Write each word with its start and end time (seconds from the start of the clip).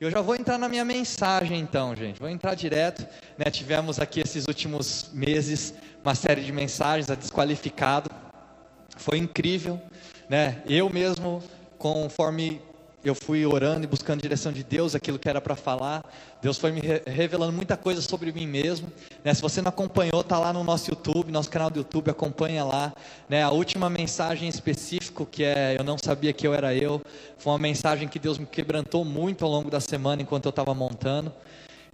Eu 0.00 0.10
já 0.10 0.20
vou 0.20 0.34
entrar 0.34 0.58
na 0.58 0.68
minha 0.68 0.84
mensagem 0.84 1.60
então, 1.60 1.94
gente. 1.94 2.18
Vou 2.18 2.28
entrar 2.28 2.54
direto. 2.54 3.06
Né? 3.38 3.50
Tivemos 3.50 4.00
aqui 4.00 4.20
esses 4.20 4.46
últimos 4.48 5.10
meses 5.12 5.74
uma 6.04 6.14
série 6.14 6.42
de 6.42 6.52
mensagens 6.52 7.08
a 7.08 7.14
desqualificado. 7.14 8.10
Foi 8.96 9.18
incrível, 9.18 9.80
né? 10.28 10.62
Eu 10.66 10.90
mesmo, 10.90 11.42
conforme 11.78 12.60
eu 13.04 13.14
fui 13.14 13.44
orando 13.44 13.84
e 13.84 13.86
buscando 13.86 14.20
a 14.20 14.22
direção 14.22 14.52
de 14.52 14.62
Deus, 14.62 14.94
aquilo 14.94 15.18
que 15.18 15.28
era 15.28 15.40
para 15.40 15.56
falar. 15.56 16.04
Deus 16.40 16.56
foi 16.56 16.70
me 16.70 16.80
revelando 17.06 17.52
muita 17.52 17.76
coisa 17.76 18.00
sobre 18.00 18.30
mim 18.32 18.46
mesmo. 18.46 18.92
Né? 19.24 19.34
Se 19.34 19.42
você 19.42 19.60
não 19.60 19.70
acompanhou, 19.70 20.22
tá 20.22 20.38
lá 20.38 20.52
no 20.52 20.62
nosso 20.62 20.90
YouTube, 20.90 21.32
nosso 21.32 21.50
canal 21.50 21.68
do 21.68 21.78
YouTube, 21.78 22.10
acompanha 22.10 22.64
lá. 22.64 22.92
Né? 23.28 23.42
A 23.42 23.50
última 23.50 23.90
mensagem 23.90 24.48
específica, 24.48 25.26
que 25.26 25.42
é 25.42 25.76
Eu 25.78 25.84
não 25.84 25.98
sabia 25.98 26.32
que 26.32 26.46
eu 26.46 26.54
era 26.54 26.74
eu, 26.74 27.02
foi 27.38 27.52
uma 27.52 27.58
mensagem 27.58 28.06
que 28.06 28.18
Deus 28.18 28.38
me 28.38 28.46
quebrantou 28.46 29.04
muito 29.04 29.44
ao 29.44 29.50
longo 29.50 29.70
da 29.70 29.80
semana 29.80 30.22
enquanto 30.22 30.46
eu 30.46 30.50
estava 30.50 30.72
montando. 30.72 31.32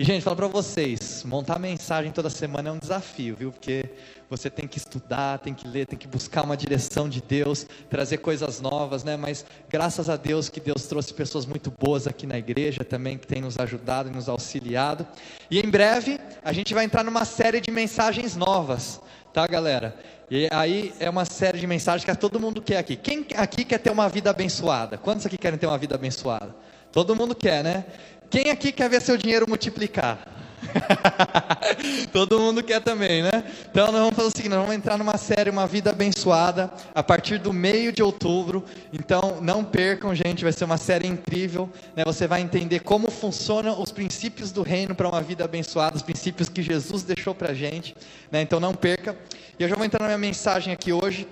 E, 0.01 0.05
gente, 0.05 0.23
falo 0.23 0.37
para 0.37 0.47
vocês, 0.47 1.25
montar 1.25 1.59
mensagem 1.59 2.12
toda 2.12 2.30
semana 2.30 2.69
é 2.69 2.73
um 2.73 2.79
desafio, 2.79 3.34
viu? 3.34 3.51
Porque 3.51 3.84
você 4.30 4.48
tem 4.48 4.69
que 4.69 4.79
estudar, 4.79 5.41
tem 5.41 5.52
que 5.52 5.66
ler, 5.66 5.87
tem 5.87 5.98
que 5.98 6.07
buscar 6.07 6.45
uma 6.45 6.57
direção 6.57 7.09
de 7.09 7.21
Deus, 7.21 7.66
trazer 7.91 8.19
coisas 8.19 8.61
novas, 8.61 9.02
né? 9.02 9.16
Mas 9.16 9.45
graças 9.69 10.09
a 10.09 10.15
Deus 10.15 10.48
que 10.48 10.61
Deus 10.61 10.87
trouxe 10.87 11.12
pessoas 11.12 11.47
muito 11.47 11.73
boas 11.77 12.07
aqui 12.07 12.29
na 12.29 12.38
igreja 12.38 12.84
também, 12.84 13.19
que 13.19 13.27
tem 13.27 13.43
nos 13.43 13.59
ajudado 13.59 14.09
e 14.09 14.12
nos 14.12 14.29
auxiliado. 14.29 15.05
E 15.51 15.59
em 15.59 15.69
breve 15.69 16.21
a 16.45 16.52
gente 16.52 16.73
vai 16.74 16.85
entrar 16.85 17.02
numa 17.02 17.24
série 17.24 17.60
de 17.60 17.73
mensagens 17.73 18.37
novas, 18.37 19.01
tá, 19.33 19.49
galera? 19.49 19.96
E 20.30 20.46
aí 20.52 20.95
é 21.01 21.10
uma 21.10 21.24
série 21.24 21.59
de 21.59 21.66
mensagens 21.66 22.05
que 22.05 22.16
todo 22.16 22.38
mundo 22.38 22.62
quer 22.62 22.77
aqui. 22.77 22.95
Quem 22.95 23.27
aqui 23.37 23.65
quer 23.65 23.79
ter 23.79 23.91
uma 23.91 24.09
vida 24.09 24.30
abençoada? 24.30 24.96
Quantos 24.96 25.27
aqui 25.27 25.37
querem 25.37 25.59
ter 25.59 25.66
uma 25.66 25.77
vida 25.77 25.96
abençoada? 25.96 26.55
Todo 26.93 27.15
mundo 27.15 27.35
quer, 27.35 27.62
né? 27.62 27.85
Quem 28.30 28.50
aqui 28.50 28.73
quer 28.73 28.91
ver 28.91 29.00
seu 29.00 29.16
dinheiro 29.16 29.46
multiplicar? 29.48 30.18
Todo 32.12 32.38
mundo 32.38 32.62
quer 32.62 32.80
também, 32.80 33.23
né? 33.23 33.45
Então 33.71 33.87
nós 33.87 34.01
vamos 34.01 34.15
fazer 34.15 34.29
o 34.29 34.30
seguinte: 34.30 34.51
nós 34.51 34.60
vamos 34.60 34.74
entrar 34.74 34.98
numa 34.98 35.16
série 35.16 35.51
Uma 35.51 35.66
Vida 35.66 35.90
Abençoada 35.90 36.71
a 36.95 37.02
partir 37.02 37.38
do 37.38 37.52
meio 37.52 37.93
de 37.93 38.02
outubro. 38.02 38.65
Então 38.93 39.38
não 39.40 39.65
percam, 39.65 40.15
gente, 40.15 40.43
vai 40.43 40.52
ser 40.52 40.65
uma 40.65 40.76
série 40.76 41.06
incrível. 41.06 41.71
Né? 41.96 42.04
Você 42.04 42.26
vai 42.26 42.40
entender 42.40 42.80
como 42.80 43.10
funcionam 43.10 43.80
os 43.80 43.93
princípios 43.93 44.51
do 44.51 44.62
reino 44.62 44.95
para 44.95 45.09
uma 45.09 45.23
vida 45.23 45.45
abençoada, 45.45 45.96
os 45.96 46.02
princípios 46.02 46.49
que 46.49 46.62
Jesus 46.62 47.02
deixou 47.02 47.34
para 47.34 47.52
a 47.52 47.54
gente. 47.54 47.96
Né? 48.30 48.43
Então 48.43 48.60
não 48.60 48.74
perca. 48.74 49.16
E 49.59 49.62
eu 49.62 49.68
já 49.68 49.76
vou 49.76 49.84
entrar 49.84 50.01
na 50.01 50.09
minha 50.09 50.18
mensagem 50.18 50.73
aqui 50.73 50.93
hoje. 50.93 51.26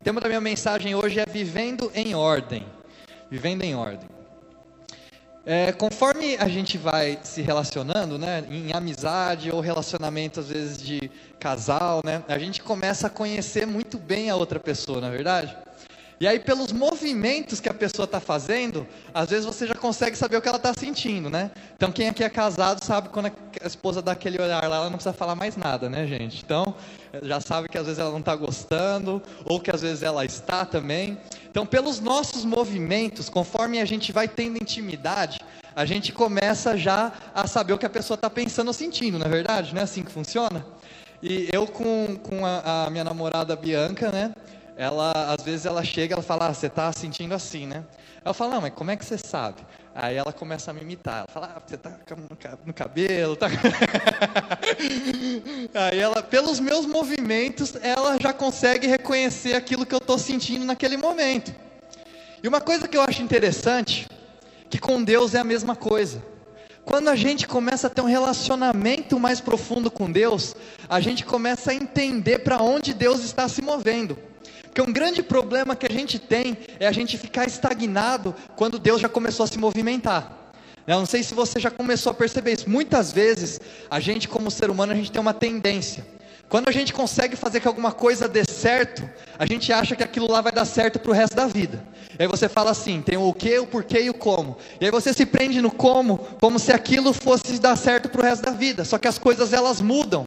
O 0.00 0.04
tema 0.04 0.20
da 0.20 0.28
minha 0.28 0.40
mensagem 0.40 0.94
hoje 0.94 1.18
é 1.18 1.26
Vivendo 1.26 1.90
em 1.94 2.14
Ordem. 2.14 2.64
Vivendo 3.30 3.62
em 3.62 3.74
Ordem. 3.74 4.17
É, 5.50 5.72
conforme 5.72 6.36
a 6.36 6.46
gente 6.46 6.76
vai 6.76 7.18
se 7.22 7.40
relacionando, 7.40 8.18
né, 8.18 8.44
em 8.50 8.70
amizade 8.74 9.50
ou 9.50 9.62
relacionamento 9.62 10.40
às 10.40 10.50
vezes 10.50 10.76
de 10.76 11.10
casal, 11.40 12.02
né, 12.04 12.22
a 12.28 12.38
gente 12.38 12.62
começa 12.62 13.06
a 13.06 13.10
conhecer 13.10 13.66
muito 13.66 13.96
bem 13.96 14.28
a 14.28 14.36
outra 14.36 14.60
pessoa, 14.60 15.00
na 15.00 15.06
é 15.06 15.10
verdade. 15.10 15.56
E 16.20 16.26
aí, 16.26 16.38
pelos 16.38 16.70
movimentos 16.70 17.60
que 17.60 17.68
a 17.68 17.72
pessoa 17.72 18.04
está 18.04 18.20
fazendo, 18.20 18.86
às 19.14 19.30
vezes 19.30 19.46
você 19.46 19.66
já 19.66 19.74
consegue 19.74 20.16
saber 20.16 20.36
o 20.36 20.42
que 20.42 20.48
ela 20.48 20.58
está 20.58 20.74
sentindo, 20.74 21.30
né? 21.30 21.50
Então, 21.76 21.92
quem 21.92 22.08
aqui 22.08 22.24
é 22.24 22.28
casado 22.28 22.84
sabe 22.84 23.08
quando 23.08 23.26
a 23.62 23.66
esposa 23.66 24.02
dá 24.02 24.12
aquele 24.12 24.42
olhar 24.42 24.68
lá, 24.68 24.76
ela 24.76 24.90
não 24.90 24.98
precisa 24.98 25.14
falar 25.14 25.36
mais 25.36 25.56
nada, 25.56 25.88
né, 25.88 26.06
gente? 26.08 26.42
Então, 26.44 26.74
já 27.22 27.40
sabe 27.40 27.68
que 27.68 27.78
às 27.78 27.86
vezes 27.86 28.00
ela 28.00 28.10
não 28.10 28.18
está 28.18 28.34
gostando, 28.34 29.22
ou 29.44 29.60
que 29.60 29.70
às 29.70 29.80
vezes 29.80 30.02
ela 30.02 30.24
está 30.24 30.66
também. 30.66 31.16
Então, 31.50 31.66
pelos 31.66 32.00
nossos 32.00 32.44
movimentos, 32.44 33.28
conforme 33.28 33.80
a 33.80 33.84
gente 33.84 34.12
vai 34.12 34.28
tendo 34.28 34.56
intimidade, 34.56 35.40
a 35.74 35.84
gente 35.84 36.12
começa 36.12 36.76
já 36.76 37.12
a 37.34 37.46
saber 37.46 37.72
o 37.72 37.78
que 37.78 37.86
a 37.86 37.90
pessoa 37.90 38.16
está 38.16 38.28
pensando 38.28 38.68
ou 38.68 38.74
sentindo, 38.74 39.18
não 39.18 39.26
é 39.26 39.28
verdade? 39.28 39.72
Não 39.74 39.80
é 39.80 39.84
assim 39.84 40.02
que 40.02 40.10
funciona? 40.10 40.64
E 41.22 41.48
eu 41.52 41.66
com, 41.66 42.16
com 42.22 42.44
a, 42.44 42.86
a 42.86 42.90
minha 42.90 43.04
namorada 43.04 43.56
Bianca, 43.56 44.12
né? 44.12 44.32
ela 44.78 45.34
às 45.34 45.42
vezes 45.42 45.66
ela 45.66 45.82
chega, 45.82 46.14
ela 46.14 46.22
fala, 46.22 46.46
ah, 46.46 46.54
você 46.54 46.68
está 46.68 46.92
sentindo 46.92 47.34
assim, 47.34 47.66
né? 47.66 47.82
Eu 48.24 48.32
falo, 48.32 48.52
não, 48.52 48.60
mas 48.60 48.72
como 48.72 48.92
é 48.92 48.96
que 48.96 49.04
você 49.04 49.18
sabe? 49.18 49.60
Aí 49.94 50.16
ela 50.16 50.32
começa 50.32 50.70
a 50.70 50.74
me 50.74 50.82
imitar, 50.82 51.18
ela 51.18 51.26
fala, 51.28 51.54
ah, 51.56 51.62
você 51.64 51.74
está 51.74 51.90
no 52.64 52.72
cabelo, 52.72 53.34
tá? 53.34 53.48
Aí 55.74 55.98
ela, 55.98 56.22
pelos 56.22 56.60
meus 56.60 56.86
movimentos, 56.86 57.74
ela 57.82 58.16
já 58.20 58.32
consegue 58.32 58.86
reconhecer 58.86 59.54
aquilo 59.54 59.84
que 59.84 59.94
eu 59.94 59.98
estou 59.98 60.18
sentindo 60.18 60.64
naquele 60.64 60.96
momento. 60.96 61.52
E 62.42 62.46
uma 62.46 62.60
coisa 62.60 62.86
que 62.86 62.96
eu 62.96 63.02
acho 63.02 63.22
interessante, 63.22 64.06
que 64.70 64.78
com 64.78 65.02
Deus 65.02 65.34
é 65.34 65.40
a 65.40 65.44
mesma 65.44 65.74
coisa. 65.74 66.22
Quando 66.84 67.08
a 67.08 67.16
gente 67.16 67.46
começa 67.46 67.86
a 67.86 67.90
ter 67.90 68.00
um 68.00 68.06
relacionamento 68.06 69.18
mais 69.18 69.40
profundo 69.40 69.90
com 69.90 70.10
Deus, 70.10 70.54
a 70.88 71.00
gente 71.00 71.24
começa 71.24 71.70
a 71.70 71.74
entender 71.74 72.38
para 72.38 72.62
onde 72.62 72.94
Deus 72.94 73.24
está 73.24 73.48
se 73.48 73.60
movendo. 73.60 74.16
Porque 74.68 74.82
um 74.82 74.92
grande 74.92 75.22
problema 75.22 75.74
que 75.74 75.86
a 75.86 75.90
gente 75.90 76.18
tem 76.18 76.56
é 76.78 76.86
a 76.86 76.92
gente 76.92 77.18
ficar 77.18 77.46
estagnado 77.46 78.34
quando 78.56 78.78
Deus 78.78 79.00
já 79.00 79.08
começou 79.08 79.44
a 79.44 79.46
se 79.46 79.58
movimentar. 79.58 80.52
Eu 80.86 80.98
não 80.98 81.06
sei 81.06 81.22
se 81.22 81.34
você 81.34 81.60
já 81.60 81.70
começou 81.70 82.12
a 82.12 82.14
perceber 82.14 82.52
isso. 82.52 82.70
Muitas 82.70 83.12
vezes, 83.12 83.60
a 83.90 84.00
gente, 84.00 84.26
como 84.26 84.50
ser 84.50 84.70
humano, 84.70 84.92
a 84.92 84.96
gente 84.96 85.12
tem 85.12 85.20
uma 85.20 85.34
tendência. 85.34 86.06
Quando 86.48 86.68
a 86.68 86.72
gente 86.72 86.94
consegue 86.94 87.36
fazer 87.36 87.60
que 87.60 87.68
alguma 87.68 87.92
coisa 87.92 88.26
dê 88.26 88.42
certo, 88.42 89.08
a 89.38 89.44
gente 89.44 89.70
acha 89.70 89.94
que 89.94 90.02
aquilo 90.02 90.30
lá 90.30 90.40
vai 90.40 90.50
dar 90.50 90.64
certo 90.64 90.98
para 90.98 91.10
o 91.10 91.14
resto 91.14 91.36
da 91.36 91.46
vida. 91.46 91.84
E 92.18 92.22
aí 92.22 92.26
você 92.26 92.48
fala 92.48 92.70
assim: 92.70 93.02
tem 93.02 93.18
o 93.18 93.34
que, 93.34 93.58
o 93.58 93.66
porquê 93.66 94.00
e 94.00 94.10
o 94.10 94.14
como. 94.14 94.56
E 94.80 94.86
aí 94.86 94.90
você 94.90 95.12
se 95.12 95.26
prende 95.26 95.60
no 95.60 95.70
como, 95.70 96.18
como 96.40 96.58
se 96.58 96.72
aquilo 96.72 97.12
fosse 97.12 97.58
dar 97.58 97.76
certo 97.76 98.08
para 98.08 98.22
o 98.22 98.24
resto 98.24 98.44
da 98.44 98.50
vida. 98.50 98.82
Só 98.82 98.96
que 98.96 99.06
as 99.06 99.18
coisas 99.18 99.52
elas 99.52 99.82
mudam. 99.82 100.26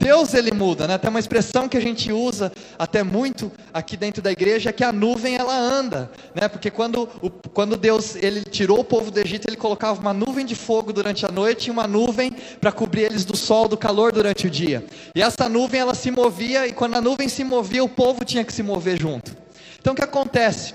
Deus 0.00 0.32
ele 0.32 0.50
muda, 0.50 0.88
né? 0.88 0.96
Tem 0.96 1.10
uma 1.10 1.20
expressão 1.20 1.68
que 1.68 1.76
a 1.76 1.80
gente 1.80 2.10
usa 2.10 2.50
até 2.78 3.02
muito 3.02 3.52
aqui 3.72 3.98
dentro 3.98 4.22
da 4.22 4.32
igreja 4.32 4.72
que 4.72 4.82
a 4.82 4.90
nuvem 4.90 5.36
ela 5.36 5.54
anda, 5.54 6.10
né? 6.34 6.48
Porque 6.48 6.70
quando, 6.70 7.06
o, 7.20 7.28
quando 7.28 7.76
Deus 7.76 8.16
ele 8.16 8.42
tirou 8.42 8.80
o 8.80 8.84
povo 8.84 9.10
do 9.10 9.20
Egito, 9.20 9.46
ele 9.46 9.58
colocava 9.58 10.00
uma 10.00 10.14
nuvem 10.14 10.46
de 10.46 10.54
fogo 10.54 10.90
durante 10.90 11.26
a 11.26 11.30
noite 11.30 11.66
e 11.66 11.70
uma 11.70 11.86
nuvem 11.86 12.32
para 12.58 12.72
cobrir 12.72 13.02
eles 13.02 13.26
do 13.26 13.36
sol, 13.36 13.68
do 13.68 13.76
calor 13.76 14.10
durante 14.10 14.46
o 14.46 14.50
dia. 14.50 14.82
E 15.14 15.20
essa 15.20 15.50
nuvem 15.50 15.80
ela 15.80 15.94
se 15.94 16.10
movia 16.10 16.66
e 16.66 16.72
quando 16.72 16.94
a 16.94 17.00
nuvem 17.02 17.28
se 17.28 17.44
movia, 17.44 17.84
o 17.84 17.88
povo 17.88 18.24
tinha 18.24 18.42
que 18.42 18.54
se 18.54 18.62
mover 18.62 18.98
junto. 18.98 19.36
Então 19.78 19.92
o 19.92 19.96
que 19.96 20.02
acontece? 20.02 20.72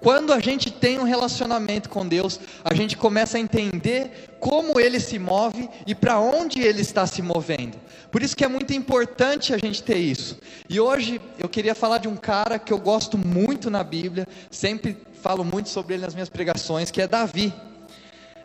Quando 0.00 0.32
a 0.32 0.40
gente 0.40 0.70
tem 0.70 0.98
um 0.98 1.02
relacionamento 1.02 1.90
com 1.90 2.08
Deus, 2.08 2.40
a 2.64 2.72
gente 2.72 2.96
começa 2.96 3.36
a 3.36 3.40
entender 3.40 4.30
como 4.40 4.80
ele 4.80 4.98
se 4.98 5.18
move 5.18 5.68
e 5.86 5.94
para 5.94 6.18
onde 6.18 6.60
ele 6.60 6.80
está 6.80 7.06
se 7.06 7.20
movendo. 7.20 7.78
Por 8.10 8.22
isso 8.22 8.34
que 8.34 8.42
é 8.42 8.48
muito 8.48 8.72
importante 8.72 9.52
a 9.52 9.58
gente 9.58 9.82
ter 9.82 9.98
isso. 9.98 10.38
E 10.68 10.80
hoje 10.80 11.20
eu 11.38 11.50
queria 11.50 11.74
falar 11.74 11.98
de 11.98 12.08
um 12.08 12.16
cara 12.16 12.58
que 12.58 12.72
eu 12.72 12.78
gosto 12.78 13.18
muito 13.18 13.70
na 13.70 13.84
Bíblia, 13.84 14.26
sempre 14.50 14.96
falo 15.20 15.44
muito 15.44 15.68
sobre 15.68 15.94
ele 15.94 16.04
nas 16.04 16.14
minhas 16.14 16.30
pregações, 16.30 16.90
que 16.90 17.02
é 17.02 17.06
Davi. 17.06 17.52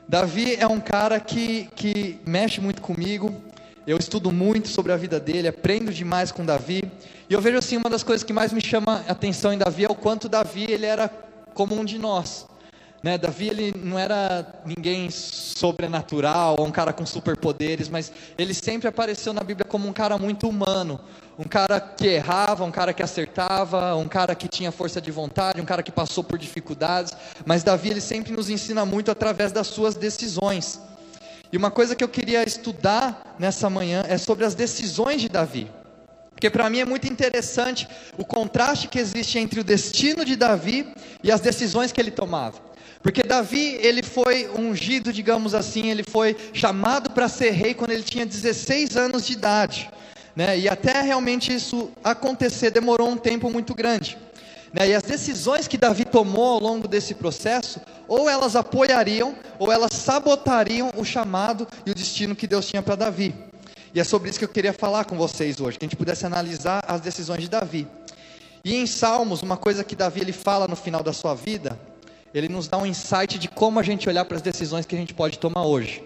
Davi 0.08 0.56
é 0.60 0.68
um 0.68 0.82
cara 0.82 1.22
que, 1.22 1.70
que 1.74 2.20
mexe 2.26 2.60
muito 2.60 2.82
comigo, 2.82 3.34
eu 3.88 3.98
estudo 3.98 4.30
muito 4.32 4.68
sobre 4.68 4.92
a 4.92 4.98
vida 4.98 5.20
dele, 5.20 5.48
aprendo 5.48 5.94
demais 5.94 6.32
com 6.32 6.46
Davi. 6.46 6.84
E 7.30 7.34
eu 7.34 7.40
vejo 7.40 7.58
assim, 7.58 7.78
uma 7.78 7.90
das 7.90 8.04
coisas 8.04 8.24
que 8.24 8.34
mais 8.34 8.52
me 8.52 8.62
chama 8.62 9.04
a 9.08 9.14
atenção 9.14 9.54
em 9.54 9.58
Davi 9.58 9.86
é 9.86 9.90
o 9.90 9.96
quanto 9.96 10.28
Davi 10.28 10.66
ele 10.70 10.86
era 10.86 11.10
como 11.56 11.74
um 11.74 11.84
de 11.84 11.98
nós. 11.98 12.46
Né? 13.02 13.18
Davi 13.18 13.50
ele 13.50 13.74
não 13.76 13.98
era 13.98 14.46
ninguém 14.66 15.10
sobrenatural, 15.10 16.56
um 16.60 16.72
cara 16.72 16.92
com 16.92 17.06
superpoderes, 17.06 17.88
mas 17.88 18.12
ele 18.38 18.54
sempre 18.54 18.88
apareceu 18.88 19.32
na 19.32 19.42
Bíblia 19.42 19.64
como 19.64 19.88
um 19.88 19.94
cara 19.94 20.18
muito 20.18 20.50
humano, 20.50 21.00
um 21.38 21.44
cara 21.44 21.80
que 21.80 22.08
errava, 22.08 22.64
um 22.64 22.72
cara 22.72 22.94
que 22.94 23.04
acertava, 23.04 23.96
um 23.96 24.08
cara 24.08 24.34
que 24.34 24.48
tinha 24.48 24.72
força 24.72 25.00
de 25.00 25.12
vontade, 25.12 25.62
um 25.62 25.66
cara 25.66 25.84
que 25.84 25.92
passou 25.92 26.24
por 26.24 26.38
dificuldades. 26.40 27.14
Mas 27.46 27.64
Davi 27.64 27.92
ele 27.92 28.02
sempre 28.02 28.34
nos 28.34 28.50
ensina 28.50 28.86
muito 28.86 29.12
através 29.12 29.52
das 29.52 29.68
suas 29.68 29.96
decisões. 29.96 30.82
E 31.52 31.58
uma 31.58 31.70
coisa 31.70 31.96
que 31.96 32.04
eu 32.04 32.10
queria 32.10 32.44
estudar 32.44 33.36
nessa 33.38 33.70
manhã 33.70 34.04
é 34.08 34.18
sobre 34.18 34.46
as 34.46 34.56
decisões 34.56 35.22
de 35.22 35.30
Davi. 35.30 35.70
Porque 36.46 36.58
para 36.60 36.70
mim 36.70 36.78
é 36.78 36.86
muito 36.86 37.12
interessante 37.12 37.88
o 38.20 38.24
contraste 38.24 38.88
que 38.88 39.00
existe 39.00 39.40
entre 39.40 39.60
o 39.60 39.64
destino 39.64 40.24
de 40.24 40.36
Davi 40.36 40.88
e 41.24 41.32
as 41.32 41.42
decisões 41.42 41.92
que 41.92 42.00
ele 42.00 42.12
tomava. 42.12 42.60
Porque 43.02 43.24
Davi, 43.24 43.80
ele 43.82 44.04
foi 44.04 44.48
ungido, 44.56 45.12
digamos 45.12 45.56
assim, 45.56 45.90
ele 45.90 46.04
foi 46.04 46.38
chamado 46.54 47.10
para 47.10 47.28
ser 47.28 47.50
rei 47.50 47.74
quando 47.74 47.90
ele 47.90 48.04
tinha 48.04 48.28
16 48.28 48.96
anos 48.96 49.26
de 49.26 49.34
idade. 49.34 49.90
Né? 50.36 50.60
E 50.60 50.70
até 50.70 51.02
realmente 51.02 51.52
isso 51.52 51.90
acontecer 52.04 52.70
demorou 52.70 53.10
um 53.10 53.18
tempo 53.18 53.50
muito 53.50 53.74
grande. 53.74 54.16
Né? 54.72 54.90
E 54.90 54.94
as 54.94 55.02
decisões 55.02 55.68
que 55.68 55.80
Davi 55.80 56.06
tomou 56.06 56.54
ao 56.54 56.60
longo 56.60 56.88
desse 56.88 57.16
processo, 57.16 57.82
ou 58.08 58.30
elas 58.30 58.56
apoiariam, 58.56 59.36
ou 59.58 59.72
elas 59.72 59.94
sabotariam 59.94 60.92
o 60.96 61.04
chamado 61.04 61.68
e 61.88 61.90
o 61.90 61.96
destino 61.96 62.36
que 62.36 62.46
Deus 62.46 62.68
tinha 62.68 62.84
para 62.84 62.94
Davi. 62.94 63.34
E 63.96 64.00
é 64.02 64.04
sobre 64.04 64.30
isso 64.30 64.38
que 64.38 64.44
eu 64.44 64.50
queria 64.50 64.74
falar 64.74 65.06
com 65.06 65.16
vocês 65.16 65.62
hoje, 65.62 65.80
que 65.80 65.86
a 65.86 65.88
gente 65.88 65.96
pudesse 65.96 66.26
analisar 66.26 66.84
as 66.86 67.00
decisões 67.00 67.40
de 67.40 67.50
Davi. 67.50 67.88
E 68.62 68.76
em 68.76 68.86
Salmos, 68.86 69.42
uma 69.42 69.56
coisa 69.56 69.86
que 69.86 69.96
Davi 69.96 70.20
ele 70.20 70.34
fala 70.34 70.68
no 70.68 70.76
final 70.76 71.02
da 71.02 71.14
sua 71.14 71.34
vida, 71.34 71.80
ele 72.34 72.50
nos 72.50 72.68
dá 72.68 72.78
um 72.78 72.86
insight 72.86 73.40
de 73.40 73.48
como 73.48 73.80
a 73.80 73.84
gente 73.84 74.10
olhar 74.10 74.26
para 74.26 74.36
as 74.36 74.44
decisões 74.44 74.86
que 74.86 74.94
a 74.94 74.98
gente 74.98 75.14
pode 75.14 75.40
tomar 75.40 75.64
hoje. 75.64 76.04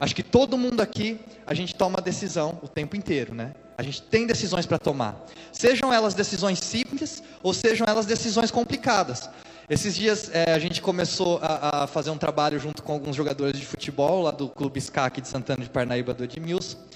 Acho 0.00 0.12
que 0.12 0.24
todo 0.24 0.58
mundo 0.58 0.80
aqui, 0.80 1.20
a 1.46 1.54
gente 1.54 1.72
toma 1.72 2.00
decisão 2.00 2.58
o 2.64 2.66
tempo 2.66 2.96
inteiro, 2.96 3.32
né? 3.32 3.52
A 3.78 3.82
gente 3.84 4.02
tem 4.02 4.26
decisões 4.26 4.66
para 4.66 4.78
tomar. 4.78 5.24
Sejam 5.52 5.92
elas 5.92 6.14
decisões 6.14 6.58
simples 6.58 7.22
ou 7.44 7.54
sejam 7.54 7.86
elas 7.86 8.06
decisões 8.06 8.50
complicadas. 8.50 9.30
Esses 9.68 9.94
dias 9.94 10.28
é, 10.32 10.52
a 10.52 10.58
gente 10.58 10.82
começou 10.82 11.38
a, 11.40 11.84
a, 11.84 11.86
fazer 11.86 12.10
um 12.10 12.18
trabalho 12.18 12.58
junto 12.58 12.82
com 12.82 12.92
alguns 12.92 13.14
jogadores 13.14 13.56
de 13.56 13.64
futebol 13.64 14.22
lá 14.22 14.32
do 14.32 14.48
Clube 14.48 14.80
SCAC 14.80 15.20
de 15.20 15.28
Santana 15.28 15.62
de 15.62 15.70
Parnaíba 15.70 16.12
do 16.12 16.24
Edmilson. 16.24 16.89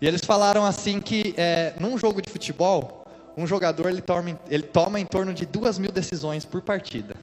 E 0.00 0.06
eles 0.06 0.22
falaram 0.24 0.64
assim 0.64 1.00
que 1.00 1.34
é, 1.36 1.74
num 1.78 1.98
jogo 1.98 2.22
de 2.22 2.30
futebol, 2.30 3.04
um 3.36 3.46
jogador 3.46 3.88
ele 3.88 4.00
toma, 4.00 4.38
ele 4.48 4.62
toma 4.62 4.98
em 4.98 5.04
torno 5.04 5.34
de 5.34 5.44
duas 5.44 5.78
mil 5.78 5.92
decisões 5.92 6.44
por 6.44 6.62
partida. 6.62 7.14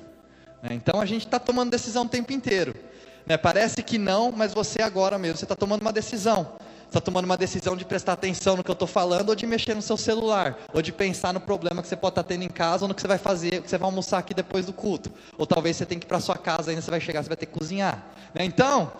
Né? 0.61 0.69
Então 0.73 1.01
a 1.01 1.05
gente 1.05 1.25
está 1.25 1.39
tomando 1.39 1.71
decisão 1.71 2.03
o 2.03 2.09
tempo 2.09 2.31
inteiro. 2.31 2.75
Né? 3.25 3.35
Parece 3.37 3.81
que 3.81 3.97
não, 3.97 4.31
mas 4.31 4.53
você 4.53 4.81
agora 4.81 5.17
mesmo, 5.17 5.37
você 5.37 5.45
está 5.45 5.55
tomando 5.55 5.81
uma 5.81 5.91
decisão. 5.91 6.53
Está 6.87 7.01
tomando 7.01 7.25
uma 7.25 7.35
decisão 7.35 7.75
de 7.75 7.83
prestar 7.83 8.13
atenção 8.13 8.55
no 8.55 8.63
que 8.63 8.71
eu 8.71 8.73
estou 8.73 8.87
falando, 8.87 9.27
ou 9.29 9.35
de 9.35 9.45
mexer 9.45 9.75
no 9.75 9.81
seu 9.81 9.97
celular, 9.97 10.57
ou 10.73 10.81
de 10.81 10.93
pensar 10.93 11.33
no 11.33 11.41
problema 11.41 11.81
que 11.81 11.87
você 11.87 11.97
pode 11.97 12.13
estar 12.13 12.23
tá 12.23 12.29
tendo 12.29 12.43
em 12.43 12.47
casa, 12.47 12.85
ou 12.85 12.87
no 12.87 12.95
que 12.95 13.01
você 13.01 13.07
vai 13.09 13.17
fazer, 13.17 13.61
que 13.61 13.69
você 13.69 13.77
vai 13.77 13.89
almoçar 13.89 14.19
aqui 14.19 14.33
depois 14.33 14.65
do 14.65 14.71
culto. 14.71 15.11
Ou 15.37 15.45
talvez 15.45 15.75
você 15.75 15.85
tenha 15.85 15.99
que 15.99 16.05
ir 16.05 16.07
para 16.07 16.21
sua 16.21 16.37
casa, 16.37 16.71
ainda 16.71 16.81
você 16.81 16.89
vai 16.89 17.01
chegar, 17.01 17.21
você 17.21 17.27
vai 17.27 17.35
ter 17.35 17.45
que 17.45 17.59
cozinhar. 17.59 18.05
Né? 18.33 18.45
Então, 18.45 18.93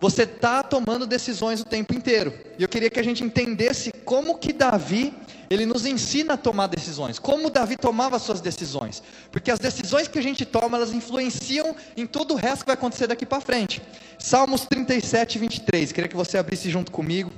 você 0.00 0.22
está 0.22 0.62
tomando 0.62 1.06
decisões 1.06 1.60
o 1.60 1.64
tempo 1.64 1.94
inteiro. 1.94 2.32
E 2.58 2.62
eu 2.62 2.68
queria 2.68 2.88
que 2.88 2.98
a 2.98 3.02
gente 3.02 3.22
entendesse 3.22 3.92
como 4.04 4.38
que 4.38 4.50
Davi, 4.50 5.12
ele 5.50 5.66
nos 5.66 5.84
ensina 5.84 6.34
a 6.34 6.36
tomar 6.38 6.68
decisões. 6.68 7.18
Como 7.18 7.50
Davi 7.50 7.76
tomava 7.76 8.18
suas 8.18 8.40
decisões. 8.40 9.02
Porque 9.30 9.50
as 9.50 9.58
decisões 9.58 10.08
que 10.08 10.18
a 10.18 10.22
gente 10.22 10.46
toma, 10.46 10.78
elas 10.78 10.94
influenciam 10.94 11.76
em 11.94 12.06
todo 12.06 12.32
o 12.32 12.36
resto 12.36 12.60
que 12.60 12.68
vai 12.68 12.74
acontecer 12.74 13.08
daqui 13.08 13.26
para 13.26 13.42
frente. 13.42 13.82
Salmos 14.18 14.62
37, 14.64 15.38
23. 15.38 15.92
Queria 15.92 16.08
que 16.08 16.16
você 16.16 16.38
abrisse 16.38 16.70
junto 16.70 16.90
comigo. 16.90 17.30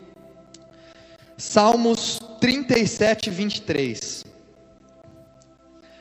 Salmos 1.37 2.20
37, 2.41 3.29
23. 3.29 4.25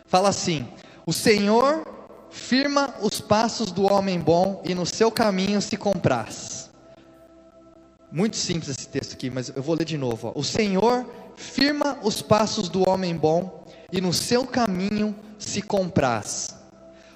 Fala 0.06 0.30
assim: 0.30 0.68
O 1.08 1.14
Senhor 1.14 2.01
firma 2.32 2.96
os 3.02 3.20
passos 3.20 3.72
do 3.72 3.92
homem 3.92 4.20
bom 4.20 4.64
e 4.66 4.74
no 4.74 4.86
seu 4.86 5.12
caminho 5.12 5.62
se 5.62 5.78
compraz. 5.78 6.70
Muito 8.12 8.36
simples 8.36 8.70
esse 8.70 8.88
texto 8.88 9.14
aqui, 9.14 9.30
mas 9.30 9.52
eu 9.56 9.62
vou 9.62 9.76
ler 9.76 9.86
de 9.86 9.98
novo. 9.98 10.34
Ó. 10.36 10.40
O 10.40 10.44
Senhor 10.44 11.06
firma 11.36 11.98
os 12.04 12.22
passos 12.22 12.70
do 12.70 12.88
homem 12.90 13.16
bom 13.16 13.66
e 13.92 14.02
no 14.02 14.14
seu 14.14 14.46
caminho 14.46 15.16
se 15.38 15.62
compraz. 15.62 16.56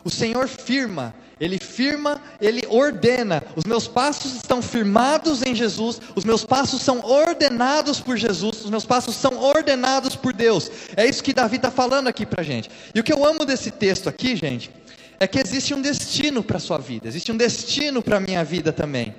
O 0.06 0.10
Senhor 0.10 0.48
firma, 0.48 1.16
Ele 1.40 1.58
firma, 1.58 2.22
Ele 2.40 2.62
ordena. 2.70 3.42
Os 3.56 3.64
meus 3.66 3.88
passos 3.88 4.36
estão 4.36 4.62
firmados 4.62 5.42
em 5.42 5.56
Jesus, 5.56 6.00
os 6.16 6.24
meus 6.24 6.46
passos 6.46 6.82
são 6.82 7.04
ordenados 7.04 8.00
por 8.00 8.16
Jesus, 8.16 8.64
os 8.64 8.70
meus 8.70 8.86
passos 8.86 9.16
são 9.16 9.40
ordenados 9.40 10.16
por 10.16 10.32
Deus. 10.32 10.70
É 10.96 11.06
isso 11.06 11.24
que 11.24 11.34
Davi 11.34 11.56
está 11.56 11.72
falando 11.72 12.08
aqui 12.08 12.26
para 12.26 12.44
gente. 12.44 12.70
E 12.94 13.00
o 13.00 13.04
que 13.04 13.12
eu 13.12 13.26
amo 13.26 13.46
desse 13.46 13.72
texto 13.72 14.08
aqui, 14.08 14.36
gente, 14.36 14.70
é 15.20 15.28
que 15.28 15.40
existe 15.40 15.74
um 15.74 15.82
destino 15.82 16.44
para 16.44 16.58
a 16.58 16.60
sua 16.60 16.78
vida, 16.78 17.08
existe 17.08 17.32
um 17.32 17.38
destino 17.38 18.02
para 18.02 18.18
a 18.18 18.20
minha 18.20 18.44
vida 18.44 18.72
também. 18.72 19.14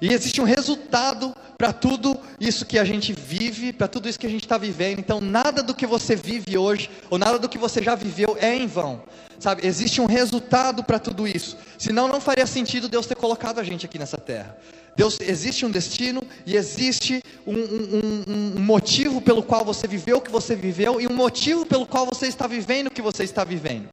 E 0.00 0.14
existe 0.14 0.40
um 0.40 0.44
resultado 0.44 1.34
para 1.58 1.74
tudo 1.74 2.18
isso 2.40 2.64
que 2.64 2.78
a 2.78 2.84
gente 2.84 3.12
vive, 3.12 3.70
para 3.70 3.86
tudo 3.86 4.08
isso 4.08 4.18
que 4.18 4.26
a 4.26 4.30
gente 4.30 4.44
está 4.44 4.56
vivendo. 4.56 4.98
Então, 4.98 5.20
nada 5.20 5.62
do 5.62 5.74
que 5.74 5.86
você 5.86 6.16
vive 6.16 6.56
hoje, 6.56 6.88
ou 7.10 7.18
nada 7.18 7.38
do 7.38 7.48
que 7.50 7.58
você 7.58 7.82
já 7.82 7.94
viveu, 7.94 8.34
é 8.40 8.56
em 8.56 8.66
vão. 8.66 9.02
Sabe, 9.38 9.66
existe 9.66 10.00
um 10.00 10.06
resultado 10.06 10.82
para 10.82 10.98
tudo 10.98 11.28
isso. 11.28 11.56
Senão, 11.78 12.08
não 12.08 12.18
faria 12.18 12.46
sentido 12.46 12.88
Deus 12.88 13.06
ter 13.06 13.14
colocado 13.14 13.58
a 13.58 13.62
gente 13.62 13.84
aqui 13.84 13.98
nessa 13.98 14.16
terra. 14.16 14.56
Deus 14.96 15.18
existe 15.20 15.66
um 15.66 15.70
destino 15.70 16.22
e 16.46 16.56
existe 16.56 17.22
um, 17.46 17.54
um, 17.54 18.24
um, 18.28 18.56
um 18.56 18.60
motivo 18.60 19.20
pelo 19.20 19.42
qual 19.42 19.64
você 19.64 19.86
viveu 19.86 20.16
o 20.16 20.20
que 20.20 20.30
você 20.30 20.54
viveu 20.54 21.00
e 21.00 21.06
um 21.06 21.14
motivo 21.14 21.64
pelo 21.64 21.86
qual 21.86 22.06
você 22.06 22.26
está 22.26 22.46
vivendo 22.46 22.88
o 22.88 22.90
que 22.90 23.02
você 23.02 23.24
está 23.24 23.44
vivendo. 23.44 23.88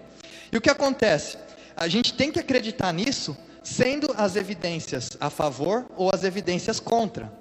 E 0.51 0.57
o 0.57 0.61
que 0.61 0.69
acontece? 0.69 1.37
A 1.75 1.87
gente 1.87 2.13
tem 2.13 2.31
que 2.31 2.39
acreditar 2.39 2.91
nisso, 2.91 3.35
sendo 3.63 4.13
as 4.17 4.35
evidências 4.35 5.09
a 5.19 5.29
favor 5.29 5.85
ou 5.95 6.09
as 6.13 6.23
evidências 6.23 6.79
contra. 6.79 7.31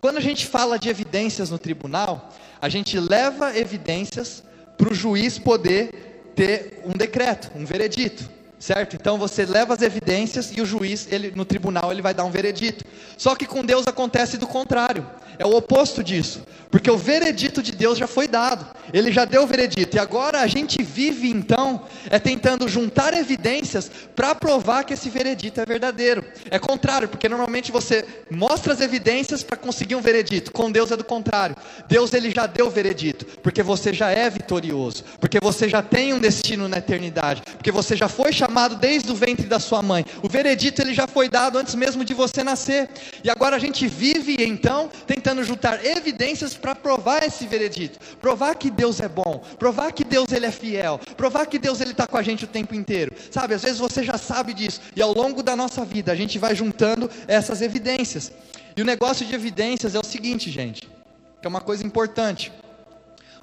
Quando 0.00 0.18
a 0.18 0.20
gente 0.20 0.46
fala 0.46 0.78
de 0.78 0.88
evidências 0.88 1.50
no 1.50 1.58
tribunal, 1.58 2.32
a 2.60 2.68
gente 2.68 2.98
leva 2.98 3.56
evidências 3.56 4.42
para 4.76 4.90
o 4.90 4.94
juiz 4.94 5.38
poder 5.38 6.32
ter 6.34 6.82
um 6.84 6.92
decreto, 6.92 7.50
um 7.54 7.64
veredito 7.64 8.36
certo? 8.58 8.96
Então 8.96 9.18
você 9.18 9.44
leva 9.44 9.74
as 9.74 9.82
evidências 9.82 10.50
e 10.56 10.60
o 10.60 10.66
juiz, 10.66 11.06
ele 11.10 11.32
no 11.34 11.44
tribunal, 11.44 11.92
ele 11.92 12.02
vai 12.02 12.14
dar 12.14 12.24
um 12.24 12.30
veredito. 12.30 12.84
Só 13.16 13.34
que 13.34 13.46
com 13.46 13.64
Deus 13.64 13.86
acontece 13.86 14.36
do 14.38 14.46
contrário. 14.46 15.06
É 15.38 15.46
o 15.46 15.54
oposto 15.56 16.02
disso, 16.02 16.42
porque 16.70 16.90
o 16.90 16.96
veredito 16.96 17.62
de 17.62 17.72
Deus 17.72 17.98
já 17.98 18.06
foi 18.06 18.26
dado. 18.26 18.66
Ele 18.92 19.12
já 19.12 19.24
deu 19.24 19.42
o 19.42 19.46
veredito 19.46 19.96
e 19.96 20.00
agora 20.00 20.40
a 20.40 20.46
gente 20.46 20.82
vive 20.82 21.28
então 21.28 21.82
é 22.08 22.18
tentando 22.18 22.68
juntar 22.68 23.12
evidências 23.14 23.90
para 24.14 24.34
provar 24.34 24.84
que 24.84 24.94
esse 24.94 25.10
veredito 25.10 25.60
é 25.60 25.66
verdadeiro. 25.66 26.24
É 26.50 26.58
contrário, 26.58 27.08
porque 27.08 27.28
normalmente 27.28 27.72
você 27.72 28.04
mostra 28.30 28.72
as 28.72 28.80
evidências 28.80 29.42
para 29.42 29.56
conseguir 29.56 29.94
um 29.94 30.00
veredito. 30.00 30.52
Com 30.52 30.70
Deus 30.70 30.90
é 30.90 30.96
do 30.96 31.04
contrário. 31.04 31.56
Deus 31.88 32.12
ele 32.12 32.30
já 32.30 32.46
deu 32.46 32.66
o 32.66 32.70
veredito, 32.70 33.26
porque 33.42 33.62
você 33.62 33.92
já 33.92 34.10
é 34.10 34.30
vitorioso, 34.30 35.04
porque 35.20 35.38
você 35.40 35.68
já 35.68 35.82
tem 35.82 36.14
um 36.14 36.18
destino 36.18 36.68
na 36.68 36.78
eternidade, 36.78 37.42
porque 37.42 37.72
você 37.72 37.96
já 37.96 38.08
foi 38.08 38.32
chamado 38.32 38.76
desde 38.76 39.10
o 39.10 39.14
ventre 39.14 39.46
da 39.46 39.58
sua 39.58 39.82
mãe. 39.82 40.04
O 40.22 40.28
veredito 40.28 40.80
ele 40.80 40.94
já 40.94 41.06
foi 41.06 41.28
dado 41.28 41.58
antes 41.58 41.74
mesmo 41.74 42.04
de 42.04 42.14
você 42.14 42.44
nascer. 42.44 42.88
E 43.22 43.30
agora 43.30 43.56
a 43.56 43.58
gente 43.58 43.86
vive 43.86 44.36
então 44.40 44.88
tentando 45.06 45.25
juntar 45.42 45.84
evidências 45.84 46.54
para 46.54 46.74
provar 46.74 47.22
esse 47.22 47.46
veredito, 47.46 47.98
provar 48.16 48.54
que 48.54 48.70
Deus 48.70 49.00
é 49.00 49.08
bom, 49.08 49.42
provar 49.58 49.92
que 49.92 50.04
Deus 50.04 50.30
ele 50.32 50.46
é 50.46 50.50
fiel, 50.50 51.00
provar 51.16 51.46
que 51.46 51.58
Deus 51.58 51.80
ele 51.80 51.92
está 51.92 52.06
com 52.06 52.16
a 52.16 52.22
gente 52.22 52.44
o 52.44 52.48
tempo 52.48 52.74
inteiro. 52.74 53.14
Sabe? 53.30 53.54
Às 53.54 53.62
vezes 53.62 53.78
você 53.78 54.02
já 54.02 54.18
sabe 54.18 54.54
disso 54.54 54.80
e 54.94 55.02
ao 55.02 55.12
longo 55.12 55.42
da 55.42 55.56
nossa 55.56 55.84
vida 55.84 56.12
a 56.12 56.14
gente 56.14 56.38
vai 56.38 56.54
juntando 56.54 57.10
essas 57.26 57.62
evidências. 57.62 58.30
E 58.76 58.82
o 58.82 58.84
negócio 58.84 59.24
de 59.24 59.34
evidências 59.34 59.94
é 59.94 59.98
o 59.98 60.04
seguinte, 60.04 60.50
gente, 60.50 60.82
que 60.82 61.46
é 61.46 61.48
uma 61.48 61.60
coisa 61.60 61.84
importante. 61.86 62.52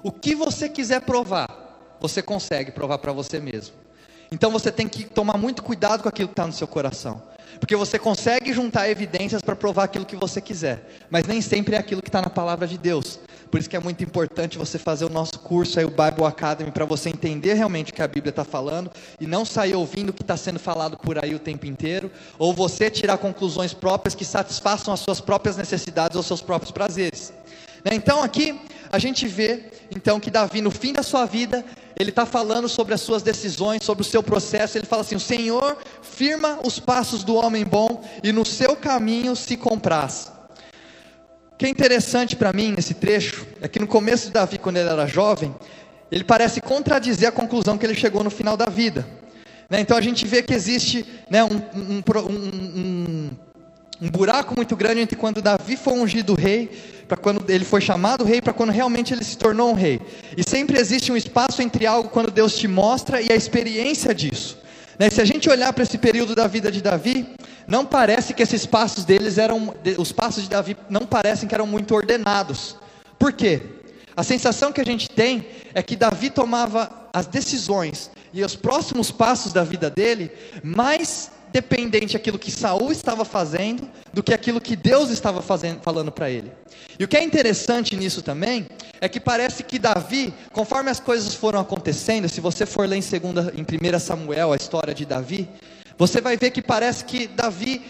O 0.02 0.12
que 0.12 0.34
você 0.34 0.68
quiser 0.68 1.00
provar, 1.00 1.96
você 2.00 2.22
consegue 2.22 2.70
provar 2.70 2.98
para 2.98 3.12
você 3.12 3.40
mesmo. 3.40 3.74
Então 4.30 4.50
você 4.50 4.70
tem 4.70 4.88
que 4.88 5.04
tomar 5.04 5.36
muito 5.38 5.62
cuidado 5.62 6.02
com 6.02 6.08
aquilo 6.08 6.28
que 6.28 6.32
está 6.32 6.46
no 6.46 6.52
seu 6.52 6.66
coração. 6.66 7.22
Porque 7.58 7.76
você 7.76 7.98
consegue 7.98 8.52
juntar 8.52 8.88
evidências 8.88 9.42
para 9.42 9.56
provar 9.56 9.84
aquilo 9.84 10.04
que 10.04 10.16
você 10.16 10.40
quiser, 10.40 10.88
mas 11.10 11.26
nem 11.26 11.40
sempre 11.40 11.76
é 11.76 11.78
aquilo 11.78 12.02
que 12.02 12.08
está 12.08 12.20
na 12.20 12.30
palavra 12.30 12.66
de 12.66 12.76
Deus. 12.78 13.18
Por 13.50 13.60
isso 13.60 13.70
que 13.70 13.76
é 13.76 13.80
muito 13.80 14.02
importante 14.02 14.58
você 14.58 14.78
fazer 14.78 15.04
o 15.04 15.08
nosso 15.08 15.38
curso 15.38 15.78
aí, 15.78 15.84
o 15.84 15.88
Bible 15.88 16.24
Academy, 16.26 16.72
para 16.72 16.84
você 16.84 17.08
entender 17.08 17.54
realmente 17.54 17.92
o 17.92 17.94
que 17.94 18.02
a 18.02 18.08
Bíblia 18.08 18.30
está 18.30 18.44
falando 18.44 18.90
e 19.20 19.26
não 19.26 19.44
sair 19.44 19.74
ouvindo 19.74 20.08
o 20.08 20.12
que 20.12 20.22
está 20.22 20.36
sendo 20.36 20.58
falado 20.58 20.96
por 20.96 21.22
aí 21.22 21.34
o 21.34 21.38
tempo 21.38 21.64
inteiro, 21.66 22.10
ou 22.36 22.52
você 22.52 22.90
tirar 22.90 23.16
conclusões 23.18 23.72
próprias 23.72 24.14
que 24.14 24.24
satisfaçam 24.24 24.92
as 24.92 25.00
suas 25.00 25.20
próprias 25.20 25.56
necessidades 25.56 26.16
ou 26.16 26.22
seus 26.22 26.42
próprios 26.42 26.72
prazeres. 26.72 27.32
Né? 27.84 27.94
Então 27.94 28.22
aqui 28.22 28.58
a 28.94 28.98
gente 28.98 29.26
vê 29.26 29.64
então 29.94 30.20
que 30.20 30.30
Davi 30.30 30.60
no 30.60 30.70
fim 30.70 30.92
da 30.92 31.02
sua 31.02 31.26
vida 31.26 31.64
ele 31.98 32.10
está 32.10 32.24
falando 32.24 32.68
sobre 32.68 32.94
as 32.94 33.00
suas 33.00 33.22
decisões, 33.22 33.84
sobre 33.84 34.02
o 34.02 34.04
seu 34.04 34.22
processo. 34.22 34.78
Ele 34.78 34.86
fala 34.86 35.02
assim: 35.02 35.16
O 35.16 35.20
Senhor 35.20 35.76
firma 36.02 36.60
os 36.64 36.78
passos 36.78 37.24
do 37.24 37.34
homem 37.34 37.64
bom 37.64 38.04
e 38.22 38.32
no 38.32 38.44
seu 38.44 38.76
caminho 38.76 39.34
se 39.34 39.56
compraz. 39.56 40.32
O 41.52 41.56
que 41.56 41.66
é 41.66 41.68
interessante 41.68 42.34
para 42.36 42.52
mim 42.52 42.72
nesse 42.72 42.94
trecho 42.94 43.46
é 43.60 43.68
que 43.68 43.78
no 43.78 43.86
começo 43.86 44.26
de 44.26 44.32
Davi, 44.32 44.58
quando 44.58 44.76
ele 44.76 44.88
era 44.88 45.06
jovem, 45.06 45.54
ele 46.10 46.24
parece 46.24 46.60
contradizer 46.60 47.28
a 47.28 47.32
conclusão 47.32 47.78
que 47.78 47.86
ele 47.86 47.94
chegou 47.94 48.22
no 48.24 48.30
final 48.30 48.56
da 48.56 48.66
vida. 48.66 49.06
Né? 49.70 49.80
Então 49.80 49.96
a 49.96 50.00
gente 50.00 50.26
vê 50.26 50.42
que 50.42 50.52
existe 50.52 51.04
né, 51.30 51.44
um, 51.44 51.56
um, 51.74 52.02
um, 52.28 53.30
um 54.02 54.10
buraco 54.10 54.54
muito 54.56 54.76
grande 54.76 55.00
entre 55.00 55.16
quando 55.16 55.40
Davi 55.40 55.76
foi 55.76 55.94
ungido 55.94 56.34
rei, 56.34 56.70
para 57.06 57.16
quando 57.16 57.44
ele 57.48 57.64
foi 57.64 57.80
chamado 57.80 58.24
rei, 58.24 58.40
para 58.40 58.52
quando 58.52 58.70
realmente 58.70 59.12
ele 59.12 59.24
se 59.24 59.36
tornou 59.36 59.70
um 59.70 59.74
rei. 59.74 60.00
E 60.36 60.42
sempre 60.42 60.78
existe 60.78 61.12
um 61.12 61.16
espaço 61.16 61.62
entre 61.62 61.86
algo 61.86 62.08
quando 62.08 62.30
Deus 62.30 62.56
te 62.56 62.66
mostra 62.66 63.20
e 63.20 63.30
a 63.30 63.34
experiência 63.34 64.14
disso. 64.14 64.58
Né? 64.98 65.10
Se 65.10 65.20
a 65.20 65.24
gente 65.24 65.48
olhar 65.48 65.72
para 65.72 65.82
esse 65.82 65.98
período 65.98 66.34
da 66.34 66.46
vida 66.46 66.70
de 66.70 66.80
Davi, 66.80 67.26
não 67.66 67.84
parece 67.84 68.34
que 68.34 68.42
esses 68.42 68.66
passos 68.66 69.04
deles 69.04 69.38
eram, 69.38 69.74
os 69.98 70.12
passos 70.12 70.44
de 70.44 70.50
Davi 70.50 70.76
não 70.88 71.06
parecem 71.06 71.48
que 71.48 71.54
eram 71.54 71.66
muito 71.66 71.94
ordenados. 71.94 72.76
Por 73.18 73.32
quê? 73.32 73.62
A 74.16 74.22
sensação 74.22 74.72
que 74.72 74.80
a 74.80 74.84
gente 74.84 75.08
tem 75.10 75.46
é 75.74 75.82
que 75.82 75.96
Davi 75.96 76.30
tomava 76.30 77.08
as 77.12 77.26
decisões 77.26 78.10
e 78.32 78.44
os 78.44 78.54
próximos 78.54 79.10
passos 79.10 79.52
da 79.52 79.64
vida 79.64 79.90
dele 79.90 80.30
mais 80.62 81.30
dependente 81.54 82.14
daquilo 82.14 82.36
que 82.36 82.50
Saul 82.50 82.90
estava 82.90 83.24
fazendo 83.24 83.88
do 84.12 84.24
que 84.24 84.34
aquilo 84.34 84.60
que 84.60 84.74
Deus 84.74 85.08
estava 85.08 85.40
fazendo, 85.40 85.80
falando 85.82 86.10
para 86.10 86.28
ele. 86.28 86.50
E 86.98 87.04
o 87.04 87.08
que 87.08 87.16
é 87.16 87.22
interessante 87.22 87.94
nisso 87.94 88.22
também 88.22 88.66
é 89.00 89.08
que 89.08 89.20
parece 89.20 89.62
que 89.62 89.78
Davi, 89.78 90.34
conforme 90.52 90.90
as 90.90 90.98
coisas 90.98 91.32
foram 91.32 91.60
acontecendo, 91.60 92.28
se 92.28 92.40
você 92.40 92.66
for 92.66 92.88
ler 92.88 92.96
em 92.96 93.02
segunda, 93.02 93.54
em 93.56 93.62
1 93.62 93.98
Samuel 94.00 94.52
a 94.52 94.56
história 94.56 94.92
de 94.92 95.06
Davi, 95.06 95.48
Você 95.96 96.20
vai 96.20 96.36
ver 96.36 96.50
que 96.50 96.60
parece 96.60 97.04
que 97.04 97.28
Davi 97.28 97.80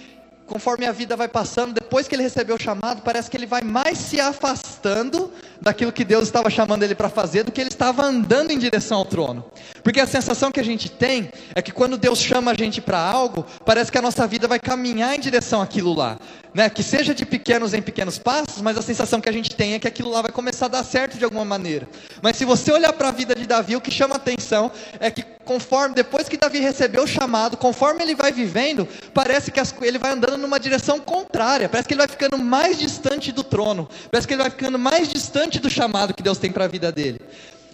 conforme 0.47 0.87
a 0.87 0.93
vida 0.93 1.17
vai 1.17 1.27
passando, 1.27 1.73
depois 1.95 2.09
que 2.09 2.17
ele 2.17 2.25
recebeu 2.25 2.57
o 2.57 2.61
chamado, 2.61 3.03
parece 3.03 3.31
que 3.31 3.37
ele 3.37 3.47
vai 3.47 3.63
mais 3.63 3.97
se 3.99 4.21
afastando 4.21 5.31
daquilo 5.61 5.93
que 5.93 6.05
Deus 6.05 6.25
estava 6.25 6.51
chamando 6.51 6.83
ele 6.83 6.95
para 6.95 7.09
fazer 7.09 7.45
do 7.45 7.53
que 7.53 7.61
ele 7.61 7.71
estava 7.71 8.03
andando 8.03 8.51
em 8.51 8.59
direção 8.59 8.99
ao 8.99 9.05
trono. 9.05 9.45
Porque 9.81 10.01
a 10.01 10.07
sensação 10.07 10.51
que 10.51 10.59
a 10.59 10.65
gente 10.65 10.91
tem 10.91 11.31
é 11.55 11.63
que 11.63 11.71
quando 11.71 11.97
Deus 11.97 12.19
chama 12.19 12.51
a 12.51 12.55
gente 12.55 12.81
para 12.81 12.99
algo, 12.99 13.47
parece 13.65 13.93
que 13.93 13.99
a 13.99 14.03
nossa 14.03 14.27
vida 14.27 14.49
vai 14.49 14.59
caminhar 14.59 15.15
em 15.15 15.21
direção 15.21 15.63
àquilo 15.63 15.95
lá, 15.95 16.19
né? 16.53 16.69
Que 16.69 16.83
seja 16.83 17.15
de 17.15 17.25
pequenos 17.25 17.73
em 17.75 17.81
pequenos 17.81 18.19
passos, 18.19 18.61
mas 18.61 18.77
a 18.77 18.83
sensação 18.83 19.21
que 19.21 19.29
a 19.29 19.33
gente 19.33 19.55
tem 19.55 19.75
é 19.75 19.79
que 19.79 19.87
aquilo 19.87 20.11
lá 20.11 20.21
vai 20.21 20.33
começar 20.33 20.67
a 20.67 20.71
dar 20.71 20.85
certo 20.85 21.17
de 21.17 21.25
alguma 21.25 21.45
maneira. 21.45 21.89
Mas 22.21 22.37
se 22.37 22.45
você 22.45 22.73
olhar 22.73 22.93
para 22.93 23.09
a 23.09 23.13
vida 23.13 23.35
de 23.35 23.47
Davi, 23.47 23.77
o 23.77 23.81
que 23.81 23.91
chama 23.91 24.17
atenção 24.17 24.71
é 24.99 25.11
que 25.11 25.25
conforme 25.45 25.95
depois 25.95 26.29
que 26.29 26.37
Davi 26.37 26.59
recebeu 26.59 27.05
o 27.05 27.07
chamado, 27.07 27.57
conforme 27.57 28.03
ele 28.03 28.15
vai 28.15 28.33
vivendo, 28.33 28.89
parece 29.13 29.51
que 29.51 29.61
as, 29.61 29.75
ele 29.83 29.99
vai 29.99 30.13
andando 30.13 30.39
numa 30.39 30.59
direção 30.59 30.99
contrária, 30.99 31.69
parece 31.69 31.84
que 31.89 31.95
ele 31.95 31.99
vai 31.99 32.09
ficando 32.09 32.39
mais 32.39 32.79
distante 32.79 33.33
do 33.33 33.43
trono, 33.43 33.89
parece 34.11 34.27
que 34.27 34.35
ele 34.35 34.43
vai 34.43 34.51
ficando 34.51 34.79
mais 34.79 35.09
distante 35.09 35.59
do 35.59 35.69
chamado 35.69 36.15
que 36.15 36.23
Deus 36.23 36.39
tem 36.39 36.51
para 36.51 36.65
a 36.65 36.69
vida 36.69 36.91
dele. 36.91 37.21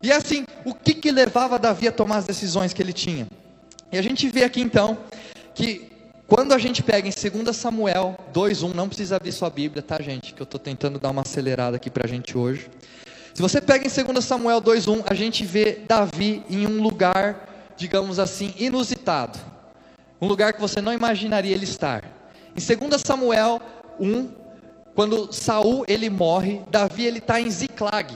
E 0.03 0.11
assim, 0.11 0.45
o 0.65 0.75
que 0.75 0.95
que 0.95 1.11
levava 1.11 1.59
Davi 1.59 1.89
a 1.89 1.93
tomar 1.93 2.19
as 2.19 2.25
decisões 2.25 2.73
que 2.73 2.83
ele 2.83 2.93
tinha? 2.93 3.27
E 3.93 3.99
a 3.99 4.03
gente 4.03 4.29
vê 4.29 4.45
aqui 4.45 4.61
então 4.61 4.99
que 5.55 5.91
quando 6.27 6.53
a 6.53 6.59
gente 6.59 6.83
pega 6.83 7.09
em 7.09 7.13
2 7.13 7.57
Samuel 7.57 8.17
2:1, 8.33 8.73
não 8.73 8.89
precisa 8.89 9.17
abrir 9.17 9.33
sua 9.33 9.51
Bíblia, 9.51 9.83
tá, 9.83 10.01
gente? 10.01 10.33
Que 10.33 10.41
eu 10.41 10.45
estou 10.45 10.61
tentando 10.61 10.99
dar 10.99 11.11
uma 11.11 11.23
acelerada 11.23 11.77
aqui 11.77 11.91
para 11.91 12.07
a 12.07 12.09
gente 12.09 12.39
hoje. 12.39 12.71
Se 13.35 13.43
você 13.43 13.61
pega 13.61 13.87
em 13.87 13.91
2 13.91 14.25
Samuel 14.25 14.61
2:1, 14.61 15.05
a 15.07 15.15
gente 15.15 15.45
vê 15.45 15.81
Davi 15.87 16.43
em 16.49 16.67
um 16.67 16.83
lugar 16.83 17.51
digamos 17.81 18.19
assim, 18.19 18.53
inusitado. 18.59 19.39
Um 20.21 20.29
lugar 20.29 20.53
que 20.53 20.61
você 20.61 20.83
não 20.83 20.93
imaginaria 20.93 21.55
ele 21.55 21.65
estar. 21.65 22.05
Em 22.55 22.61
2 22.61 23.01
Samuel 23.01 23.61
1, 24.01 24.29
quando 24.95 25.33
Saul 25.33 25.85
ele 25.87 26.11
morre, 26.11 26.63
Davi 26.71 27.07
ele 27.07 27.19
está 27.19 27.41
em 27.41 27.51
Ziclag. 27.51 28.15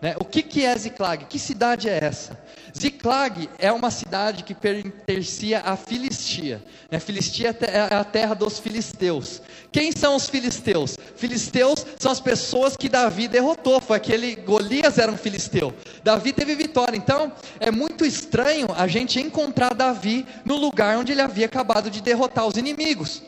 Né? 0.00 0.14
O 0.20 0.24
que, 0.24 0.42
que 0.42 0.64
é 0.64 0.76
Ziclag? 0.76 1.24
Que 1.24 1.38
cidade 1.38 1.88
é 1.88 1.98
essa? 2.02 2.38
Ziclag 2.78 3.48
é 3.58 3.72
uma 3.72 3.90
cidade 3.90 4.44
que 4.44 4.54
pertencia 4.54 5.60
à 5.60 5.74
Filistia. 5.74 6.62
Né? 6.90 7.00
Filistia 7.00 7.56
é 7.62 7.94
a 7.94 8.04
terra 8.04 8.34
dos 8.34 8.58
filisteus. 8.58 9.40
Quem 9.72 9.90
são 9.92 10.14
os 10.14 10.28
filisteus? 10.28 10.98
Filisteus 11.16 11.86
são 11.98 12.12
as 12.12 12.20
pessoas 12.20 12.76
que 12.76 12.88
Davi 12.88 13.26
derrotou. 13.26 13.80
Foi 13.80 13.96
aquele 13.96 14.36
Golias 14.36 14.98
era 14.98 15.10
um 15.10 15.16
filisteu. 15.16 15.74
Davi 16.04 16.32
teve 16.32 16.54
vitória. 16.54 16.96
Então 16.96 17.32
é 17.58 17.70
muito 17.70 18.04
estranho 18.04 18.66
a 18.76 18.86
gente 18.86 19.18
encontrar 19.18 19.74
Davi 19.74 20.26
no 20.44 20.56
lugar 20.56 20.98
onde 20.98 21.12
ele 21.12 21.22
havia 21.22 21.46
acabado 21.46 21.90
de 21.90 22.02
derrotar 22.02 22.46
os 22.46 22.56
inimigos. 22.56 23.22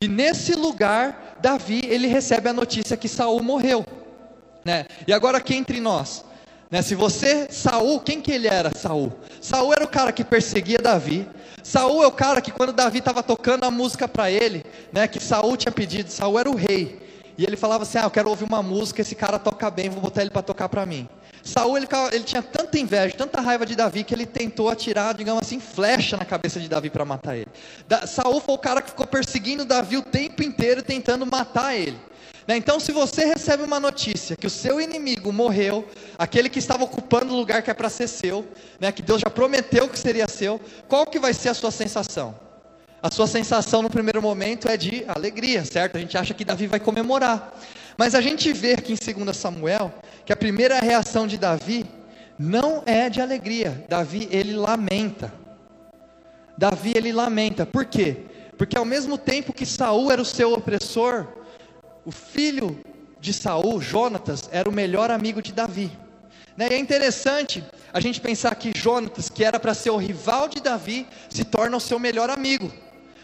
E 0.00 0.06
nesse 0.06 0.54
lugar, 0.54 1.36
Davi 1.40 1.82
ele 1.86 2.06
recebe 2.06 2.48
a 2.48 2.52
notícia 2.52 2.96
que 2.96 3.08
Saul 3.08 3.42
morreu. 3.42 3.84
Né? 4.64 4.86
E 5.06 5.12
agora 5.12 5.38
aqui 5.38 5.54
entre 5.54 5.80
nós, 5.80 6.24
né? 6.70 6.82
Se 6.82 6.94
você, 6.94 7.48
Saul, 7.50 8.00
quem 8.00 8.20
que 8.20 8.30
ele 8.30 8.46
era? 8.46 8.70
Saul. 8.76 9.12
Saul 9.40 9.72
era 9.72 9.84
o 9.84 9.88
cara 9.88 10.12
que 10.12 10.22
perseguia 10.22 10.78
Davi. 10.78 11.26
Saul 11.62 12.02
é 12.02 12.06
o 12.06 12.12
cara 12.12 12.40
que 12.40 12.50
quando 12.50 12.72
Davi 12.72 12.98
estava 12.98 13.22
tocando 13.22 13.64
a 13.64 13.70
música 13.70 14.06
para 14.06 14.30
ele, 14.30 14.64
né, 14.92 15.08
que 15.08 15.20
Saul 15.20 15.56
tinha 15.56 15.72
pedido, 15.72 16.10
Saul 16.10 16.38
era 16.38 16.50
o 16.50 16.54
rei. 16.54 17.00
E 17.36 17.44
ele 17.44 17.56
falava 17.56 17.84
assim: 17.84 17.98
"Ah, 17.98 18.04
eu 18.04 18.10
quero 18.10 18.28
ouvir 18.28 18.44
uma 18.44 18.62
música, 18.62 19.00
esse 19.00 19.14
cara 19.14 19.38
toca 19.38 19.70
bem, 19.70 19.88
vou 19.88 20.00
botar 20.02 20.22
ele 20.22 20.30
para 20.30 20.42
tocar 20.42 20.68
para 20.68 20.84
mim". 20.84 21.08
Saul 21.42 21.76
ele, 21.76 21.86
ele, 22.12 22.24
tinha 22.24 22.42
tanta 22.42 22.78
inveja, 22.78 23.16
tanta 23.16 23.40
raiva 23.40 23.64
de 23.64 23.74
Davi 23.74 24.04
que 24.04 24.14
ele 24.14 24.26
tentou 24.26 24.68
atirar, 24.68 25.14
digamos 25.14 25.42
assim, 25.42 25.60
flecha 25.60 26.16
na 26.16 26.24
cabeça 26.24 26.60
de 26.60 26.68
Davi 26.68 26.90
para 26.90 27.04
matar 27.04 27.36
ele. 27.36 27.48
Da, 27.86 28.06
Saul 28.06 28.40
foi 28.40 28.54
o 28.54 28.58
cara 28.58 28.82
que 28.82 28.90
ficou 28.90 29.06
perseguindo 29.06 29.64
Davi 29.64 29.96
o 29.96 30.02
tempo 30.02 30.42
inteiro, 30.42 30.82
tentando 30.82 31.24
matar 31.26 31.74
ele. 31.74 31.98
Né? 32.48 32.56
Então, 32.56 32.80
se 32.80 32.92
você 32.92 33.26
recebe 33.26 33.62
uma 33.62 33.78
notícia 33.78 34.34
que 34.34 34.46
o 34.46 34.50
seu 34.50 34.80
inimigo 34.80 35.30
morreu, 35.30 35.86
aquele 36.18 36.48
que 36.48 36.58
estava 36.58 36.82
ocupando 36.82 37.34
o 37.34 37.36
lugar 37.36 37.62
que 37.62 37.70
é 37.70 37.74
para 37.74 37.90
ser 37.90 38.08
seu, 38.08 38.46
né, 38.80 38.90
que 38.90 39.02
Deus 39.02 39.20
já 39.20 39.28
prometeu 39.28 39.86
que 39.86 39.98
seria 39.98 40.26
seu, 40.26 40.58
qual 40.88 41.04
que 41.04 41.18
vai 41.18 41.34
ser 41.34 41.50
a 41.50 41.54
sua 41.54 41.70
sensação? 41.70 42.34
A 43.02 43.10
sua 43.10 43.26
sensação 43.26 43.82
no 43.82 43.90
primeiro 43.90 44.22
momento 44.22 44.66
é 44.66 44.76
de 44.78 45.04
alegria, 45.06 45.64
certo? 45.64 45.96
A 45.96 46.00
gente 46.00 46.16
acha 46.16 46.32
que 46.32 46.44
Davi 46.44 46.66
vai 46.66 46.80
comemorar. 46.80 47.52
Mas 47.98 48.14
a 48.14 48.20
gente 48.20 48.52
vê 48.52 48.74
aqui 48.74 48.92
em 48.92 49.24
2 49.24 49.36
Samuel 49.36 49.92
que 50.24 50.32
a 50.32 50.36
primeira 50.36 50.78
reação 50.78 51.26
de 51.26 51.36
Davi 51.36 51.84
não 52.38 52.80
é 52.86 53.10
de 53.10 53.20
alegria. 53.20 53.84
Davi 53.88 54.28
ele 54.30 54.54
lamenta. 54.54 55.32
Davi 56.56 56.92
ele 56.94 57.12
lamenta. 57.12 57.66
Por 57.66 57.84
quê? 57.84 58.18
Porque 58.56 58.78
ao 58.78 58.84
mesmo 58.84 59.18
tempo 59.18 59.52
que 59.52 59.66
Saul 59.66 60.12
era 60.12 60.22
o 60.22 60.24
seu 60.24 60.52
opressor, 60.52 61.26
o 62.04 62.12
filho 62.12 62.80
de 63.18 63.32
Saul, 63.32 63.80
Jonatas, 63.80 64.48
era 64.52 64.68
o 64.68 64.72
melhor 64.72 65.10
amigo 65.10 65.42
de 65.42 65.52
Davi. 65.52 65.90
Né? 66.56 66.68
E 66.70 66.74
é 66.74 66.78
interessante 66.78 67.64
a 67.92 67.98
gente 67.98 68.20
pensar 68.20 68.54
que 68.54 68.70
Jonatas, 68.76 69.28
que 69.28 69.42
era 69.42 69.58
para 69.58 69.74
ser 69.74 69.90
o 69.90 69.96
rival 69.96 70.46
de 70.46 70.60
Davi, 70.60 71.04
se 71.28 71.42
torna 71.42 71.76
o 71.76 71.80
seu 71.80 71.98
melhor 71.98 72.30
amigo. 72.30 72.72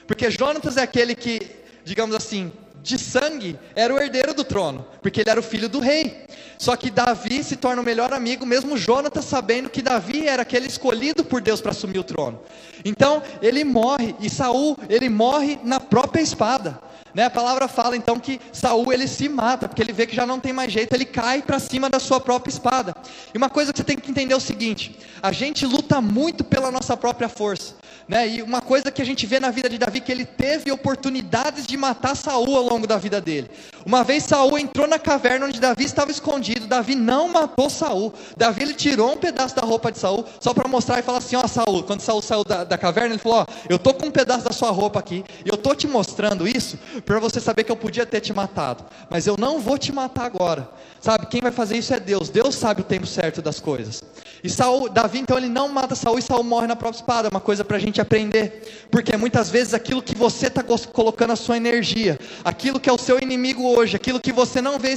Porque 0.04 0.28
Jonatas 0.32 0.76
é 0.76 0.82
aquele 0.82 1.14
que, 1.14 1.40
digamos 1.84 2.16
assim, 2.16 2.50
de 2.84 2.98
sangue, 2.98 3.58
era 3.74 3.94
o 3.94 3.98
herdeiro 3.98 4.34
do 4.34 4.44
trono, 4.44 4.86
porque 5.00 5.22
ele 5.22 5.30
era 5.30 5.40
o 5.40 5.42
filho 5.42 5.70
do 5.70 5.80
rei. 5.80 6.26
Só 6.58 6.76
que 6.76 6.90
Davi 6.90 7.42
se 7.42 7.56
torna 7.56 7.80
o 7.80 7.84
melhor 7.84 8.12
amigo, 8.12 8.44
mesmo 8.44 8.76
Jonatas 8.76 9.24
sabendo 9.24 9.70
que 9.70 9.80
Davi 9.80 10.28
era 10.28 10.42
aquele 10.42 10.66
escolhido 10.66 11.24
por 11.24 11.40
Deus 11.40 11.62
para 11.62 11.70
assumir 11.70 11.98
o 11.98 12.04
trono. 12.04 12.38
Então, 12.84 13.22
ele 13.40 13.64
morre, 13.64 14.14
e 14.20 14.28
Saul, 14.28 14.76
ele 14.90 15.08
morre 15.08 15.58
na 15.64 15.80
própria 15.80 16.20
espada. 16.20 16.78
Né? 17.14 17.24
A 17.24 17.30
palavra 17.30 17.68
fala 17.68 17.96
então 17.96 18.18
que 18.18 18.40
Saul 18.52 18.92
ele 18.92 19.06
se 19.06 19.28
mata, 19.28 19.68
porque 19.68 19.80
ele 19.80 19.92
vê 19.92 20.06
que 20.06 20.16
já 20.16 20.26
não 20.26 20.40
tem 20.40 20.52
mais 20.52 20.72
jeito, 20.72 20.92
ele 20.92 21.04
cai 21.04 21.40
para 21.40 21.58
cima 21.58 21.88
da 21.88 22.00
sua 22.00 22.20
própria 22.20 22.50
espada. 22.50 22.94
E 23.32 23.38
uma 23.38 23.48
coisa 23.48 23.72
que 23.72 23.78
você 23.78 23.84
tem 23.84 23.96
que 23.96 24.10
entender 24.10 24.34
é 24.34 24.36
o 24.36 24.40
seguinte: 24.40 24.98
a 25.22 25.30
gente 25.30 25.64
luta 25.64 26.00
muito 26.00 26.42
pela 26.42 26.70
nossa 26.70 26.96
própria 26.96 27.28
força. 27.28 27.74
Né? 28.06 28.28
E 28.28 28.42
uma 28.42 28.60
coisa 28.60 28.90
que 28.90 29.00
a 29.00 29.04
gente 29.04 29.26
vê 29.26 29.40
na 29.40 29.50
vida 29.50 29.68
de 29.68 29.78
Davi 29.78 30.00
que 30.00 30.12
ele 30.12 30.24
teve 30.26 30.70
oportunidades 30.70 31.66
de 31.66 31.76
matar 31.76 32.14
Saul 32.14 32.56
ao 32.56 32.62
longo 32.62 32.86
da 32.86 32.98
vida 32.98 33.20
dele. 33.20 33.50
Uma 33.86 34.04
vez 34.04 34.24
Saul 34.24 34.58
entrou 34.58 34.86
na 34.86 34.98
caverna 34.98 35.46
onde 35.46 35.58
Davi 35.58 35.84
estava 35.84 36.10
escondido, 36.10 36.66
Davi 36.66 36.94
não 36.94 37.28
matou 37.28 37.70
Saul. 37.70 38.12
Davi 38.36 38.62
ele 38.62 38.74
tirou 38.74 39.12
um 39.12 39.16
pedaço 39.16 39.54
da 39.54 39.62
roupa 39.62 39.90
de 39.90 39.98
Saul 39.98 40.24
só 40.40 40.52
para 40.52 40.68
mostrar 40.68 40.98
e 40.98 41.02
falar 41.02 41.18
assim: 41.18 41.36
ó 41.36 41.46
Saul, 41.46 41.82
quando 41.84 42.00
Saul 42.00 42.20
saiu 42.20 42.44
da, 42.44 42.64
da 42.64 42.76
caverna 42.76 43.14
ele 43.14 43.18
falou: 43.18 43.38
ó, 43.38 43.46
eu 43.68 43.78
tô 43.78 43.94
com 43.94 44.06
um 44.06 44.10
pedaço 44.10 44.44
da 44.44 44.52
sua 44.52 44.70
roupa 44.70 44.98
aqui 44.98 45.24
e 45.44 45.48
eu 45.48 45.56
tô 45.56 45.74
te 45.74 45.86
mostrando 45.86 46.46
isso 46.46 46.78
para 47.04 47.18
você 47.18 47.40
saber 47.40 47.64
que 47.64 47.72
eu 47.72 47.76
podia 47.76 48.06
ter 48.06 48.20
te 48.20 48.32
matado, 48.32 48.84
mas 49.10 49.26
eu 49.26 49.36
não 49.38 49.60
vou 49.60 49.76
te 49.76 49.92
matar 49.92 50.24
agora. 50.24 50.68
Sabe, 51.00 51.26
quem 51.26 51.40
vai 51.40 51.52
fazer 51.52 51.76
isso 51.76 51.92
é 51.92 52.00
Deus. 52.00 52.30
Deus 52.30 52.54
sabe 52.54 52.80
o 52.80 52.84
tempo 52.84 53.06
certo 53.06 53.42
das 53.42 53.60
coisas. 53.60 54.02
E 54.42 54.48
Saul, 54.48 54.88
Davi 54.88 55.18
então 55.18 55.36
ele 55.36 55.48
não 55.48 55.68
mata 55.68 55.94
Saul 55.94 56.18
e 56.18 56.22
Saul 56.22 56.42
morre 56.42 56.66
na 56.66 56.76
própria 56.76 56.98
espada. 56.98 57.28
É 57.28 57.30
uma 57.30 57.40
coisa 57.40 57.64
para 57.64 57.76
a 57.76 57.80
gente 57.80 58.00
aprender, 58.00 58.86
porque 58.90 59.16
muitas 59.16 59.50
vezes 59.50 59.74
aquilo 59.74 60.02
que 60.02 60.14
você 60.14 60.46
está 60.46 60.62
colocando 60.62 61.32
a 61.32 61.36
sua 61.36 61.56
energia, 61.56 62.18
aquilo 62.44 62.80
que 62.80 62.88
é 62.88 62.92
o 62.92 62.98
seu 62.98 63.18
inimigo 63.18 63.62
hoje, 63.66 63.96
aquilo 63.96 64.20
que 64.20 64.32
você 64.32 64.60
não 64.60 64.78
vê 64.78 64.90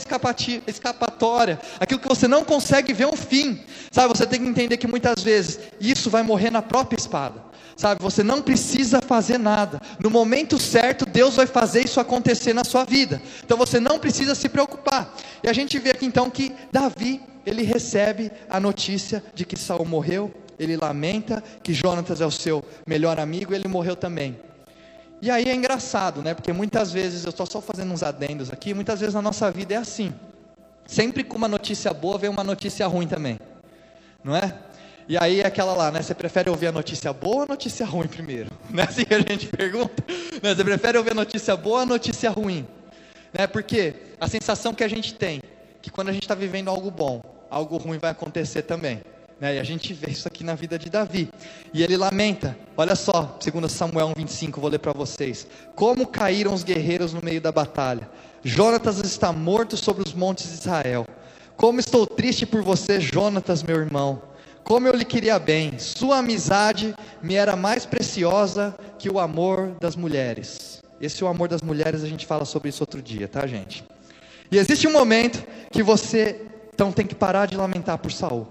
escapatória, 0.68 1.60
aquilo 1.80 2.00
que 2.00 2.08
você 2.08 2.28
não 2.28 2.44
consegue 2.44 2.94
ver 2.94 3.08
um 3.08 3.16
fim, 3.16 3.62
sabe? 3.92 4.18
Você 4.18 4.26
tem 4.26 4.42
que 4.42 4.48
entender 4.48 4.78
que 4.78 4.88
muitas 4.88 5.24
vezes 5.24 5.60
isso 5.80 6.10
vai 6.10 6.24
morrer 6.24 6.52
na 6.52 6.62
própria 6.62 6.98
espada. 6.98 7.48
Sabe, 7.78 8.02
você 8.02 8.24
não 8.24 8.42
precisa 8.42 9.00
fazer 9.00 9.38
nada. 9.38 9.80
No 10.04 10.10
momento 10.10 10.58
certo, 10.58 11.06
Deus 11.06 11.36
vai 11.36 11.46
fazer 11.46 11.86
isso 11.86 12.00
acontecer 12.00 12.52
na 12.52 12.64
sua 12.64 12.84
vida. 12.84 13.22
Então 13.46 13.56
você 13.56 13.80
não 13.80 14.00
precisa 14.00 14.34
se 14.34 14.50
preocupar. 14.50 15.16
E 15.44 15.48
a 15.48 15.54
gente 15.54 15.78
vê 15.78 15.92
aqui 15.92 16.08
então 16.08 16.28
que 16.28 16.52
Davi, 16.72 17.22
ele 17.46 17.62
recebe 17.62 18.32
a 18.50 18.60
notícia 18.60 19.24
de 19.36 19.46
que 19.46 19.56
Saul 19.56 19.86
morreu, 19.86 20.34
ele 20.58 20.76
lamenta 20.76 21.44
que 21.62 21.72
Jonatas 21.72 22.20
é 22.20 22.26
o 22.26 22.32
seu 22.32 22.66
melhor 22.86 23.20
amigo, 23.20 23.54
ele 23.54 23.68
morreu 23.68 23.96
também. 23.96 24.40
E 25.22 25.30
aí 25.30 25.46
é 25.46 25.54
engraçado, 25.54 26.24
né? 26.24 26.34
Porque 26.34 26.52
muitas 26.52 26.92
vezes, 26.92 27.26
eu 27.26 27.30
estou 27.30 27.46
só 27.46 27.62
fazendo 27.62 27.94
uns 27.94 28.02
adendos 28.02 28.52
aqui, 28.52 28.74
muitas 28.74 29.00
vezes 29.00 29.14
na 29.14 29.22
nossa 29.22 29.52
vida 29.52 29.76
é 29.76 29.78
assim. 29.78 30.12
Sempre 30.88 31.24
com 31.24 31.38
uma 31.38 31.48
notícia 31.48 31.94
boa 31.94 32.18
vem 32.18 32.30
uma 32.30 32.44
notícia 32.44 32.88
ruim 32.88 33.08
também. 33.08 33.40
Não 34.24 34.36
é? 34.36 34.52
E 35.10 35.18
aí 35.18 35.40
é 35.40 35.48
aquela 35.48 35.74
lá, 35.74 35.90
né? 35.90 36.02
Você 36.02 36.14
prefere 36.14 36.50
ouvir 36.50 36.68
a 36.68 36.72
notícia 36.72 37.14
boa 37.14 37.36
ou 37.38 37.42
a 37.44 37.46
notícia 37.46 37.86
ruim 37.86 38.08
primeiro? 38.08 38.50
Não 38.70 38.84
é 38.84 38.88
assim 38.88 39.06
que 39.06 39.14
a 39.14 39.20
gente 39.20 39.48
pergunta? 39.48 40.04
Né? 40.44 40.54
Você 40.54 40.64
prefere 40.64 40.98
ouvir 40.98 41.12
a 41.12 41.16
notícia 41.16 41.56
boa 41.56 41.78
ou 41.78 41.82
a 41.84 41.86
notícia 41.86 42.30
ruim? 42.30 42.68
Né? 43.34 43.48
Porque 43.48 43.94
a 44.20 44.28
sensação 44.28 44.74
que 44.74 44.84
a 44.84 44.88
gente 44.88 45.14
tem, 45.14 45.42
que 45.82 45.90
quando 45.90 46.10
a 46.10 46.12
gente 46.12 46.24
está 46.24 46.36
vivendo 46.36 46.68
algo 46.68 46.92
bom, 46.92 47.22
algo 47.50 47.78
ruim 47.78 47.98
vai 47.98 48.12
acontecer 48.12 48.64
também. 48.64 49.02
Né? 49.40 49.56
E 49.56 49.60
a 49.60 49.64
gente 49.64 49.94
vê 49.94 50.12
isso 50.12 50.28
aqui 50.28 50.44
na 50.44 50.56
vida 50.56 50.78
de 50.78 50.90
Davi. 50.90 51.30
E 51.74 51.82
ele 51.82 51.96
lamenta, 51.96 52.58
olha 52.76 52.96
só, 52.96 53.38
segundo 53.40 53.70
Samuel 53.70 54.10
1,25, 54.10 54.60
vou 54.60 54.70
ler 54.70 54.80
para 54.80 54.92
vocês. 54.92 55.48
Como 55.74 56.06
caíram 56.08 56.54
os 56.54 56.64
guerreiros 56.64 57.14
no 57.14 57.22
meio 57.24 57.40
da 57.40 57.52
batalha. 57.52 58.10
Jonatas 58.44 59.00
está 59.00 59.32
morto 59.32 59.78
sobre 59.78 60.04
os 60.06 60.14
montes 60.14 60.50
de 60.50 60.60
Israel. 60.60 61.06
Como 61.56 61.80
estou 61.80 62.06
triste 62.06 62.46
por 62.46 62.62
você, 62.62 63.00
Jonatas, 63.00 63.64
meu 63.64 63.78
irmão. 63.78 64.22
Como 64.68 64.86
eu 64.86 64.94
lhe 64.94 65.06
queria 65.06 65.40
bem, 65.40 65.80
sua 65.80 66.18
amizade 66.18 66.94
me 67.24 67.36
era 67.36 67.56
mais 67.56 67.86
preciosa 67.86 68.76
que 69.00 69.10
o 69.10 69.18
amor 69.18 69.72
das 69.80 69.96
mulheres. 69.96 70.82
Esse 71.00 71.24
é 71.24 71.26
o 71.26 71.30
amor 71.30 71.48
das 71.48 71.62
mulheres, 71.62 72.04
a 72.04 72.08
gente 72.08 72.26
fala 72.26 72.44
sobre 72.44 72.68
isso 72.68 72.84
outro 72.84 73.02
dia, 73.02 73.30
tá, 73.30 73.48
gente? 73.48 73.82
E 74.52 74.58
existe 74.58 74.86
um 74.86 74.92
momento 74.92 75.42
que 75.72 75.82
você 75.82 76.42
então 76.74 76.92
tem 76.92 77.08
que 77.08 77.16
parar 77.16 77.46
de 77.46 77.56
lamentar 77.56 77.98
por 77.98 78.12
Saul. 78.12 78.46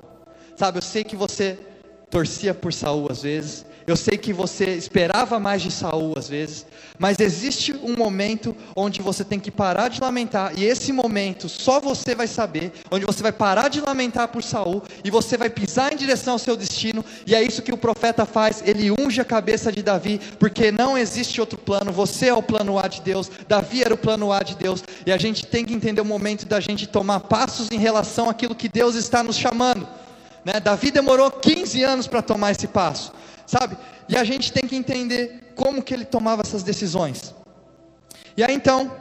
Sabe, 0.56 0.78
eu 0.78 0.82
sei 0.82 1.04
que 1.04 1.14
você 1.14 1.58
torcia 2.08 2.54
por 2.54 2.73
Saul 2.73 3.08
às 3.12 3.20
vezes, 3.20 3.66
eu 3.86 3.96
sei 3.96 4.18
que 4.18 4.32
você 4.32 4.74
esperava 4.74 5.38
mais 5.38 5.62
de 5.62 5.70
Saul 5.70 6.14
às 6.16 6.28
vezes, 6.28 6.66
mas 6.98 7.20
existe 7.20 7.72
um 7.72 7.94
momento 7.96 8.56
onde 8.74 9.00
você 9.00 9.24
tem 9.24 9.38
que 9.38 9.50
parar 9.50 9.88
de 9.88 10.00
lamentar, 10.00 10.52
e 10.56 10.64
esse 10.64 10.92
momento 10.92 11.48
só 11.48 11.78
você 11.78 12.14
vai 12.14 12.26
saber, 12.26 12.72
onde 12.90 13.06
você 13.06 13.22
vai 13.22 13.32
parar 13.32 13.68
de 13.68 13.80
lamentar 13.80 14.28
por 14.28 14.42
Saul 14.42 14.82
e 15.04 15.10
você 15.10 15.36
vai 15.36 15.48
pisar 15.48 15.92
em 15.92 15.96
direção 15.96 16.32
ao 16.32 16.38
seu 16.38 16.56
destino, 16.56 17.04
e 17.26 17.34
é 17.34 17.42
isso 17.42 17.62
que 17.62 17.72
o 17.72 17.76
profeta 17.76 18.26
faz, 18.26 18.62
ele 18.66 18.90
unge 18.90 19.20
a 19.20 19.24
cabeça 19.24 19.70
de 19.70 19.82
Davi, 19.82 20.20
porque 20.38 20.72
não 20.72 20.98
existe 20.98 21.40
outro 21.40 21.58
plano, 21.58 21.92
você 21.92 22.26
é 22.26 22.34
o 22.34 22.42
plano 22.42 22.78
A 22.78 22.88
de 22.88 23.00
Deus, 23.02 23.30
Davi 23.46 23.82
era 23.82 23.94
o 23.94 23.98
plano 23.98 24.32
A 24.32 24.42
de 24.42 24.56
Deus, 24.56 24.82
e 25.04 25.12
a 25.12 25.16
gente 25.16 25.46
tem 25.46 25.64
que 25.64 25.72
entender 25.72 26.00
o 26.00 26.04
momento 26.04 26.44
da 26.44 26.58
gente 26.58 26.86
tomar 26.86 27.20
passos 27.20 27.70
em 27.70 27.78
relação 27.78 28.28
àquilo 28.28 28.54
que 28.54 28.68
Deus 28.68 28.96
está 28.96 29.22
nos 29.22 29.36
chamando. 29.36 29.86
Né? 30.44 30.60
Davi 30.60 30.90
demorou 30.90 31.30
15 31.30 31.82
anos 31.82 32.06
para 32.06 32.22
tomar 32.22 32.52
esse 32.52 32.66
passo 32.66 33.12
sabe? 33.46 33.76
E 34.08 34.16
a 34.16 34.24
gente 34.24 34.52
tem 34.52 34.66
que 34.66 34.76
entender 34.76 35.52
como 35.54 35.82
que 35.82 35.94
ele 35.94 36.04
tomava 36.04 36.42
essas 36.42 36.62
decisões. 36.62 37.34
E 38.36 38.42
aí 38.44 38.54
então, 38.54 38.92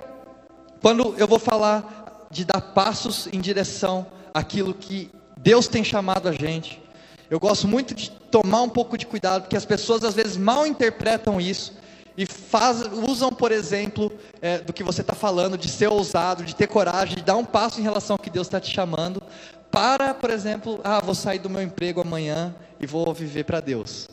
quando 0.81 1.15
eu 1.17 1.27
vou 1.27 1.39
falar 1.39 2.27
de 2.31 2.45
dar 2.45 2.61
passos 2.61 3.27
em 3.31 3.39
direção 3.39 4.05
àquilo 4.33 4.73
que 4.73 5.09
Deus 5.37 5.67
tem 5.67 5.83
chamado 5.83 6.29
a 6.29 6.31
gente, 6.31 6.81
eu 7.29 7.39
gosto 7.39 7.67
muito 7.67 7.95
de 7.95 8.11
tomar 8.11 8.61
um 8.61 8.69
pouco 8.69 8.97
de 8.97 9.05
cuidado, 9.05 9.43
porque 9.43 9.57
as 9.57 9.65
pessoas 9.65 10.03
às 10.03 10.13
vezes 10.13 10.37
mal 10.37 10.65
interpretam 10.65 11.41
isso 11.41 11.73
e 12.17 12.25
faz, 12.25 12.81
usam, 13.07 13.31
por 13.31 13.51
exemplo, 13.51 14.11
é, 14.41 14.59
do 14.59 14.71
que 14.71 14.83
você 14.83 15.01
está 15.01 15.13
falando, 15.13 15.57
de 15.57 15.67
ser 15.67 15.87
ousado, 15.87 16.43
de 16.43 16.55
ter 16.55 16.67
coragem, 16.67 17.17
de 17.17 17.23
dar 17.23 17.35
um 17.35 17.43
passo 17.43 17.79
em 17.79 17.83
relação 17.83 18.13
ao 18.13 18.19
que 18.19 18.29
Deus 18.29 18.47
está 18.47 18.59
te 18.59 18.71
chamando, 18.71 19.21
para, 19.69 20.13
por 20.13 20.29
exemplo, 20.29 20.79
ah, 20.83 21.01
vou 21.01 21.13
sair 21.15 21.39
do 21.39 21.49
meu 21.49 21.61
emprego 21.61 21.99
amanhã 21.99 22.55
e 22.79 22.85
vou 22.85 23.13
viver 23.13 23.43
para 23.43 23.59
Deus. 23.59 24.07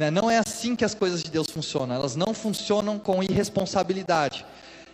Né? 0.00 0.10
Não 0.10 0.30
é 0.30 0.38
assim 0.38 0.74
que 0.74 0.82
as 0.82 0.94
coisas 0.94 1.22
de 1.22 1.30
Deus 1.30 1.48
funcionam, 1.50 1.94
elas 1.94 2.16
não 2.16 2.32
funcionam 2.32 2.98
com 2.98 3.22
irresponsabilidade. 3.22 4.46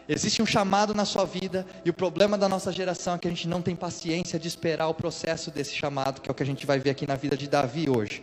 Existe 0.09 0.43
um 0.43 0.47
chamado 0.47 0.93
na 0.95 1.05
sua 1.05 1.25
vida 1.25 1.65
e 1.85 1.91
o 1.91 1.95
problema 1.95 2.37
da 2.37 2.49
nossa 2.49 2.73
geração 2.73 3.15
é 3.15 3.19
que 3.19 3.29
a 3.29 3.31
gente 3.31 3.47
não 3.47 3.63
tem 3.63 3.77
paciência 3.77 4.37
de 4.37 4.49
esperar 4.49 4.89
o 4.89 4.95
processo 4.95 5.49
desse 5.49 5.77
chamado, 5.77 6.21
que 6.21 6.29
é 6.29 6.33
o 6.33 6.35
que 6.35 6.43
a 6.43 6.47
gente 6.47 6.67
vai 6.67 6.81
ver 6.81 6.91
aqui 6.91 7.07
na 7.07 7.15
vida 7.15 7.37
de 7.37 7.47
Davi 7.47 7.89
hoje. 7.89 8.21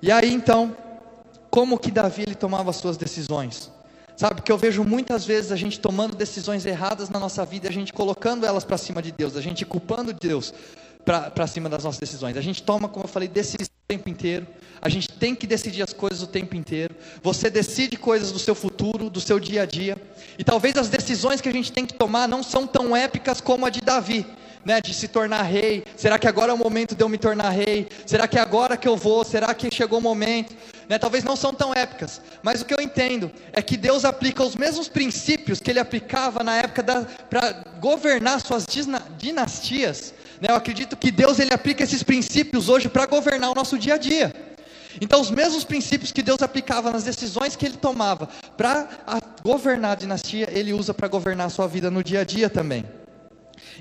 E 0.00 0.10
aí 0.10 0.32
então, 0.32 0.74
como 1.50 1.78
que 1.78 1.90
Davi 1.90 2.22
ele 2.22 2.34
tomava 2.34 2.70
as 2.70 2.76
suas 2.76 2.96
decisões? 2.96 3.70
Sabe, 4.16 4.40
que 4.40 4.50
eu 4.50 4.56
vejo 4.56 4.82
muitas 4.82 5.26
vezes 5.26 5.52
a 5.52 5.56
gente 5.56 5.78
tomando 5.78 6.16
decisões 6.16 6.64
erradas 6.64 7.10
na 7.10 7.20
nossa 7.20 7.44
vida, 7.44 7.68
a 7.68 7.72
gente 7.72 7.92
colocando 7.92 8.46
elas 8.46 8.64
para 8.64 8.78
cima 8.78 9.02
de 9.02 9.12
Deus, 9.12 9.36
a 9.36 9.42
gente 9.42 9.66
culpando 9.66 10.14
Deus 10.14 10.54
para 11.04 11.46
cima 11.46 11.68
das 11.68 11.84
nossas 11.84 12.00
decisões. 12.00 12.38
A 12.38 12.40
gente 12.40 12.62
toma, 12.62 12.88
como 12.88 13.04
eu 13.04 13.08
falei, 13.08 13.28
decisões 13.28 13.75
tempo 13.88 14.08
inteiro. 14.08 14.48
A 14.82 14.88
gente 14.88 15.08
tem 15.08 15.32
que 15.32 15.46
decidir 15.46 15.80
as 15.80 15.92
coisas 15.92 16.20
o 16.20 16.26
tempo 16.26 16.56
inteiro. 16.56 16.92
Você 17.22 17.48
decide 17.48 17.96
coisas 17.96 18.32
do 18.32 18.38
seu 18.38 18.54
futuro, 18.54 19.08
do 19.08 19.20
seu 19.20 19.38
dia 19.38 19.62
a 19.62 19.66
dia. 19.66 19.96
E 20.36 20.42
talvez 20.42 20.76
as 20.76 20.88
decisões 20.88 21.40
que 21.40 21.48
a 21.48 21.52
gente 21.52 21.70
tem 21.70 21.86
que 21.86 21.94
tomar 21.94 22.26
não 22.26 22.42
são 22.42 22.66
tão 22.66 22.96
épicas 22.96 23.40
como 23.40 23.64
a 23.64 23.70
de 23.70 23.80
Davi. 23.80 24.26
Né, 24.64 24.80
de 24.80 24.92
se 24.92 25.06
tornar 25.06 25.42
rei. 25.42 25.84
Será 25.96 26.18
que 26.18 26.26
agora 26.26 26.50
é 26.50 26.54
o 26.54 26.58
momento 26.58 26.96
de 26.96 27.00
eu 27.00 27.08
me 27.08 27.16
tornar 27.16 27.50
rei? 27.50 27.86
Será 28.04 28.26
que 28.26 28.36
é 28.36 28.40
agora 28.40 28.76
que 28.76 28.88
eu 28.88 28.96
vou? 28.96 29.24
Será 29.24 29.54
que 29.54 29.72
chegou 29.72 30.00
o 30.00 30.02
momento? 30.02 30.56
Né, 30.88 30.98
talvez 30.98 31.22
não 31.22 31.36
são 31.36 31.54
tão 31.54 31.72
épicas, 31.72 32.20
mas 32.42 32.62
o 32.62 32.64
que 32.64 32.74
eu 32.74 32.80
entendo 32.80 33.30
é 33.52 33.62
que 33.62 33.76
Deus 33.76 34.04
aplica 34.04 34.42
os 34.42 34.56
mesmos 34.56 34.88
princípios 34.88 35.60
que 35.60 35.70
Ele 35.70 35.78
aplicava 35.78 36.42
na 36.42 36.56
época 36.56 36.82
para 37.30 37.62
governar 37.78 38.40
suas 38.40 38.66
dinastias 39.16 40.12
né? 40.40 40.48
Eu 40.50 40.56
acredito 40.56 40.96
que 40.96 41.10
Deus 41.10 41.38
ele 41.38 41.52
aplica 41.52 41.84
esses 41.84 42.02
princípios 42.02 42.68
hoje 42.68 42.88
para 42.88 43.06
governar 43.06 43.50
o 43.50 43.54
nosso 43.54 43.78
dia 43.78 43.94
a 43.94 43.98
dia. 43.98 44.32
Então, 45.00 45.20
os 45.20 45.30
mesmos 45.30 45.64
princípios 45.64 46.10
que 46.10 46.22
Deus 46.22 46.40
aplicava 46.42 46.90
nas 46.90 47.04
decisões 47.04 47.54
que 47.54 47.66
ele 47.66 47.76
tomava 47.76 48.28
para 48.56 48.88
governar 49.42 49.92
a 49.92 49.94
dinastia, 49.94 50.48
ele 50.50 50.72
usa 50.72 50.94
para 50.94 51.06
governar 51.08 51.46
a 51.46 51.50
sua 51.50 51.66
vida 51.66 51.90
no 51.90 52.02
dia 52.02 52.20
a 52.20 52.24
dia 52.24 52.48
também. 52.48 52.84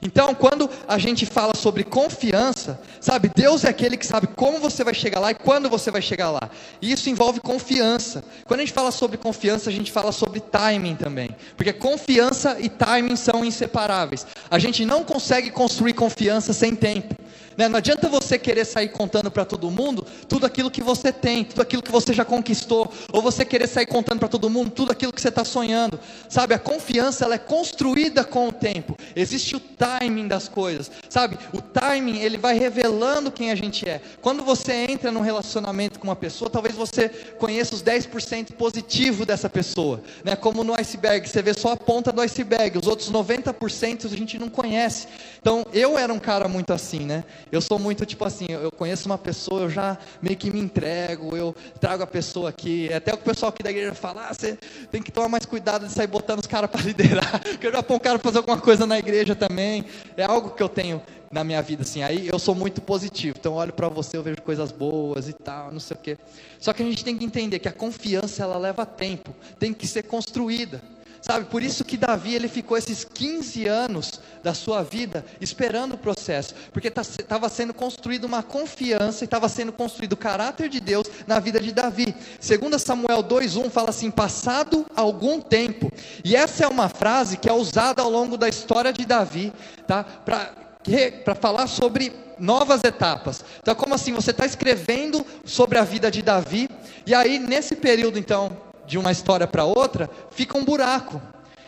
Então, 0.02 0.34
quando 0.36 0.70
a 0.88 0.98
gente 0.98 1.26
fala 1.26 1.56
sobre 1.56 1.84
confiança, 1.84 2.80
sabe, 3.00 3.32
Deus 3.34 3.64
é 3.64 3.70
aquele 3.70 3.98
que 3.98 4.06
sabe 4.06 4.28
como 4.28 4.60
você 4.60 4.84
vai 4.84 4.94
chegar 4.94 5.20
lá 5.20 5.32
e 5.32 5.36
quando 5.36 5.70
você 5.70 5.92
vai 5.92 6.02
chegar 6.02 6.32
lá. 6.32 6.50
E 6.82 6.92
isso 6.92 7.10
envolve 7.10 7.40
confiança. 7.40 8.24
Quando 8.46 8.60
a 8.60 8.64
gente 8.64 8.74
fala 8.74 8.92
sobre 8.92 9.18
confiança, 9.18 9.70
a 9.70 9.74
gente 9.74 9.92
fala 9.92 10.12
sobre 10.12 10.40
timing 10.40 10.96
também. 10.96 11.36
Porque 11.56 11.74
confiança 11.74 12.58
e 12.60 12.70
timing 12.70 13.16
são 13.16 13.44
inseparáveis. 13.44 14.26
A 14.50 14.60
gente 14.60 14.86
não 14.86 15.04
consegue 15.04 15.50
construir 15.50 15.94
confiança 15.94 16.54
sem 16.54 16.76
tempo. 16.76 17.16
Né? 17.58 17.68
Não 17.68 17.78
adianta 17.78 18.10
você 18.10 18.38
querer 18.38 18.66
sair 18.66 18.90
contando 18.90 19.32
para 19.32 19.46
todo 19.46 19.70
mundo 19.72 20.06
tudo 20.28 20.46
aquilo 20.46 20.70
que 20.70 20.82
você 20.82 21.12
tem, 21.12 21.44
tudo 21.44 21.62
aquilo 21.62 21.82
que 21.82 21.92
você 21.92 22.14
já 22.14 22.26
conquistou, 22.26 22.92
ou 23.12 23.22
você 23.22 23.46
querer 23.46 23.68
sair 23.68 23.86
contando 23.86 24.20
para 24.20 24.28
todo 24.28 24.50
mundo 24.50 24.72
tudo 24.72 24.92
aquilo 24.92 25.14
que 25.14 25.22
você 25.22 25.30
está 25.30 25.46
sonhando. 25.46 26.00
Sabe, 26.30 26.54
a 26.54 26.60
confiança 26.60 27.26
ela 27.26 27.36
é 27.36 27.40
construída 27.40 28.24
com 28.24 28.50
o 28.50 28.52
tempo. 28.52 28.98
Existe 29.16 29.56
o 29.56 29.60
timing 29.60 30.28
das 30.28 30.48
coisas, 30.48 30.92
sabe? 31.10 31.38
O 31.54 31.62
timing 31.62 32.20
ele 32.20 32.38
vai 32.38 32.58
revelando 32.58 33.32
quem 33.32 33.52
a 33.52 33.56
gente 33.56 33.88
é. 33.88 34.02
Quando 34.22 34.44
você 34.44 34.74
entra 34.90 35.12
num 35.12 35.22
relacionamento 35.22 36.00
com 36.00 36.08
uma 36.08 36.16
pessoa, 36.16 36.50
talvez 36.50 36.76
você 36.76 37.10
conheça 37.38 37.76
os 37.76 37.84
10% 37.84 38.54
positivo 38.54 39.26
dessa 39.26 39.50
pessoa, 39.50 40.02
né? 40.24 40.36
Como 40.36 40.64
no 40.64 40.74
iceberg, 40.80 41.28
você 41.28 41.42
vê 41.42 41.54
só 41.54 41.72
a 41.72 41.78
ponta 41.78 42.12
do 42.12 42.22
iceberg, 42.22 42.78
os 42.78 42.88
outros 42.88 43.12
90% 43.12 44.06
a 44.06 44.18
gente 44.18 44.38
não 44.38 44.50
conhece. 44.50 45.08
Então, 45.40 45.66
eu 45.74 45.98
era 45.98 46.14
um 46.14 46.20
cara 46.20 46.48
muito 46.48 46.74
assim, 46.74 47.00
né? 47.00 47.24
Eu 47.52 47.62
sou 47.62 47.78
muito 47.80 48.06
tipo 48.06 48.26
assim, 48.26 48.46
eu 48.50 48.72
conheço 48.72 49.08
uma 49.08 49.18
pessoa, 49.18 49.62
eu 49.62 49.70
já 49.70 49.98
meio 50.22 50.36
que 50.36 50.52
me 50.52 50.60
entrego, 50.60 51.36
eu 51.36 51.56
trago 51.80 52.04
a 52.04 52.08
pessoa 52.08 52.50
aqui. 52.50 52.92
Até 52.94 53.14
o 53.14 53.18
pessoal 53.18 53.50
aqui 53.50 53.64
da 53.64 53.70
igreja 53.70 53.94
fala, 53.94 54.28
ah, 54.30 54.34
você 54.34 54.58
tem 54.92 55.02
que 55.02 55.12
tomar 55.12 55.30
mais 55.30 55.46
cuidado 55.46 55.88
de 55.88 55.94
sair 55.94 56.08
botando 56.08 56.40
os 56.40 56.48
caras 56.48 56.70
para 56.70 56.82
liderar, 56.84 57.42
porque 57.42 57.68
eu 57.68 57.72
já 57.72 57.80
um 57.88 58.00
cara 58.00 58.20
para 58.20 58.30
fazer 58.30 58.40
alguma 58.40 58.60
coisa 58.60 58.86
na 58.86 58.98
igreja 58.98 59.36
também. 59.36 59.86
É 60.18 60.24
algo 60.24 60.52
que 60.52 60.64
eu 60.64 60.70
tenho 60.70 61.02
na 61.32 61.44
minha 61.44 61.62
vida 61.62 61.84
assim. 61.84 62.02
Aí 62.02 62.28
eu 62.32 62.40
sou 62.40 62.56
muito 62.56 62.82
positivo. 62.82 63.36
Então 63.40 63.54
olho 63.54 63.74
para 63.74 63.90
você, 63.90 64.18
eu 64.18 64.24
vejo 64.24 64.42
coisas 64.42 64.72
boas 64.72 65.28
e 65.28 65.34
tal, 65.34 65.72
não 65.72 65.80
sei 65.80 65.96
o 65.96 66.00
quê. 66.00 66.18
Só 66.60 66.74
que 66.74 66.82
a 66.82 66.86
gente 66.86 67.04
tem 67.04 67.18
que 67.18 67.26
entender 67.26 67.60
que 67.60 67.68
a 67.68 67.74
confiança 67.74 68.44
ela 68.44 68.58
leva 68.58 68.86
tempo, 68.86 69.36
tem 69.60 69.74
que 69.74 69.88
ser 69.88 70.04
construída. 70.04 70.82
Sabe, 71.28 71.46
por 71.46 71.64
isso 71.64 71.84
que 71.84 71.98
Davi 71.98 72.36
ele 72.36 72.48
ficou 72.48 72.78
esses 72.78 73.04
15 73.04 73.66
anos 73.66 74.22
da 74.44 74.54
sua 74.54 74.84
vida 74.84 75.26
esperando 75.42 75.94
o 75.94 75.98
processo, 75.98 76.54
porque 76.72 76.88
estava 76.90 77.50
tá, 77.50 77.50
sendo 77.50 77.74
construída 77.74 78.28
uma 78.28 78.44
confiança 78.44 79.24
e 79.24 79.26
estava 79.26 79.50
sendo 79.50 79.72
construído 79.72 80.14
o 80.14 80.18
caráter 80.18 80.70
de 80.70 80.80
Deus 80.80 81.08
na 81.26 81.40
vida 81.40 81.60
de 81.60 81.72
Davi. 81.72 82.16
Segundo 82.40 82.78
Samuel 82.78 83.24
2:1 83.24 83.72
fala 83.72 83.90
assim: 83.90 84.12
"Passado 84.12 84.86
algum 84.96 85.42
tempo". 85.42 85.92
E 86.24 86.36
essa 86.36 86.66
é 86.66 86.68
uma 86.68 86.90
frase 86.90 87.38
que 87.38 87.50
é 87.50 87.54
usada 87.54 88.04
ao 88.04 88.10
longo 88.12 88.38
da 88.38 88.48
história 88.48 88.94
de 88.94 89.04
Davi, 89.04 89.52
tá? 89.88 90.04
Para 90.04 91.34
falar 91.34 91.66
sobre 91.66 92.14
novas 92.38 92.84
etapas. 92.84 93.44
Então, 93.64 93.74
como 93.74 93.96
assim? 93.96 94.14
Você 94.14 94.30
está 94.30 94.46
escrevendo 94.46 95.26
sobre 95.44 95.80
a 95.80 95.84
vida 95.84 96.12
de 96.12 96.22
Davi, 96.22 96.70
e 97.04 97.16
aí 97.16 97.40
nesse 97.40 97.76
período, 97.76 98.20
então, 98.20 98.56
de 98.86 98.98
uma 98.98 99.12
história 99.12 99.48
para 99.48 99.64
outra, 99.66 100.10
fica 100.32 100.58
um 100.58 100.66
buraco. 100.66 101.22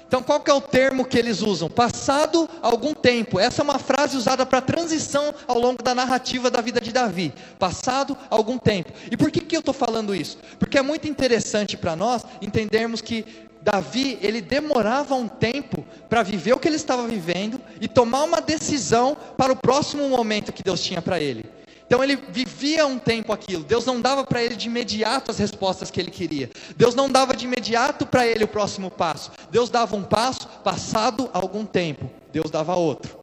Então, 0.07 0.23
qual 0.23 0.39
que 0.39 0.49
é 0.49 0.53
o 0.53 0.61
termo 0.61 1.03
que 1.03 1.17
eles 1.17 1.41
usam? 1.41 1.69
Passado 1.69 2.49
algum 2.61 2.93
tempo. 2.93 3.39
Essa 3.39 3.61
é 3.61 3.63
uma 3.63 3.77
frase 3.77 4.15
usada 4.15 4.45
para 4.45 4.61
transição 4.61 5.33
ao 5.45 5.59
longo 5.59 5.83
da 5.83 5.93
narrativa 5.93 6.49
da 6.49 6.61
vida 6.61 6.79
de 6.79 6.93
Davi. 6.93 7.33
Passado 7.59 8.17
algum 8.29 8.57
tempo. 8.57 8.93
E 9.11 9.17
por 9.17 9.29
que, 9.29 9.41
que 9.41 9.55
eu 9.55 9.59
estou 9.59 9.73
falando 9.73 10.15
isso? 10.15 10.37
Porque 10.57 10.77
é 10.77 10.81
muito 10.81 11.09
interessante 11.09 11.75
para 11.75 11.93
nós 11.93 12.25
entendermos 12.41 13.01
que 13.01 13.25
Davi, 13.61 14.17
ele 14.21 14.39
demorava 14.39 15.13
um 15.13 15.27
tempo 15.27 15.85
para 16.07 16.23
viver 16.23 16.53
o 16.53 16.59
que 16.59 16.69
ele 16.69 16.77
estava 16.77 17.05
vivendo 17.05 17.59
e 17.81 17.87
tomar 17.89 18.23
uma 18.23 18.39
decisão 18.39 19.17
para 19.35 19.51
o 19.51 19.57
próximo 19.57 20.07
momento 20.07 20.53
que 20.53 20.63
Deus 20.63 20.81
tinha 20.81 21.01
para 21.01 21.19
ele. 21.19 21.56
Então 21.87 22.03
ele 22.03 22.17
vivia 22.29 22.85
um 22.85 22.99
tempo 22.99 23.31
aquilo. 23.31 23.63
Deus 23.63 23.85
não 23.85 24.01
dava 24.01 24.25
para 24.25 24.43
ele 24.43 24.55
de 24.55 24.67
imediato 24.67 25.31
as 25.31 25.39
respostas 25.39 25.89
que 25.89 25.99
ele 25.99 26.11
queria. 26.11 26.49
Deus 26.75 26.93
não 26.93 27.09
dava 27.09 27.35
de 27.35 27.45
imediato 27.45 28.05
para 28.05 28.27
ele 28.27 28.43
o 28.43 28.47
próximo 28.47 28.91
passo. 28.91 29.31
Deus 29.49 29.69
dava 29.69 29.95
um 29.95 30.03
passo, 30.03 30.47
passado 30.63 31.29
algum 31.33 31.65
tempo, 31.65 32.09
Deus 32.31 32.51
dava 32.51 32.75
outro. 32.75 33.17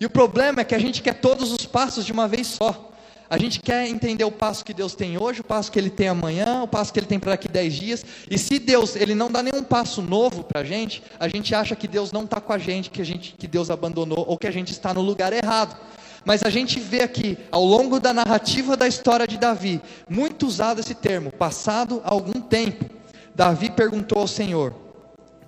E 0.00 0.06
o 0.06 0.10
problema 0.10 0.60
é 0.60 0.64
que 0.64 0.74
a 0.74 0.78
gente 0.78 1.00
quer 1.00 1.14
todos 1.14 1.52
os 1.52 1.64
passos 1.64 2.04
de 2.04 2.12
uma 2.12 2.26
vez 2.26 2.48
só. 2.48 2.88
A 3.30 3.36
gente 3.36 3.60
quer 3.60 3.86
entender 3.86 4.24
o 4.24 4.32
passo 4.32 4.64
que 4.64 4.72
Deus 4.72 4.94
tem 4.94 5.22
hoje, 5.22 5.42
o 5.42 5.44
passo 5.44 5.70
que 5.70 5.78
Ele 5.78 5.90
tem 5.90 6.08
amanhã, 6.08 6.62
o 6.62 6.68
passo 6.68 6.92
que 6.92 6.98
Ele 6.98 7.06
tem 7.06 7.18
para 7.18 7.32
daqui 7.32 7.46
dez 7.46 7.74
dias. 7.74 8.04
E 8.30 8.38
se 8.38 8.58
Deus 8.58 8.96
Ele 8.96 9.14
não 9.14 9.30
dá 9.30 9.42
nenhum 9.42 9.62
passo 9.62 10.00
novo 10.00 10.42
para 10.42 10.60
a 10.62 10.64
gente, 10.64 11.02
a 11.20 11.28
gente 11.28 11.54
acha 11.54 11.76
que 11.76 11.86
Deus 11.86 12.10
não 12.10 12.24
está 12.24 12.40
com 12.40 12.52
a 12.52 12.58
gente, 12.58 12.90
que 12.90 13.02
a 13.02 13.04
gente, 13.04 13.34
que 13.38 13.46
Deus 13.46 13.70
abandonou 13.70 14.24
ou 14.26 14.38
que 14.38 14.46
a 14.46 14.50
gente 14.50 14.72
está 14.72 14.94
no 14.94 15.02
lugar 15.02 15.32
errado. 15.32 15.76
Mas 16.28 16.42
a 16.42 16.50
gente 16.50 16.78
vê 16.78 17.00
aqui, 17.00 17.38
ao 17.50 17.64
longo 17.64 17.98
da 17.98 18.12
narrativa 18.12 18.76
da 18.76 18.86
história 18.86 19.26
de 19.26 19.38
Davi, 19.38 19.80
muito 20.06 20.46
usado 20.46 20.78
esse 20.78 20.94
termo, 20.94 21.32
passado 21.32 22.02
algum 22.04 22.38
tempo. 22.38 22.84
Davi 23.34 23.70
perguntou 23.70 24.18
ao 24.18 24.28
Senhor: 24.28 24.74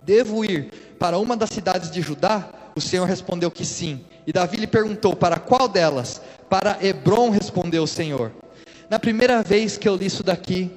Devo 0.02 0.42
ir 0.42 0.94
para 0.98 1.18
uma 1.18 1.36
das 1.36 1.50
cidades 1.50 1.90
de 1.90 2.00
Judá? 2.00 2.48
O 2.74 2.80
Senhor 2.80 3.04
respondeu 3.04 3.50
que 3.50 3.62
sim. 3.62 4.02
E 4.26 4.32
Davi 4.32 4.56
lhe 4.56 4.66
perguntou: 4.66 5.14
Para 5.14 5.38
qual 5.38 5.68
delas? 5.68 6.22
Para 6.48 6.78
Hebron, 6.80 7.28
respondeu 7.28 7.82
o 7.82 7.86
Senhor. 7.86 8.32
Na 8.88 8.98
primeira 8.98 9.42
vez 9.42 9.76
que 9.76 9.86
eu 9.86 9.96
li 9.96 10.06
isso 10.06 10.22
daqui, 10.22 10.70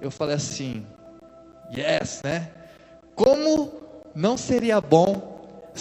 eu 0.00 0.12
falei 0.12 0.36
assim: 0.36 0.86
Yes, 1.76 2.20
né? 2.22 2.52
Como 3.16 3.72
não 4.14 4.36
seria 4.36 4.80
bom 4.80 5.29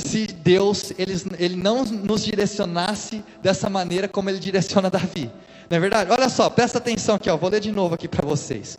se 0.06 0.28
Deus 0.28 0.92
ele, 0.98 1.14
ele 1.38 1.56
não 1.56 1.84
nos 1.84 2.24
direcionasse 2.24 3.24
dessa 3.42 3.70
maneira 3.70 4.08
como 4.08 4.30
ele 4.30 4.40
direciona 4.40 4.90
Davi. 4.90 5.32
Não 5.70 5.78
é 5.78 5.80
verdade? 5.80 6.12
Olha 6.12 6.30
só, 6.30 6.50
presta 6.50 6.80
atenção 6.80 7.16
aqui, 7.16 7.30
ó, 7.30 7.38
vou 7.38 7.50
ler 7.50 7.60
de 7.60 7.72
novo 7.72 7.96
aqui 7.96 8.08
para 8.08 8.28
vocês. 8.28 8.78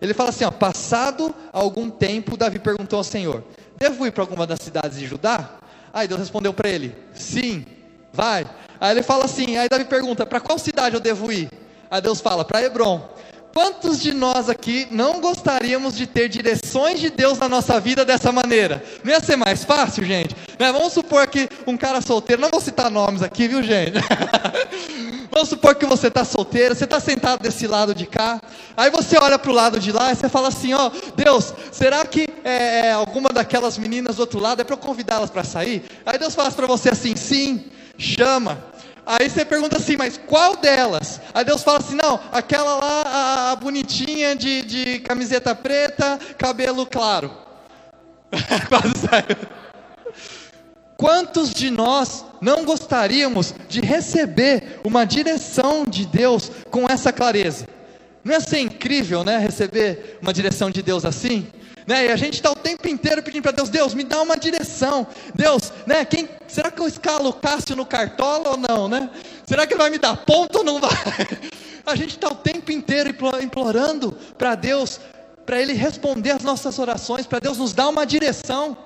Ele 0.00 0.14
fala 0.14 0.30
assim, 0.30 0.44
ó, 0.44 0.50
passado 0.50 1.34
algum 1.52 1.90
tempo, 1.90 2.36
Davi 2.36 2.58
perguntou 2.58 2.96
ao 2.96 3.04
Senhor: 3.04 3.44
Devo 3.78 4.06
ir 4.06 4.12
para 4.12 4.22
alguma 4.22 4.46
das 4.46 4.60
cidades 4.62 4.98
de 4.98 5.06
Judá? 5.06 5.58
Aí 5.92 6.08
Deus 6.08 6.20
respondeu 6.20 6.54
para 6.54 6.68
ele: 6.68 6.94
Sim, 7.12 7.66
vai. 8.12 8.46
Aí 8.80 8.92
ele 8.92 9.02
fala 9.02 9.26
assim, 9.26 9.58
aí 9.58 9.68
Davi 9.68 9.84
pergunta: 9.84 10.24
Para 10.24 10.40
qual 10.40 10.58
cidade 10.58 10.94
eu 10.94 11.00
devo 11.00 11.30
ir? 11.30 11.50
Aí 11.90 12.00
Deus 12.00 12.20
fala: 12.20 12.44
Para 12.44 12.62
Hebron. 12.62 13.06
Quantos 13.52 14.00
de 14.00 14.12
nós 14.14 14.48
aqui 14.48 14.86
não 14.90 15.20
gostaríamos 15.20 15.96
de 15.96 16.06
ter 16.06 16.28
direções 16.28 17.00
de 17.00 17.10
Deus 17.10 17.38
na 17.38 17.48
nossa 17.48 17.80
vida 17.80 18.04
dessa 18.04 18.30
maneira? 18.30 18.82
Não 19.02 19.12
ia 19.12 19.20
ser 19.20 19.36
mais 19.36 19.64
fácil, 19.64 20.04
gente? 20.04 20.36
Né? 20.58 20.70
Vamos 20.72 20.92
supor 20.92 21.26
que 21.26 21.48
um 21.66 21.76
cara 21.76 22.00
solteiro, 22.00 22.40
não 22.40 22.50
vou 22.50 22.60
citar 22.60 22.90
nomes 22.90 23.22
aqui, 23.22 23.48
viu, 23.48 23.62
gente? 23.62 23.94
Vamos 25.32 25.48
supor 25.48 25.76
que 25.76 25.86
você 25.86 26.08
está 26.08 26.24
solteiro, 26.24 26.74
você 26.74 26.84
está 26.84 26.98
sentado 26.98 27.40
desse 27.40 27.66
lado 27.66 27.94
de 27.94 28.04
cá, 28.04 28.40
aí 28.76 28.90
você 28.90 29.16
olha 29.16 29.38
para 29.38 29.50
o 29.50 29.54
lado 29.54 29.78
de 29.78 29.92
lá 29.92 30.10
e 30.10 30.16
você 30.16 30.28
fala 30.28 30.48
assim: 30.48 30.74
ó, 30.74 30.90
Deus, 31.14 31.54
será 31.70 32.04
que 32.04 32.28
é, 32.42 32.88
é, 32.88 32.92
alguma 32.92 33.28
daquelas 33.28 33.78
meninas 33.78 34.16
do 34.16 34.20
outro 34.20 34.40
lado 34.40 34.60
é 34.60 34.64
para 34.64 34.74
eu 34.74 34.78
convidá-las 34.78 35.30
para 35.30 35.44
sair? 35.44 35.84
Aí 36.04 36.18
Deus 36.18 36.34
fala 36.34 36.50
para 36.50 36.66
você 36.66 36.90
assim: 36.90 37.14
sim, 37.14 37.64
chama. 37.96 38.58
Aí 39.06 39.28
você 39.28 39.44
pergunta 39.44 39.76
assim, 39.76 39.96
mas 39.96 40.20
qual 40.26 40.56
delas? 40.56 41.20
Aí 41.34 41.44
Deus 41.44 41.62
fala 41.62 41.78
assim: 41.78 41.94
não, 41.94 42.20
aquela 42.32 42.76
lá, 42.76 43.02
a, 43.02 43.52
a 43.52 43.56
bonitinha 43.56 44.36
de, 44.36 44.62
de 44.62 44.98
camiseta 45.00 45.54
preta, 45.54 46.18
cabelo 46.38 46.86
claro. 46.86 47.30
Quase 48.68 49.08
saiu. 49.08 49.60
Quantos 50.96 51.54
de 51.54 51.70
nós 51.70 52.26
não 52.42 52.64
gostaríamos 52.64 53.54
de 53.68 53.80
receber 53.80 54.80
uma 54.84 55.06
direção 55.06 55.84
de 55.86 56.04
Deus 56.04 56.50
com 56.70 56.86
essa 56.86 57.10
clareza? 57.10 57.66
Não 58.22 58.34
ia 58.34 58.40
ser 58.40 58.58
incrível, 58.58 59.24
né? 59.24 59.38
Receber 59.38 60.18
uma 60.20 60.32
direção 60.32 60.70
de 60.70 60.82
Deus 60.82 61.06
assim? 61.06 61.46
Né? 61.90 62.06
E 62.06 62.12
a 62.12 62.14
gente 62.14 62.34
está 62.34 62.52
o 62.52 62.54
tempo 62.54 62.86
inteiro 62.86 63.20
pedindo 63.20 63.42
para 63.42 63.50
Deus, 63.50 63.68
Deus, 63.68 63.94
me 63.94 64.04
dá 64.04 64.22
uma 64.22 64.36
direção. 64.36 65.04
Deus, 65.34 65.72
né? 65.84 66.04
Quem, 66.04 66.28
será 66.46 66.70
que 66.70 66.80
eu 66.80 66.86
escalo 66.86 67.32
Cássio 67.32 67.74
no 67.74 67.84
cartola 67.84 68.50
ou 68.50 68.56
não, 68.56 68.88
né? 68.88 69.10
Será 69.44 69.66
que 69.66 69.74
ele 69.74 69.82
vai 69.82 69.90
me 69.90 69.98
dar 69.98 70.16
ponto 70.18 70.58
ou 70.58 70.64
não 70.64 70.78
vai? 70.78 70.92
A 71.84 71.96
gente 71.96 72.10
está 72.10 72.28
o 72.28 72.36
tempo 72.36 72.70
inteiro 72.70 73.12
implorando 73.42 74.16
para 74.38 74.54
Deus, 74.54 75.00
para 75.44 75.60
Ele 75.60 75.72
responder 75.72 76.30
as 76.30 76.44
nossas 76.44 76.78
orações, 76.78 77.26
para 77.26 77.40
Deus 77.40 77.58
nos 77.58 77.72
dar 77.72 77.88
uma 77.88 78.06
direção. 78.06 78.76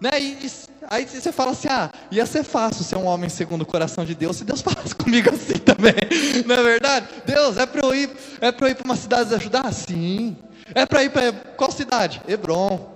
Né? 0.00 0.10
E, 0.18 0.46
e, 0.46 0.50
aí 0.88 1.06
você 1.06 1.30
fala 1.32 1.50
assim: 1.50 1.68
ah, 1.68 1.90
ia 2.10 2.24
ser 2.24 2.42
fácil 2.42 2.84
ser 2.84 2.96
um 2.96 3.04
homem 3.04 3.28
segundo 3.28 3.62
o 3.62 3.66
coração 3.66 4.02
de 4.02 4.14
Deus 4.14 4.36
se 4.36 4.44
Deus 4.44 4.62
falasse 4.62 4.94
comigo 4.94 5.28
assim 5.28 5.58
também. 5.58 5.92
Não 6.46 6.54
é 6.54 6.62
verdade? 6.62 7.06
Deus, 7.26 7.58
é 7.58 7.66
para 7.66 7.84
eu 7.84 7.94
ir, 7.94 8.08
é 8.40 8.50
para 8.50 8.66
eu 8.66 8.70
ir 8.70 8.76
para 8.76 8.84
uma 8.86 8.96
cidade 8.96 9.34
ajudar? 9.34 9.70
Sim. 9.74 10.38
É 10.74 10.84
para 10.84 11.04
ir 11.04 11.10
para 11.10 11.32
qual 11.56 11.70
cidade? 11.70 12.20
Hebron. 12.26 12.94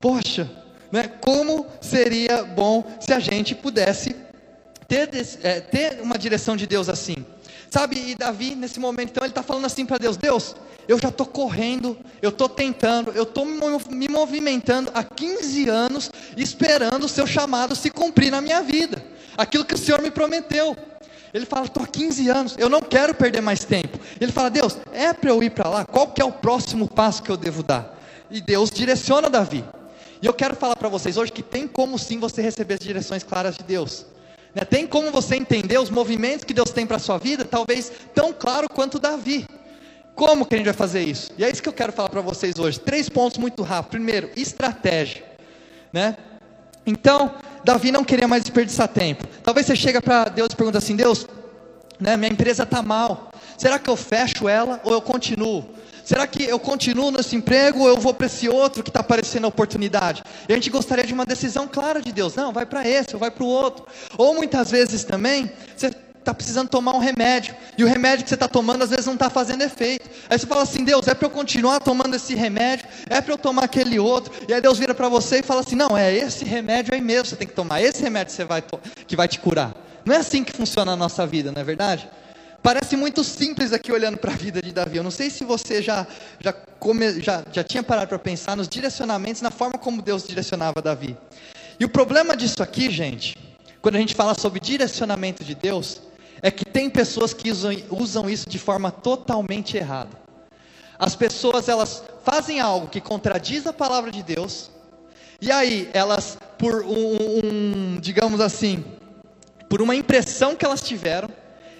Poxa, 0.00 0.48
né? 0.92 1.10
como 1.20 1.66
seria 1.80 2.44
bom 2.44 2.84
se 3.00 3.12
a 3.12 3.18
gente 3.18 3.54
pudesse 3.54 4.14
ter, 4.86 5.10
é, 5.42 5.60
ter 5.60 6.00
uma 6.00 6.16
direção 6.16 6.56
de 6.56 6.66
Deus 6.66 6.88
assim. 6.88 7.16
Sabe, 7.70 8.12
e 8.12 8.14
Davi, 8.14 8.54
nesse 8.54 8.80
momento, 8.80 9.10
então, 9.10 9.22
ele 9.22 9.32
está 9.32 9.42
falando 9.42 9.66
assim 9.66 9.84
para 9.84 9.98
Deus: 9.98 10.16
Deus, 10.16 10.56
eu 10.86 10.98
já 10.98 11.10
estou 11.10 11.26
correndo, 11.26 11.98
eu 12.22 12.30
estou 12.30 12.48
tentando, 12.48 13.12
eu 13.12 13.24
estou 13.24 13.44
me 13.44 14.08
movimentando 14.08 14.90
há 14.94 15.04
15 15.04 15.68
anos, 15.68 16.10
esperando 16.36 17.04
o 17.04 17.08
seu 17.08 17.26
chamado 17.26 17.76
se 17.76 17.90
cumprir 17.90 18.30
na 18.30 18.40
minha 18.40 18.62
vida, 18.62 19.04
aquilo 19.36 19.66
que 19.66 19.74
o 19.74 19.78
Senhor 19.78 20.00
me 20.00 20.10
prometeu. 20.10 20.74
Ele 21.38 21.46
fala: 21.46 21.66
estou 21.66 21.82
há 21.82 21.86
15 21.86 22.28
anos, 22.28 22.56
eu 22.58 22.68
não 22.68 22.80
quero 22.80 23.14
perder 23.14 23.40
mais 23.40 23.64
tempo. 23.64 23.98
Ele 24.20 24.32
fala: 24.32 24.50
Deus, 24.50 24.76
é 24.92 25.12
para 25.12 25.30
eu 25.30 25.42
ir 25.42 25.50
para 25.50 25.68
lá? 25.68 25.84
Qual 25.84 26.08
que 26.08 26.20
é 26.20 26.24
o 26.24 26.32
próximo 26.32 26.88
passo 26.88 27.22
que 27.22 27.30
eu 27.30 27.36
devo 27.36 27.62
dar? 27.62 27.96
E 28.30 28.40
Deus 28.40 28.70
direciona 28.70 29.30
Davi. 29.30 29.64
E 30.20 30.26
eu 30.26 30.34
quero 30.34 30.56
falar 30.56 30.76
para 30.76 30.88
vocês 30.88 31.16
hoje 31.16 31.30
que 31.30 31.42
tem 31.42 31.68
como 31.68 31.98
sim 31.98 32.18
você 32.18 32.42
receber 32.42 32.74
as 32.74 32.80
direções 32.80 33.22
claras 33.22 33.56
de 33.56 33.62
Deus. 33.62 34.04
Né? 34.54 34.64
Tem 34.64 34.86
como 34.86 35.12
você 35.12 35.36
entender 35.36 35.78
os 35.78 35.90
movimentos 35.90 36.44
que 36.44 36.52
Deus 36.52 36.70
tem 36.70 36.86
para 36.86 36.96
a 36.96 37.00
sua 37.00 37.18
vida, 37.18 37.44
talvez 37.44 37.92
tão 38.12 38.32
claro 38.32 38.68
quanto 38.68 38.98
Davi. 38.98 39.46
Como 40.16 40.44
que 40.44 40.56
a 40.56 40.58
gente 40.58 40.66
vai 40.66 40.74
fazer 40.74 41.02
isso? 41.02 41.30
E 41.38 41.44
é 41.44 41.50
isso 41.50 41.62
que 41.62 41.68
eu 41.68 41.72
quero 41.72 41.92
falar 41.92 42.08
para 42.08 42.20
vocês 42.20 42.58
hoje. 42.58 42.80
Três 42.80 43.08
pontos 43.08 43.38
muito 43.38 43.62
rápido. 43.62 43.92
Primeiro, 43.92 44.28
estratégia. 44.34 45.22
Né? 45.92 46.16
Então, 46.84 47.32
Davi 47.68 47.92
não 47.92 48.02
queria 48.02 48.26
mais 48.26 48.42
desperdiçar 48.42 48.88
tempo. 48.88 49.26
Talvez 49.42 49.66
você 49.66 49.76
chega 49.76 50.00
para 50.00 50.24
Deus 50.30 50.48
e 50.50 50.56
pergunta 50.56 50.78
assim: 50.78 50.96
Deus, 50.96 51.26
né, 52.00 52.16
minha 52.16 52.32
empresa 52.32 52.62
está 52.62 52.80
mal. 52.80 53.30
Será 53.58 53.78
que 53.78 53.90
eu 53.90 53.94
fecho 53.94 54.48
ela 54.48 54.80
ou 54.84 54.94
eu 54.94 55.02
continuo? 55.02 55.68
Será 56.02 56.26
que 56.26 56.44
eu 56.44 56.58
continuo 56.58 57.10
nesse 57.10 57.36
emprego 57.36 57.80
ou 57.80 57.88
eu 57.88 57.98
vou 57.98 58.14
para 58.14 58.24
esse 58.24 58.48
outro 58.48 58.82
que 58.82 58.88
está 58.88 59.00
aparecendo 59.00 59.44
a 59.44 59.48
oportunidade? 59.48 60.22
E 60.48 60.52
a 60.54 60.56
gente 60.56 60.70
gostaria 60.70 61.04
de 61.04 61.12
uma 61.12 61.26
decisão 61.26 61.68
clara 61.68 62.00
de 62.00 62.10
Deus. 62.10 62.34
Não, 62.34 62.54
vai 62.54 62.64
para 62.64 62.88
esse 62.88 63.12
ou 63.12 63.20
vai 63.20 63.30
para 63.30 63.44
o 63.44 63.46
outro. 63.46 63.84
Ou 64.16 64.34
muitas 64.34 64.70
vezes 64.70 65.04
também, 65.04 65.52
você 65.76 65.90
está 66.18 66.34
precisando 66.34 66.68
tomar 66.68 66.94
um 66.94 66.98
remédio. 66.98 67.54
E 67.76 67.84
o 67.84 67.86
remédio 67.86 68.24
que 68.24 68.28
você 68.28 68.34
está 68.34 68.48
tomando 68.48 68.82
às 68.82 68.90
vezes 68.90 69.06
não 69.06 69.14
está 69.14 69.30
fazendo 69.30 69.62
efeito. 69.62 70.08
Aí 70.28 70.38
você 70.38 70.46
fala 70.46 70.62
assim: 70.62 70.84
Deus, 70.84 71.06
é 71.08 71.14
para 71.14 71.26
eu 71.26 71.30
continuar 71.30 71.80
tomando 71.80 72.14
esse 72.14 72.34
remédio? 72.34 72.86
É 73.08 73.20
para 73.20 73.32
eu 73.32 73.38
tomar 73.38 73.64
aquele 73.64 73.98
outro? 73.98 74.32
E 74.48 74.52
aí 74.52 74.60
Deus 74.60 74.78
vira 74.78 74.94
para 74.94 75.08
você 75.08 75.38
e 75.38 75.42
fala 75.42 75.60
assim: 75.60 75.76
Não, 75.76 75.96
é 75.96 76.14
esse 76.14 76.44
remédio 76.44 76.94
aí 76.94 77.00
mesmo. 77.00 77.26
Você 77.26 77.36
tem 77.36 77.48
que 77.48 77.54
tomar 77.54 77.82
esse 77.82 78.02
remédio 78.02 78.26
que, 78.26 78.36
você 78.36 78.44
vai 78.44 78.62
que 79.06 79.16
vai 79.16 79.28
te 79.28 79.38
curar. 79.38 79.74
Não 80.04 80.14
é 80.14 80.18
assim 80.18 80.44
que 80.44 80.52
funciona 80.52 80.92
a 80.92 80.96
nossa 80.96 81.26
vida, 81.26 81.52
não 81.52 81.60
é 81.60 81.64
verdade? 81.64 82.08
Parece 82.62 82.96
muito 82.96 83.22
simples 83.22 83.72
aqui 83.72 83.92
olhando 83.92 84.18
para 84.18 84.32
a 84.32 84.36
vida 84.36 84.60
de 84.60 84.72
Davi. 84.72 84.96
Eu 84.96 85.02
não 85.04 85.10
sei 85.10 85.30
se 85.30 85.44
você 85.44 85.80
já, 85.80 86.06
já, 86.40 86.52
come, 86.52 87.20
já, 87.20 87.44
já 87.52 87.62
tinha 87.62 87.82
parado 87.82 88.08
para 88.08 88.18
pensar 88.18 88.56
nos 88.56 88.68
direcionamentos, 88.68 89.40
na 89.42 89.50
forma 89.50 89.78
como 89.78 90.02
Deus 90.02 90.26
direcionava 90.26 90.82
Davi. 90.82 91.16
E 91.78 91.84
o 91.84 91.88
problema 91.88 92.36
disso 92.36 92.62
aqui, 92.62 92.90
gente, 92.90 93.36
quando 93.80 93.94
a 93.94 93.98
gente 93.98 94.14
fala 94.14 94.34
sobre 94.34 94.58
direcionamento 94.58 95.44
de 95.44 95.54
Deus, 95.54 96.00
é 96.42 96.50
que 96.50 96.64
tem 96.64 96.88
pessoas 96.88 97.32
que 97.34 97.50
usam, 97.50 97.72
usam 97.90 98.28
isso 98.28 98.48
de 98.48 98.58
forma 98.58 98.90
totalmente 98.90 99.76
errada. 99.76 100.10
As 100.98 101.14
pessoas 101.14 101.68
elas 101.68 102.02
fazem 102.24 102.60
algo 102.60 102.88
que 102.88 103.00
contradiz 103.00 103.66
a 103.66 103.72
palavra 103.72 104.10
de 104.10 104.22
Deus, 104.22 104.70
e 105.40 105.52
aí 105.52 105.88
elas, 105.92 106.36
por 106.58 106.82
um, 106.84 107.16
um 107.44 108.00
digamos 108.00 108.40
assim, 108.40 108.84
por 109.68 109.80
uma 109.80 109.94
impressão 109.94 110.56
que 110.56 110.64
elas 110.64 110.82
tiveram, 110.82 111.28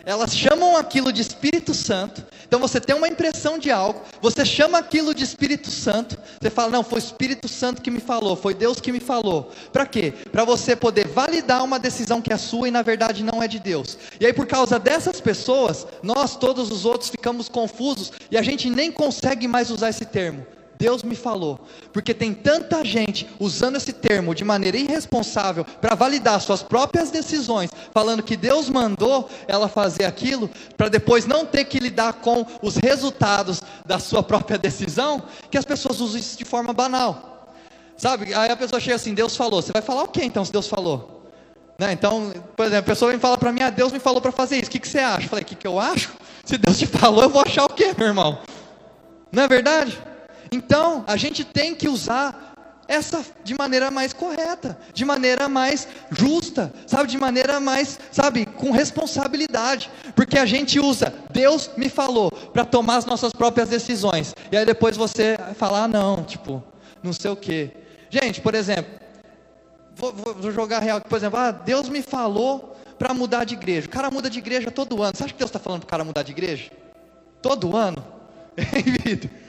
elas 0.08 0.34
chamam 0.34 0.74
aquilo 0.74 1.12
de 1.12 1.20
Espírito 1.20 1.74
Santo. 1.74 2.24
Então 2.46 2.58
você 2.58 2.80
tem 2.80 2.96
uma 2.96 3.06
impressão 3.06 3.58
de 3.58 3.70
algo, 3.70 4.00
você 4.22 4.42
chama 4.42 4.78
aquilo 4.78 5.14
de 5.14 5.22
Espírito 5.22 5.70
Santo. 5.70 6.16
Você 6.40 6.48
fala, 6.48 6.70
não, 6.70 6.82
foi 6.82 6.98
o 6.98 7.04
Espírito 7.04 7.46
Santo 7.46 7.82
que 7.82 7.90
me 7.90 8.00
falou, 8.00 8.34
foi 8.34 8.54
Deus 8.54 8.80
que 8.80 8.90
me 8.90 9.00
falou. 9.00 9.52
Para 9.70 9.84
quê? 9.84 10.14
Para 10.32 10.46
você 10.46 10.74
poder 10.74 11.08
validar 11.08 11.62
uma 11.62 11.78
decisão 11.78 12.22
que 12.22 12.32
é 12.32 12.38
sua 12.38 12.68
e 12.68 12.70
na 12.70 12.80
verdade 12.80 13.22
não 13.22 13.42
é 13.42 13.46
de 13.46 13.58
Deus. 13.58 13.98
E 14.18 14.24
aí 14.24 14.32
por 14.32 14.46
causa 14.46 14.78
dessas 14.78 15.20
pessoas, 15.20 15.86
nós 16.02 16.36
todos 16.36 16.70
os 16.70 16.86
outros 16.86 17.10
ficamos 17.10 17.46
confusos 17.46 18.10
e 18.30 18.38
a 18.38 18.42
gente 18.42 18.70
nem 18.70 18.90
consegue 18.90 19.46
mais 19.46 19.70
usar 19.70 19.90
esse 19.90 20.06
termo. 20.06 20.46
Deus 20.78 21.02
me 21.02 21.16
falou, 21.16 21.58
porque 21.92 22.14
tem 22.14 22.32
tanta 22.32 22.84
gente 22.84 23.28
usando 23.40 23.76
esse 23.76 23.92
termo 23.92 24.32
de 24.32 24.44
maneira 24.44 24.76
irresponsável 24.76 25.64
para 25.64 25.96
validar 25.96 26.40
suas 26.40 26.62
próprias 26.62 27.10
decisões, 27.10 27.68
falando 27.92 28.22
que 28.22 28.36
Deus 28.36 28.70
mandou 28.70 29.28
ela 29.48 29.68
fazer 29.68 30.04
aquilo, 30.04 30.48
para 30.76 30.88
depois 30.88 31.26
não 31.26 31.44
ter 31.44 31.64
que 31.64 31.80
lidar 31.80 32.14
com 32.14 32.46
os 32.62 32.76
resultados 32.76 33.60
da 33.84 33.98
sua 33.98 34.22
própria 34.22 34.56
decisão, 34.56 35.20
que 35.50 35.58
as 35.58 35.64
pessoas 35.64 36.00
usam 36.00 36.20
isso 36.20 36.38
de 36.38 36.44
forma 36.44 36.72
banal, 36.72 37.52
sabe? 37.96 38.32
Aí 38.32 38.50
a 38.50 38.56
pessoa 38.56 38.78
chega 38.78 38.94
assim: 38.94 39.14
Deus 39.14 39.36
falou, 39.36 39.60
você 39.60 39.72
vai 39.72 39.82
falar 39.82 40.04
o 40.04 40.08
que 40.08 40.24
então 40.24 40.44
se 40.44 40.52
Deus 40.52 40.68
falou? 40.68 41.18
Né? 41.76 41.92
Então, 41.92 42.32
por 42.56 42.66
exemplo, 42.66 42.84
a 42.84 42.94
pessoa 42.94 43.10
vem 43.10 43.20
falar 43.20 43.36
para 43.36 43.52
mim: 43.52 43.62
ah, 43.62 43.70
Deus 43.70 43.92
me 43.92 43.98
falou 43.98 44.20
para 44.20 44.32
fazer 44.32 44.56
isso, 44.58 44.66
o 44.66 44.70
que, 44.70 44.78
que 44.78 44.88
você 44.88 45.00
acha? 45.00 45.26
Eu 45.26 45.28
falei: 45.28 45.42
o 45.42 45.46
que, 45.46 45.56
que 45.56 45.66
eu 45.66 45.80
acho? 45.80 46.12
Se 46.44 46.56
Deus 46.56 46.78
te 46.78 46.86
falou, 46.86 47.24
eu 47.24 47.28
vou 47.28 47.42
achar 47.42 47.64
o 47.64 47.68
que, 47.68 47.92
meu 47.98 48.06
irmão? 48.06 48.38
Não 49.32 49.42
é 49.42 49.48
verdade? 49.48 49.98
Então, 50.50 51.04
a 51.06 51.16
gente 51.16 51.44
tem 51.44 51.74
que 51.74 51.88
usar 51.88 52.48
essa 52.88 53.22
de 53.44 53.54
maneira 53.54 53.90
mais 53.90 54.14
correta, 54.14 54.78
de 54.94 55.04
maneira 55.04 55.46
mais 55.46 55.86
justa, 56.10 56.72
sabe, 56.86 57.10
de 57.10 57.18
maneira 57.18 57.60
mais, 57.60 58.00
sabe, 58.10 58.46
com 58.46 58.70
responsabilidade, 58.70 59.90
porque 60.16 60.38
a 60.38 60.46
gente 60.46 60.80
usa 60.80 61.12
Deus 61.30 61.70
me 61.76 61.90
falou 61.90 62.30
para 62.30 62.64
tomar 62.64 62.96
as 62.96 63.04
nossas 63.04 63.32
próprias 63.32 63.68
decisões. 63.68 64.34
E 64.50 64.56
aí 64.56 64.64
depois 64.64 64.96
você 64.96 65.36
falar 65.54 65.84
ah, 65.84 65.88
não, 65.88 66.24
tipo, 66.24 66.64
não 67.02 67.12
sei 67.12 67.30
o 67.30 67.36
quê. 67.36 67.70
Gente, 68.08 68.40
por 68.40 68.54
exemplo, 68.54 68.90
vou, 69.94 70.12
vou 70.12 70.50
jogar 70.50 70.80
real, 70.80 71.00
por 71.02 71.16
exemplo, 71.16 71.38
ah, 71.38 71.50
Deus 71.50 71.90
me 71.90 72.00
falou 72.00 72.74
para 72.98 73.12
mudar 73.12 73.44
de 73.44 73.54
igreja. 73.54 73.86
O 73.86 73.90
cara 73.90 74.10
muda 74.10 74.30
de 74.30 74.38
igreja 74.38 74.70
todo 74.70 75.02
ano. 75.02 75.12
Você 75.14 75.24
acha 75.24 75.32
que 75.32 75.38
Deus 75.38 75.50
está 75.50 75.60
falando 75.60 75.80
para 75.80 75.86
o 75.86 75.90
cara 75.90 76.04
mudar 76.04 76.22
de 76.22 76.32
igreja? 76.32 76.70
Todo 77.40 77.76
ano? 77.76 78.02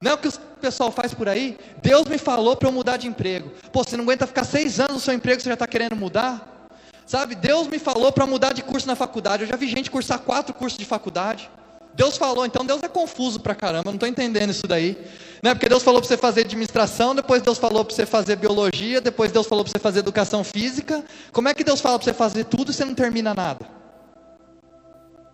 Não 0.00 0.12
é 0.12 0.14
o 0.14 0.18
que 0.18 0.28
o 0.28 0.32
pessoal 0.60 0.90
faz 0.90 1.12
por 1.12 1.28
aí? 1.28 1.58
Deus 1.82 2.06
me 2.06 2.18
falou 2.18 2.56
para 2.56 2.68
eu 2.68 2.72
mudar 2.72 2.96
de 2.96 3.08
emprego. 3.08 3.50
Pô, 3.72 3.82
você 3.82 3.96
não 3.96 4.04
aguenta 4.04 4.26
ficar 4.26 4.44
seis 4.44 4.78
anos 4.78 4.94
no 4.94 5.00
seu 5.00 5.14
emprego, 5.14 5.40
você 5.40 5.48
já 5.48 5.54
está 5.54 5.66
querendo 5.66 5.96
mudar? 5.96 6.68
Sabe, 7.06 7.34
Deus 7.34 7.66
me 7.66 7.78
falou 7.78 8.12
para 8.12 8.26
mudar 8.26 8.52
de 8.52 8.62
curso 8.62 8.86
na 8.86 8.94
faculdade. 8.94 9.42
Eu 9.42 9.48
já 9.48 9.56
vi 9.56 9.66
gente 9.66 9.90
cursar 9.90 10.18
quatro 10.20 10.54
cursos 10.54 10.78
de 10.78 10.84
faculdade. 10.84 11.50
Deus 11.94 12.16
falou, 12.16 12.46
então 12.46 12.64
Deus 12.64 12.80
é 12.82 12.88
confuso 12.88 13.40
pra 13.40 13.56
caramba, 13.56 13.86
não 13.86 13.94
estou 13.94 14.08
entendendo 14.08 14.50
isso 14.50 14.68
daí. 14.68 14.96
Não 15.42 15.50
é 15.50 15.54
porque 15.54 15.68
Deus 15.68 15.82
falou 15.82 16.00
para 16.00 16.08
você 16.08 16.16
fazer 16.16 16.42
administração, 16.42 17.12
depois 17.12 17.42
Deus 17.42 17.58
falou 17.58 17.84
para 17.84 17.92
você 17.92 18.06
fazer 18.06 18.36
biologia, 18.36 19.00
depois 19.00 19.32
Deus 19.32 19.48
falou 19.48 19.64
para 19.64 19.72
você 19.72 19.80
fazer 19.80 19.98
educação 19.98 20.44
física. 20.44 21.04
Como 21.32 21.48
é 21.48 21.54
que 21.54 21.64
Deus 21.64 21.80
fala 21.80 21.98
para 21.98 22.04
você 22.04 22.14
fazer 22.14 22.44
tudo 22.44 22.70
e 22.70 22.74
você 22.74 22.84
não 22.84 22.94
termina 22.94 23.34
nada? 23.34 23.66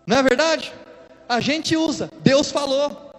Não 0.07 0.17
é 0.17 0.23
verdade? 0.23 0.73
A 1.29 1.39
gente 1.39 1.77
usa, 1.77 2.11
Deus 2.23 2.51
falou. 2.51 3.14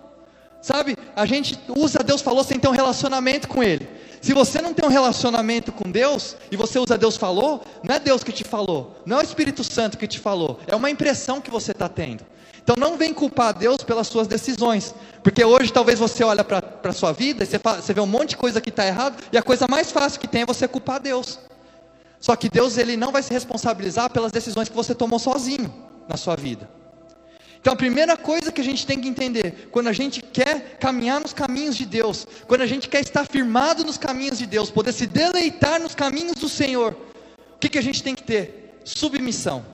Sabe? 0.65 0.97
A 1.15 1.27
gente 1.27 1.59
usa 1.77 1.99
Deus 1.99 2.23
falou 2.23 2.43
sem 2.43 2.57
ter 2.57 2.67
um 2.67 2.71
relacionamento 2.71 3.47
com 3.47 3.61
Ele. 3.61 3.87
Se 4.19 4.33
você 4.33 4.59
não 4.63 4.73
tem 4.73 4.83
um 4.83 4.89
relacionamento 4.89 5.71
com 5.71 5.91
Deus 5.91 6.35
e 6.49 6.57
você 6.57 6.79
usa 6.79 6.97
Deus 6.97 7.17
falou, 7.17 7.63
não 7.83 7.93
é 7.93 7.99
Deus 7.99 8.23
que 8.23 8.31
te 8.31 8.43
falou, 8.43 8.99
não 9.05 9.17
é 9.17 9.19
o 9.21 9.23
Espírito 9.23 9.63
Santo 9.63 9.95
que 9.95 10.07
te 10.07 10.19
falou, 10.19 10.59
é 10.65 10.75
uma 10.75 10.89
impressão 10.89 11.39
que 11.39 11.51
você 11.51 11.71
está 11.71 11.87
tendo. 11.87 12.25
Então 12.63 12.75
não 12.79 12.97
vem 12.97 13.13
culpar 13.13 13.53
Deus 13.53 13.83
pelas 13.83 14.07
suas 14.07 14.25
decisões, 14.25 14.95
porque 15.21 15.45
hoje 15.45 15.71
talvez 15.71 15.99
você 15.99 16.23
olha 16.23 16.43
para 16.43 16.63
a 16.83 16.93
sua 16.93 17.11
vida 17.11 17.43
e 17.43 17.45
você, 17.45 17.59
fala, 17.59 17.79
você 17.79 17.93
vê 17.93 18.01
um 18.01 18.07
monte 18.07 18.29
de 18.29 18.37
coisa 18.37 18.59
que 18.59 18.69
está 18.69 18.87
errado 18.87 19.23
e 19.31 19.37
a 19.37 19.43
coisa 19.43 19.67
mais 19.69 19.91
fácil 19.91 20.19
que 20.19 20.27
tem 20.27 20.41
é 20.41 20.45
você 20.47 20.67
culpar 20.67 20.99
Deus. 20.99 21.37
Só 22.19 22.35
que 22.35 22.49
Deus 22.49 22.79
ele 22.79 22.97
não 22.97 23.11
vai 23.11 23.21
se 23.21 23.31
responsabilizar 23.31 24.09
pelas 24.09 24.31
decisões 24.31 24.67
que 24.67 24.75
você 24.75 24.95
tomou 24.95 25.19
sozinho 25.19 25.71
na 26.09 26.17
sua 26.17 26.35
vida. 26.35 26.67
Então 27.65 27.73
a 27.73 27.77
primeira 27.77 28.15
coisa 28.15 28.51
que 28.51 28.61
a 28.61 28.63
gente 28.63 28.85
tem 28.85 29.01
que 29.01 29.07
entender, 29.07 29.69
quando 29.71 29.87
a 29.87 29.91
gente 29.91 30.21
quer 30.21 30.77
caminhar 30.79 31.19
nos 31.19 31.33
caminhos 31.33 31.75
de 31.75 31.83
Deus, 31.83 32.27
quando 32.45 32.61
a 32.61 32.67
gente 32.67 32.87
quer 32.87 33.01
estar 33.01 33.25
firmado 33.25 33.83
nos 33.83 33.97
caminhos 33.97 34.37
de 34.37 34.45
Deus, 34.45 34.69
poder 34.69 34.93
se 34.93 35.07
deleitar 35.07 35.81
nos 35.81 35.95
caminhos 35.95 36.35
do 36.35 36.47
Senhor, 36.47 36.95
o 37.55 37.57
que, 37.59 37.67
que 37.67 37.79
a 37.79 37.81
gente 37.81 38.03
tem 38.03 38.13
que 38.13 38.21
ter? 38.21 38.79
Submissão. 38.85 39.65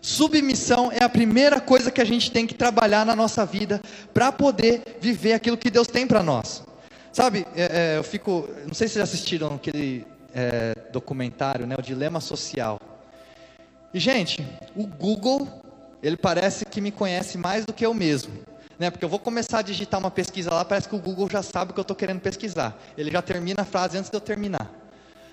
Submissão 0.00 0.90
é 0.90 1.04
a 1.04 1.10
primeira 1.10 1.60
coisa 1.60 1.90
que 1.90 2.00
a 2.00 2.06
gente 2.06 2.30
tem 2.30 2.46
que 2.46 2.54
trabalhar 2.54 3.04
na 3.04 3.14
nossa 3.14 3.44
vida 3.44 3.78
para 4.14 4.32
poder 4.32 4.96
viver 4.98 5.34
aquilo 5.34 5.58
que 5.58 5.70
Deus 5.70 5.88
tem 5.88 6.06
para 6.06 6.22
nós. 6.22 6.62
Sabe, 7.12 7.46
é, 7.54 7.64
é, 7.64 7.98
eu 7.98 8.02
fico, 8.02 8.48
não 8.66 8.72
sei 8.72 8.88
se 8.88 8.94
vocês 8.94 9.02
assistiram 9.02 9.56
aquele 9.56 10.06
é, 10.34 10.74
documentário, 10.90 11.66
né, 11.66 11.76
o 11.78 11.82
Dilema 11.82 12.18
Social. 12.18 12.80
E 13.92 14.00
gente, 14.00 14.42
o 14.74 14.86
Google 14.86 15.59
ele 16.02 16.16
parece 16.16 16.64
que 16.64 16.80
me 16.80 16.90
conhece 16.90 17.36
mais 17.36 17.64
do 17.64 17.72
que 17.72 17.84
eu 17.84 17.92
mesmo. 17.92 18.32
Né? 18.78 18.90
Porque 18.90 19.04
eu 19.04 19.08
vou 19.08 19.18
começar 19.18 19.58
a 19.58 19.62
digitar 19.62 20.00
uma 20.00 20.10
pesquisa 20.10 20.50
lá, 20.50 20.64
parece 20.64 20.88
que 20.88 20.96
o 20.96 20.98
Google 20.98 21.28
já 21.30 21.42
sabe 21.42 21.70
o 21.70 21.74
que 21.74 21.80
eu 21.80 21.82
estou 21.82 21.96
querendo 21.96 22.20
pesquisar. 22.20 22.78
Ele 22.96 23.10
já 23.10 23.20
termina 23.20 23.62
a 23.62 23.64
frase 23.64 23.98
antes 23.98 24.10
de 24.10 24.16
eu 24.16 24.20
terminar. 24.20 24.70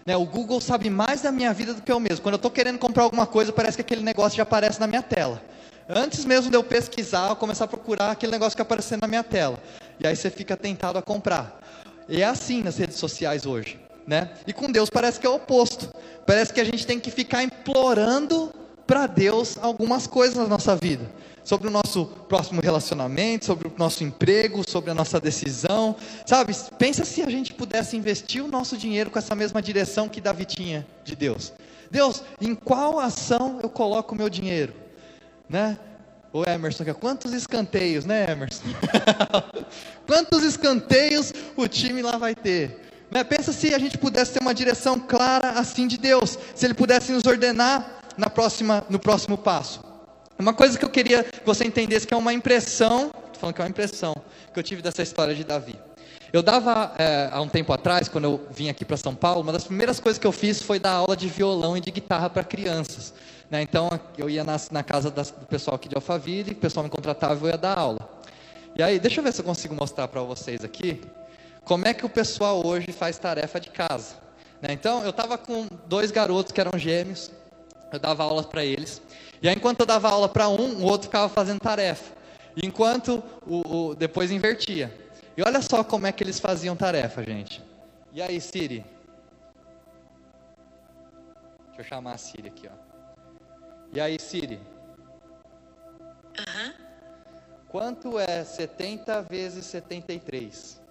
Né? 0.06 0.18
O 0.18 0.26
Google 0.26 0.60
sabe 0.60 0.90
mais 0.90 1.22
da 1.22 1.32
minha 1.32 1.54
vida 1.54 1.74
do 1.74 1.82
que 1.82 1.92
eu 1.92 2.00
mesmo. 2.00 2.22
Quando 2.22 2.34
eu 2.34 2.38
estou 2.38 2.52
querendo 2.52 2.78
comprar 2.78 3.04
alguma 3.04 3.26
coisa, 3.26 3.54
parece 3.54 3.78
que 3.78 3.82
aquele 3.82 4.02
negócio 4.04 4.36
já 4.36 4.44
aparece 4.44 4.80
na 4.80 4.88
minha 4.88 5.02
tela. 5.02 5.42
Antes 5.90 6.26
mesmo 6.26 6.50
de 6.50 6.58
eu 6.58 6.64
pesquisar, 6.64 7.30
eu 7.30 7.36
começar 7.38 7.64
a 7.64 7.68
procurar 7.68 8.12
aquele 8.12 8.34
negócio 8.34 8.56
que 8.56 8.62
aparecendo 8.62 9.02
na 9.02 9.08
minha 9.08 9.24
tela. 9.24 9.58
E 10.00 10.06
aí 10.06 10.16
você 10.16 10.30
fica 10.30 10.58
tentado 10.58 10.98
a 10.98 11.02
comprar. 11.02 11.60
E 12.10 12.22
é 12.22 12.26
assim 12.26 12.62
nas 12.62 12.78
redes 12.78 12.98
sociais 12.98 13.46
hoje. 13.46 13.80
Né? 14.06 14.30
E 14.46 14.52
com 14.52 14.70
Deus 14.72 14.90
parece 14.90 15.20
que 15.20 15.26
é 15.26 15.30
o 15.30 15.36
oposto. 15.36 15.90
Parece 16.26 16.54
que 16.54 16.60
a 16.60 16.66
gente 16.66 16.86
tem 16.86 17.00
que 17.00 17.12
ficar 17.12 17.44
implorando 17.44 18.54
para 18.88 19.06
Deus 19.06 19.58
algumas 19.62 20.08
coisas 20.08 20.38
na 20.38 20.48
nossa 20.48 20.76
vida. 20.76 21.12
Sobre 21.44 21.68
o 21.68 21.72
nosso 21.72 22.06
próximo 22.28 22.62
relacionamento, 22.62 23.46
sobre 23.46 23.68
o 23.68 23.74
nosso 23.78 24.04
emprego, 24.04 24.68
sobre 24.68 24.92
a 24.92 24.94
nossa 24.94 25.20
decisão. 25.20 25.96
Sabe, 26.26 26.54
pensa 26.78 27.06
se 27.06 27.22
a 27.22 27.30
gente 27.30 27.54
pudesse 27.54 27.96
investir 27.96 28.44
o 28.44 28.48
nosso 28.48 28.76
dinheiro 28.78 29.10
com 29.10 29.20
essa 29.20 29.36
mesma 29.36 29.62
direção 29.62 30.10
que 30.10 30.20
Davi 30.20 30.46
tinha 30.46 30.86
de 31.06 31.16
Deus. 31.16 31.54
Deus, 31.92 32.24
em 32.42 32.56
qual 32.56 33.00
ação 33.00 33.60
eu 33.62 33.70
coloco 33.70 34.14
o 34.14 34.18
meu 34.18 34.30
dinheiro? 34.30 34.74
Né? 35.48 35.78
O 36.34 36.44
Emerson, 36.44 36.84
quantos 36.94 37.32
escanteios, 37.32 38.04
né, 38.06 38.30
Emerson? 38.30 38.64
quantos 40.06 40.44
escanteios 40.44 41.34
o 41.56 41.66
time 41.68 42.02
lá 42.02 42.18
vai 42.18 42.36
ter? 42.36 43.06
Né? 43.10 43.24
Pensa 43.24 43.54
se 43.54 43.74
a 43.74 43.80
gente 43.80 43.98
pudesse 43.98 44.34
ter 44.34 44.42
uma 44.42 44.54
direção 44.54 45.00
clara 45.00 45.52
assim 45.52 45.88
de 45.88 45.98
Deus, 45.98 46.38
se 46.54 46.66
Ele 46.66 46.74
pudesse 46.74 47.14
nos 47.14 47.26
ordenar 47.26 47.97
na 48.18 48.30
próxima, 48.30 48.84
no 48.90 49.00
próximo 49.00 49.38
passo. 49.38 49.82
Uma 50.40 50.54
coisa 50.54 50.78
que 50.78 50.86
eu 50.86 50.90
queria 50.90 51.24
que 51.24 51.46
você 51.46 51.66
entendesse 51.66 52.06
que 52.06 52.14
é 52.14 52.18
uma 52.18 52.34
impressão, 52.34 53.08
estou 53.08 53.40
falando 53.40 53.56
que 53.56 53.62
é 53.62 53.64
uma 53.64 53.70
impressão 53.70 54.14
que 54.54 54.60
eu 54.60 54.64
tive 54.64 54.82
dessa 54.82 55.02
história 55.02 55.34
de 55.34 55.44
Davi. 55.44 55.76
Eu 56.32 56.44
dava, 56.44 56.94
é, 56.98 57.30
há 57.32 57.40
um 57.40 57.48
tempo 57.48 57.72
atrás, 57.72 58.10
quando 58.10 58.26
eu 58.26 58.48
vim 58.52 58.70
aqui 58.70 58.84
para 58.84 58.98
São 58.98 59.16
Paulo, 59.16 59.42
uma 59.42 59.54
das 59.54 59.64
primeiras 59.64 60.00
coisas 60.00 60.20
que 60.20 60.28
eu 60.28 60.32
fiz 60.32 60.62
foi 60.62 60.78
dar 60.78 60.92
aula 60.92 61.16
de 61.16 61.28
violão 61.28 61.78
e 61.78 61.82
de 61.82 61.90
guitarra 61.90 62.30
para 62.30 62.44
crianças. 62.44 63.14
Né? 63.50 63.62
Então, 63.62 63.90
eu 64.18 64.30
ia 64.30 64.44
na, 64.44 64.58
na 64.72 64.84
casa 64.84 65.10
das, 65.10 65.32
do 65.32 65.46
pessoal 65.46 65.76
aqui 65.76 65.88
de 65.88 65.96
Alphaville, 65.96 66.52
o 66.52 66.56
pessoal 66.56 66.84
me 66.84 66.90
contratava 66.90 67.34
e 67.36 67.44
eu 67.44 67.52
ia 67.52 67.58
dar 67.58 67.78
aula. 67.78 68.00
E 68.76 68.84
aí, 68.84 69.00
deixa 69.00 69.22
eu 69.22 69.24
ver 69.24 69.32
se 69.32 69.40
eu 69.42 69.46
consigo 69.46 69.74
mostrar 69.74 70.08
para 70.10 70.22
vocês 70.22 70.64
aqui, 70.64 71.02
como 71.64 71.88
é 71.88 71.94
que 71.94 72.06
o 72.06 72.10
pessoal 72.10 72.66
hoje 72.66 72.92
faz 72.92 73.18
tarefa 73.18 73.60
de 73.60 73.70
casa. 73.70 74.16
Né? 74.62 74.74
Então, 74.74 75.04
eu 75.04 75.12
estava 75.12 75.38
com 75.38 75.68
dois 75.88 76.12
garotos 76.12 76.52
que 76.52 76.60
eram 76.60 76.78
gêmeos, 76.78 77.32
eu 77.92 78.00
dava 78.00 78.24
aula 78.24 78.44
para 78.44 78.64
eles. 78.64 79.02
E 79.42 79.48
aí, 79.48 79.56
enquanto 79.56 79.82
eu 79.82 79.86
dava 79.86 80.10
aula 80.10 80.28
para 80.28 80.50
um, 80.50 80.82
o 80.82 80.84
outro 80.84 81.08
ficava 81.08 81.30
fazendo 81.30 81.60
tarefa. 81.60 82.16
Enquanto 82.56 83.24
o, 83.46 83.90
o, 83.90 83.96
depois 83.96 84.32
invertia. 84.32 84.94
E 85.36 85.42
olha 85.44 85.62
só 85.62 85.84
como 85.84 86.08
é 86.08 86.12
que 86.12 86.24
eles 86.24 86.40
faziam 86.40 86.76
tarefa, 86.76 87.24
gente. 87.24 87.62
E 88.12 88.22
aí, 88.22 88.42
Siri? 88.42 88.84
Deixa 91.68 91.82
eu 91.82 91.84
chamar 91.84 92.14
a 92.14 92.18
Siri 92.18 92.48
aqui, 92.48 92.68
ó. 92.68 92.88
E 93.94 94.02
aí, 94.02 94.20
Siri? 94.20 94.60
Aham. 96.40 96.74
Quanto 97.68 98.18
é 98.18 98.44
70 98.44 99.22
vezes 99.24 99.66
73? 99.66 100.82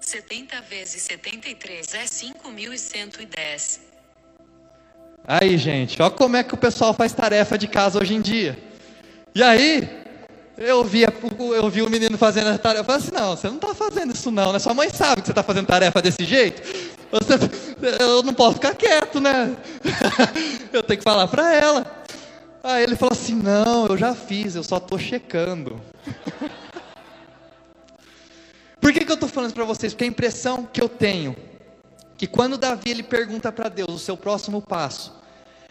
70 0.00 0.60
vezes 0.62 1.02
73 1.02 1.94
é 1.94 2.04
5.110. 2.04 3.91
Aí, 5.24 5.56
gente, 5.56 6.02
olha 6.02 6.10
como 6.10 6.36
é 6.36 6.42
que 6.42 6.54
o 6.54 6.56
pessoal 6.56 6.92
faz 6.92 7.12
tarefa 7.12 7.56
de 7.56 7.68
casa 7.68 8.00
hoje 8.00 8.14
em 8.14 8.20
dia. 8.20 8.58
E 9.34 9.42
aí, 9.42 9.88
eu 10.58 10.82
vi, 10.84 11.02
eu 11.02 11.70
vi 11.70 11.82
o 11.82 11.88
menino 11.88 12.18
fazendo 12.18 12.50
a 12.50 12.58
tarefa, 12.58 12.80
eu 12.80 12.84
falei 12.84 13.00
assim, 13.00 13.14
não, 13.14 13.36
você 13.36 13.48
não 13.48 13.56
está 13.56 13.74
fazendo 13.74 14.12
isso 14.12 14.30
não, 14.30 14.52
né? 14.52 14.58
Sua 14.58 14.74
mãe 14.74 14.90
sabe 14.90 15.22
que 15.22 15.26
você 15.26 15.32
está 15.32 15.42
fazendo 15.42 15.66
tarefa 15.66 16.02
desse 16.02 16.24
jeito. 16.24 16.62
Você, 17.12 17.34
eu 18.00 18.22
não 18.22 18.34
posso 18.34 18.54
ficar 18.54 18.74
quieto, 18.74 19.20
né? 19.20 19.54
eu 20.72 20.82
tenho 20.82 20.98
que 20.98 21.04
falar 21.04 21.28
para 21.28 21.54
ela. 21.54 21.86
Aí 22.64 22.82
ele 22.82 22.96
falou 22.96 23.12
assim, 23.12 23.34
não, 23.34 23.86
eu 23.86 23.96
já 23.96 24.14
fiz, 24.14 24.54
eu 24.54 24.64
só 24.64 24.78
estou 24.78 24.98
checando. 24.98 25.80
Por 28.80 28.92
que, 28.92 29.04
que 29.04 29.10
eu 29.10 29.14
estou 29.14 29.28
falando 29.28 29.54
para 29.54 29.64
vocês? 29.64 29.92
Porque 29.92 30.04
a 30.04 30.08
impressão 30.08 30.68
que 30.70 30.82
eu 30.82 30.88
tenho 30.88 31.36
que 32.22 32.28
quando 32.28 32.56
Davi 32.56 32.88
ele 32.88 33.02
pergunta 33.02 33.50
para 33.50 33.68
Deus 33.68 33.90
o 33.90 33.98
seu 33.98 34.16
próximo 34.16 34.62
passo, 34.62 35.12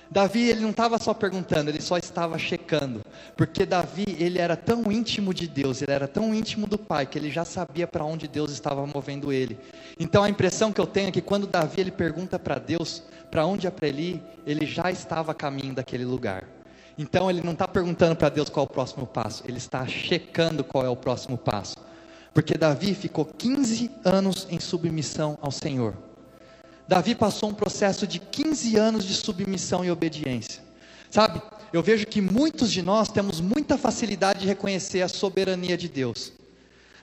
Davi 0.09 0.49
ele 0.49 0.59
não 0.59 0.71
estava 0.71 0.99
só 0.99 1.13
perguntando, 1.13 1.69
ele 1.69 1.79
só 1.79 1.97
estava 1.97 2.37
checando, 2.37 2.99
porque 3.37 3.65
Davi 3.65 4.17
ele 4.19 4.37
era 4.37 4.57
tão 4.57 4.91
íntimo 4.91 5.33
de 5.33 5.47
Deus, 5.47 5.81
ele 5.81 5.93
era 5.93 6.09
tão 6.09 6.35
íntimo 6.35 6.67
do 6.67 6.77
Pai 6.77 7.05
que 7.05 7.17
ele 7.17 7.31
já 7.31 7.45
sabia 7.45 7.87
para 7.87 8.03
onde 8.03 8.27
Deus 8.27 8.51
estava 8.51 8.85
movendo 8.85 9.31
ele. 9.31 9.57
Então 9.97 10.23
a 10.23 10.29
impressão 10.29 10.73
que 10.73 10.81
eu 10.81 10.85
tenho 10.85 11.07
é 11.07 11.11
que 11.13 11.21
quando 11.21 11.47
Davi 11.47 11.79
ele 11.79 11.89
pergunta 11.89 12.37
para 12.37 12.59
Deus 12.59 13.01
para 13.31 13.45
onde 13.45 13.65
é 13.65 13.71
para 13.71 13.87
ele 13.87 14.21
ele 14.45 14.65
já 14.65 14.91
estava 14.91 15.31
a 15.31 15.33
caminho 15.33 15.73
daquele 15.73 16.03
lugar. 16.03 16.43
Então 16.97 17.29
ele 17.29 17.41
não 17.41 17.53
está 17.53 17.65
perguntando 17.65 18.17
para 18.17 18.27
Deus 18.27 18.49
qual 18.49 18.65
é 18.65 18.69
o 18.69 18.73
próximo 18.73 19.07
passo, 19.07 19.41
ele 19.47 19.57
está 19.57 19.87
checando 19.87 20.65
qual 20.65 20.85
é 20.85 20.89
o 20.89 20.97
próximo 20.97 21.37
passo, 21.37 21.77
porque 22.33 22.57
Davi 22.57 22.93
ficou 22.93 23.23
15 23.23 23.89
anos 24.03 24.47
em 24.49 24.59
submissão 24.59 25.37
ao 25.41 25.49
Senhor. 25.49 26.10
Davi 26.91 27.15
passou 27.15 27.47
um 27.47 27.53
processo 27.53 28.05
de 28.05 28.19
15 28.19 28.75
anos 28.75 29.05
de 29.05 29.13
submissão 29.13 29.85
e 29.85 29.89
obediência. 29.89 30.61
Sabe, 31.09 31.41
eu 31.71 31.81
vejo 31.81 32.05
que 32.05 32.19
muitos 32.19 32.69
de 32.69 32.81
nós 32.81 33.07
temos 33.07 33.39
muita 33.39 33.77
facilidade 33.77 34.41
de 34.41 34.45
reconhecer 34.45 35.01
a 35.01 35.07
soberania 35.07 35.77
de 35.77 35.87
Deus. 35.87 36.33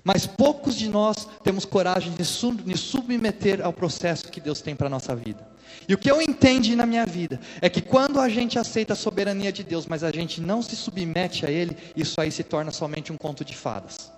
Mas 0.05 0.27
poucos 0.27 0.75
de 0.75 0.91
nós 0.91 1.27
temos 1.43 1.65
coragem 1.65 2.13
de 2.13 2.19
nos 2.19 2.81
submeter 2.81 3.65
ao 3.65 3.73
processo 3.73 4.29
que 4.29 4.43
Deus 4.43 4.61
tem 4.61 4.77
para 4.77 4.89
a 4.89 4.91
nossa 4.91 5.17
vida. 5.17 5.49
E 5.89 5.95
o 5.95 5.99
que 5.99 6.11
eu 6.11 6.21
entendi 6.21 6.77
na 6.77 6.85
minha 6.85 7.07
vida 7.07 7.41
é 7.63 7.71
que 7.71 7.81
quando 7.81 8.21
a 8.21 8.29
gente 8.29 8.59
aceita 8.59 8.93
a 8.93 8.97
soberania 8.97 9.51
de 9.51 9.65
Deus, 9.65 9.87
mas 9.87 10.05
a 10.05 10.11
gente 10.11 10.39
não 10.39 10.61
se 10.61 10.77
submete 10.77 11.47
a 11.47 11.51
Ele, 11.51 11.75
isso 11.97 12.21
aí 12.21 12.31
se 12.31 12.45
torna 12.45 12.71
somente 12.71 13.11
um 13.11 13.17
conto 13.17 13.43
de 13.43 13.57
fadas. 13.57 14.18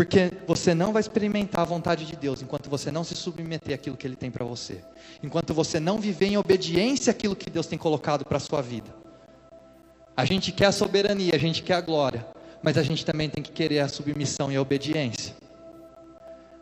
Porque 0.00 0.32
você 0.46 0.72
não 0.72 0.94
vai 0.94 1.00
experimentar 1.00 1.60
a 1.60 1.64
vontade 1.64 2.06
de 2.06 2.16
Deus 2.16 2.40
enquanto 2.40 2.70
você 2.70 2.90
não 2.90 3.04
se 3.04 3.14
submeter 3.14 3.74
àquilo 3.74 3.98
que 3.98 4.06
Ele 4.06 4.16
tem 4.16 4.30
para 4.30 4.46
você. 4.46 4.82
Enquanto 5.22 5.52
você 5.52 5.78
não 5.78 5.98
viver 5.98 6.28
em 6.28 6.38
obediência 6.38 7.10
àquilo 7.10 7.36
que 7.36 7.50
Deus 7.50 7.66
tem 7.66 7.78
colocado 7.78 8.24
para 8.24 8.38
a 8.38 8.40
sua 8.40 8.62
vida. 8.62 8.88
A 10.16 10.24
gente 10.24 10.52
quer 10.52 10.64
a 10.68 10.72
soberania, 10.72 11.34
a 11.34 11.38
gente 11.38 11.62
quer 11.62 11.74
a 11.74 11.82
glória, 11.82 12.26
mas 12.62 12.78
a 12.78 12.82
gente 12.82 13.04
também 13.04 13.28
tem 13.28 13.42
que 13.42 13.52
querer 13.52 13.80
a 13.80 13.88
submissão 13.88 14.50
e 14.50 14.56
a 14.56 14.62
obediência. 14.62 15.34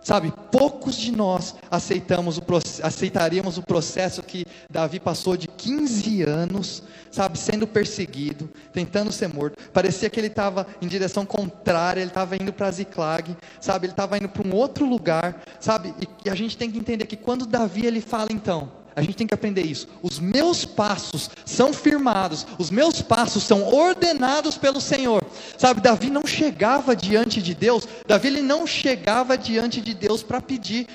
Sabe, 0.08 0.32
poucos 0.50 0.96
de 0.96 1.12
nós 1.12 1.54
aceitamos 1.70 2.38
o, 2.38 2.42
aceitaríamos 2.82 3.58
o 3.58 3.62
processo 3.62 4.22
que 4.22 4.46
Davi 4.70 4.98
passou 4.98 5.36
de 5.36 5.46
15 5.46 6.22
anos, 6.22 6.82
sabe, 7.10 7.38
sendo 7.38 7.66
perseguido, 7.66 8.48
tentando 8.72 9.12
ser 9.12 9.28
morto. 9.28 9.62
Parecia 9.70 10.08
que 10.08 10.18
ele 10.18 10.28
estava 10.28 10.66
em 10.80 10.88
direção 10.88 11.26
contrária, 11.26 12.00
ele 12.00 12.08
estava 12.08 12.36
indo 12.36 12.54
para 12.54 12.70
Ziklag, 12.70 13.36
sabe, 13.60 13.84
ele 13.84 13.92
estava 13.92 14.16
indo 14.16 14.30
para 14.30 14.48
um 14.48 14.54
outro 14.54 14.88
lugar, 14.88 15.42
sabe, 15.60 15.92
e, 16.00 16.08
e 16.26 16.30
a 16.30 16.34
gente 16.34 16.56
tem 16.56 16.70
que 16.70 16.78
entender 16.78 17.04
que 17.04 17.14
quando 17.14 17.44
Davi 17.44 17.84
ele 17.84 18.00
fala 18.00 18.28
então, 18.32 18.77
a 18.98 19.00
gente 19.00 19.14
tem 19.14 19.26
que 19.28 19.34
aprender 19.34 19.62
isso. 19.62 19.86
Os 20.02 20.18
meus 20.18 20.64
passos 20.64 21.30
são 21.44 21.72
firmados, 21.72 22.44
os 22.58 22.68
meus 22.68 23.00
passos 23.00 23.44
são 23.44 23.72
ordenados 23.72 24.58
pelo 24.58 24.80
Senhor. 24.80 25.22
Sabe, 25.56 25.80
Davi 25.80 26.10
não 26.10 26.26
chegava 26.26 26.96
diante 26.96 27.40
de 27.40 27.54
Deus, 27.54 27.86
Davi 28.08 28.26
ele 28.26 28.42
não 28.42 28.66
chegava 28.66 29.38
diante 29.38 29.80
de 29.80 29.94
Deus 29.94 30.24
para 30.24 30.40
pedir, 30.40 30.88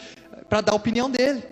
para 0.50 0.60
dar 0.60 0.74
a 0.74 0.76
opinião 0.76 1.10
dele. 1.10 1.44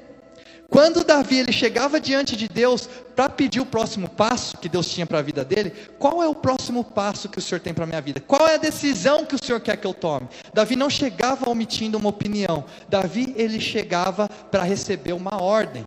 Quando 0.70 1.06
Davi 1.06 1.38
ele 1.38 1.54
chegava 1.54 2.02
diante 2.02 2.36
de 2.36 2.50
Deus 2.50 2.90
para 3.16 3.30
pedir 3.30 3.62
o 3.62 3.66
próximo 3.66 4.10
passo 4.10 4.58
que 4.58 4.68
Deus 4.68 4.90
tinha 4.90 5.06
para 5.06 5.20
a 5.20 5.22
vida 5.22 5.46
dele, 5.46 5.72
qual 5.98 6.22
é 6.22 6.28
o 6.28 6.36
próximo 6.36 6.84
passo 6.84 7.30
que 7.30 7.38
o 7.38 7.42
Senhor 7.42 7.62
tem 7.62 7.74
para 7.74 7.86
a 7.86 7.88
minha 7.88 8.02
vida? 8.02 8.20
Qual 8.20 8.46
é 8.46 8.56
a 8.56 8.58
decisão 8.58 9.26
que 9.26 9.36
o 9.36 9.44
Senhor 9.44 9.62
quer 9.62 9.78
que 9.78 9.88
eu 9.88 9.94
tome? 9.94 10.28
Davi 10.54 10.76
não 10.76 10.90
chegava 10.90 11.50
omitindo 11.50 11.98
uma 11.98 12.10
opinião. 12.10 12.66
Davi 12.90 13.34
ele 13.38 13.60
chegava 13.60 14.28
para 14.30 14.64
receber 14.64 15.14
uma 15.14 15.42
ordem. 15.42 15.86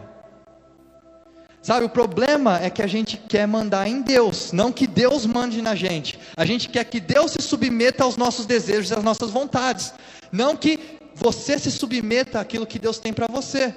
Sabe, 1.65 1.87
o 1.87 1.89
problema 1.89 2.63
é 2.63 2.69
que 2.69 2.83
a 2.83 2.87
gente 2.87 3.17
quer 3.17 3.49
mandar 3.49 3.89
em 3.89 4.03
Deus, 4.03 4.53
não 4.53 4.71
que 4.71 4.87
Deus 4.87 5.25
mande 5.25 5.63
na 5.63 5.75
gente. 5.75 6.21
A 6.37 6.45
gente 6.45 6.69
quer 6.69 6.85
que 6.85 7.01
Deus 7.01 7.31
se 7.31 7.41
submeta 7.41 8.05
aos 8.05 8.19
nossos 8.19 8.45
desejos 8.45 8.91
e 8.91 8.95
às 8.95 9.03
nossas 9.03 9.31
vontades, 9.31 9.95
não 10.31 10.55
que 10.59 10.99
você 11.15 11.59
se 11.59 11.71
submeta 11.71 12.39
àquilo 12.39 12.67
que 12.67 12.79
Deus 12.79 12.99
tem 12.99 13.15
para 13.15 13.27
você. 13.27 13.75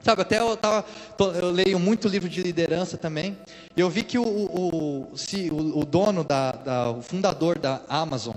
Sabe, 0.00 0.22
até 0.22 0.38
eu, 0.38 0.56
tava, 0.56 0.84
eu 1.18 1.50
leio 1.50 1.76
muito 1.80 2.06
livro 2.06 2.28
de 2.28 2.40
liderança 2.40 2.96
também, 2.96 3.36
eu 3.76 3.90
vi 3.90 4.04
que 4.04 4.16
o, 4.16 4.22
o, 4.24 5.16
se, 5.16 5.50
o, 5.50 5.80
o 5.80 5.84
dono, 5.84 6.22
da, 6.22 6.52
da, 6.52 6.90
o 6.92 7.02
fundador 7.02 7.58
da 7.58 7.82
Amazon, 7.88 8.36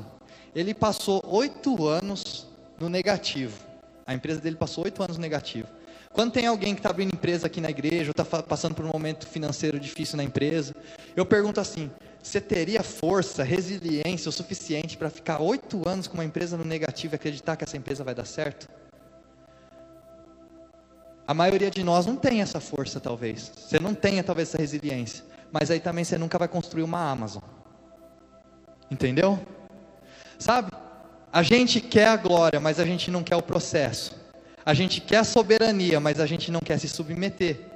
ele 0.55 0.73
passou 0.73 1.23
oito 1.27 1.85
anos 1.87 2.47
no 2.79 2.89
negativo. 2.89 3.59
A 4.07 4.15
empresa 4.15 4.41
dele 4.41 4.55
passou 4.55 4.85
oito 4.85 5.03
anos 5.03 5.17
no 5.17 5.21
negativo. 5.21 5.67
Quando 6.13 6.33
tem 6.33 6.45
alguém 6.45 6.73
que 6.73 6.79
está 6.79 6.89
abrindo 6.89 7.13
empresa 7.13 7.47
aqui 7.47 7.61
na 7.61 7.69
igreja, 7.69 8.11
ou 8.15 8.21
está 8.21 8.43
passando 8.43 8.75
por 8.75 8.83
um 8.85 8.89
momento 8.89 9.25
financeiro 9.25 9.79
difícil 9.79 10.17
na 10.17 10.23
empresa, 10.23 10.75
eu 11.15 11.25
pergunto 11.25 11.59
assim: 11.59 11.89
você 12.21 12.41
teria 12.41 12.83
força, 12.83 13.43
resiliência 13.43 14.29
o 14.29 14.31
suficiente 14.31 14.97
para 14.97 15.09
ficar 15.09 15.41
oito 15.41 15.87
anos 15.87 16.07
com 16.07 16.15
uma 16.15 16.25
empresa 16.25 16.57
no 16.57 16.65
negativo 16.65 17.13
e 17.13 17.17
acreditar 17.17 17.55
que 17.55 17.63
essa 17.63 17.77
empresa 17.77 18.03
vai 18.03 18.13
dar 18.13 18.25
certo? 18.25 18.67
A 21.25 21.33
maioria 21.33 21.71
de 21.71 21.83
nós 21.83 22.05
não 22.05 22.17
tem 22.17 22.41
essa 22.41 22.59
força, 22.59 22.99
talvez. 22.99 23.51
Você 23.55 23.79
não 23.79 23.93
tenha, 23.93 24.21
talvez, 24.21 24.49
essa 24.49 24.57
resiliência. 24.57 25.23
Mas 25.49 25.71
aí 25.71 25.79
também 25.79 26.03
você 26.03 26.17
nunca 26.17 26.37
vai 26.37 26.47
construir 26.47 26.83
uma 26.83 27.09
Amazon. 27.09 27.41
Entendeu? 28.89 29.39
Sabe? 30.37 30.71
A 31.31 31.41
gente 31.41 31.79
quer 31.79 32.09
a 32.09 32.17
glória, 32.17 32.59
mas 32.59 32.79
a 32.79 32.85
gente 32.85 33.09
não 33.09 33.23
quer 33.23 33.37
o 33.37 33.41
processo. 33.41 34.20
A 34.65 34.73
gente 34.73 35.01
quer 35.01 35.23
soberania, 35.23 35.99
mas 35.99 36.19
a 36.19 36.25
gente 36.25 36.51
não 36.51 36.59
quer 36.59 36.79
se 36.79 36.87
submeter. 36.87 37.71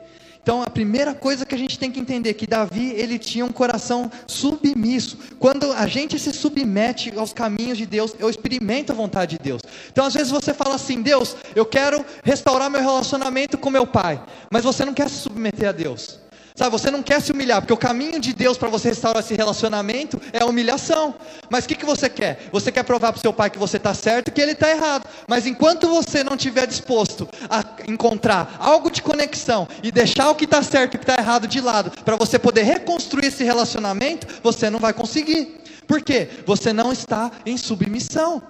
Então, 0.46 0.62
a 0.62 0.70
primeira 0.70 1.16
coisa 1.16 1.44
que 1.44 1.56
a 1.56 1.58
gente 1.58 1.80
tem 1.80 1.92
que 1.92 2.00
entender 2.00 2.30
é 2.30 2.34
que 2.34 2.46
Davi, 2.46 2.92
ele 2.92 3.18
tinha 3.18 3.44
um 3.44 3.52
coração 3.52 4.12
submisso. 4.28 5.18
Quando 5.40 5.72
a 5.72 5.88
gente 5.88 6.20
se 6.20 6.32
submete 6.32 7.12
aos 7.18 7.34
caminhos 7.34 7.80
de 7.80 7.88
Deus, 7.88 8.14
eu 8.20 8.30
experimento 8.30 8.92
a 8.92 8.96
vontade 8.96 9.40
de 9.40 9.44
Deus. 9.44 9.64
Então, 9.92 10.06
às 10.06 10.14
vezes 10.14 10.32
você 10.32 10.54
fala 10.54 10.76
assim: 10.76 11.02
"Deus, 11.02 11.36
eu 11.56 11.66
quero 11.66 12.06
restaurar 12.24 12.70
meu 12.70 12.80
relacionamento 12.80 13.58
com 13.58 13.72
meu 13.72 13.88
pai", 13.88 14.24
mas 14.52 14.64
você 14.64 14.86
não 14.86 14.94
quer 14.94 15.10
se 15.10 15.16
submeter 15.16 15.70
a 15.70 15.72
Deus. 15.72 16.20
Sabe, 16.56 16.72
você 16.72 16.90
não 16.90 17.04
quer 17.04 17.22
se 17.22 17.34
humilhar, 17.34 17.60
porque 17.60 17.74
o 17.74 17.78
caminho 17.78 18.18
de 18.18 18.32
Deus 18.32 18.58
para 18.58 18.70
você 18.70 18.88
restaurar 18.88 19.22
esse 19.22 19.36
relacionamento 19.36 20.22
é 20.32 20.42
a 20.42 20.46
humilhação. 20.46 21.14
Mas 21.50 21.66
o 21.66 21.68
que, 21.68 21.76
que 21.76 21.86
você 21.86 22.08
quer? 22.08 22.48
Você 22.50 22.72
quer 22.72 22.84
provar 22.84 23.12
para 23.12 23.20
o 23.20 23.22
seu 23.22 23.34
pai 23.34 23.50
que 23.50 23.60
você 23.60 23.76
está 23.76 23.94
certo 23.94 24.30
e 24.30 24.32
que 24.32 24.40
ele 24.40 24.54
está 24.54 24.70
errado. 24.70 25.06
Mas 25.28 25.46
enquanto 25.46 25.90
você 25.90 26.24
não 26.24 26.38
estiver 26.38 26.66
disposto 26.66 27.28
a 27.50 27.62
encontrar 27.90 28.56
algo 28.58 28.90
de 28.90 29.02
conexão 29.02 29.68
e 29.84 29.92
deixar 29.92 30.30
o 30.30 30.36
que 30.36 30.46
está 30.46 30.64
certo 30.64 30.94
e 30.94 30.96
o 30.96 31.00
que 31.00 31.04
está 31.04 31.18
errado 31.22 31.46
de 31.46 31.60
lado, 31.60 31.92
para 32.06 32.16
você 32.16 32.40
poder 32.40 32.64
reconstruir 32.64 33.26
esse 33.26 33.44
relacionamento, 33.44 34.26
você 34.42 34.70
não 34.70 34.80
vai 34.80 34.94
conseguir. 34.94 35.62
Por 35.86 36.02
quê? 36.02 36.30
Você 36.46 36.72
não 36.72 36.94
está 36.94 37.32
em 37.46 37.58
submissão 37.58 38.42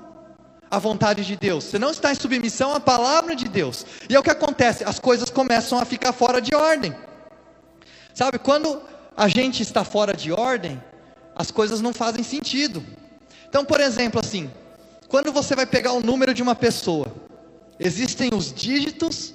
à 0.70 0.78
vontade 0.78 1.26
de 1.26 1.36
Deus. 1.36 1.63
Você 1.63 1.80
não 1.80 1.89
está 1.89 2.12
em 2.12 2.15
submissão 2.15 2.76
à 2.76 2.80
palavra 2.80 3.36
de 3.36 3.46
Deus. 3.46 3.84
E 4.08 4.15
é 4.15 4.20
o 4.20 4.24
que 4.24 4.30
acontece, 4.30 4.84
as 4.84 5.00
coisas 5.00 5.32
começam 5.32 5.80
a 5.80 5.86
ficar 5.86 6.13
fora 6.13 6.39
de 6.39 6.54
ordem. 6.54 6.94
Sabe, 8.15 8.39
quando 8.39 8.82
a 9.15 9.28
gente 9.28 9.62
está 9.62 9.84
fora 9.84 10.13
de 10.15 10.32
ordem, 10.32 10.82
as 11.36 11.51
coisas 11.51 11.82
não 11.82 11.93
fazem 11.93 12.23
sentido. 12.23 12.82
Então, 13.49 13.65
por 13.65 13.82
exemplo, 13.82 14.21
assim, 14.21 14.49
quando 15.10 15.34
você 15.34 15.54
vai 15.54 15.65
pegar 15.65 15.91
o 15.91 15.99
número 15.99 16.34
de 16.34 16.41
uma 16.41 16.56
pessoa, 16.56 17.13
existem 17.78 18.30
os 18.34 18.54
dígitos 18.54 19.34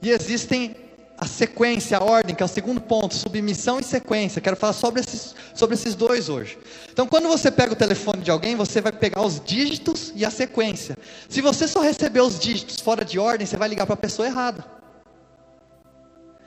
e 0.00 0.08
existem 0.10 0.76
a 1.18 1.26
sequência, 1.26 1.98
a 1.98 2.02
ordem, 2.02 2.34
que 2.34 2.42
é 2.44 2.46
o 2.46 2.48
segundo 2.48 2.80
ponto, 2.80 3.12
submissão 3.14 3.80
e 3.80 3.84
sequência. 3.84 4.40
Quero 4.40 4.56
falar 4.56 4.72
sobre 4.72 5.00
esses, 5.00 5.34
sobre 5.52 5.74
esses 5.74 5.96
dois 5.96 6.28
hoje. 6.28 6.56
Então, 6.92 7.08
quando 7.08 7.26
você 7.26 7.50
pega 7.50 7.72
o 7.72 7.76
telefone 7.76 8.22
de 8.22 8.30
alguém, 8.30 8.54
você 8.54 8.80
vai 8.80 8.92
pegar 8.92 9.22
os 9.22 9.40
dígitos 9.44 10.12
e 10.14 10.24
a 10.24 10.30
sequência. 10.30 10.96
Se 11.28 11.40
você 11.40 11.66
só 11.66 11.80
receber 11.80 12.20
os 12.20 12.38
dígitos 12.38 12.80
fora 12.80 13.04
de 13.04 13.18
ordem, 13.18 13.46
você 13.46 13.56
vai 13.56 13.68
ligar 13.68 13.84
para 13.84 13.94
a 13.94 13.98
pessoa 13.98 14.28
errada. 14.28 14.81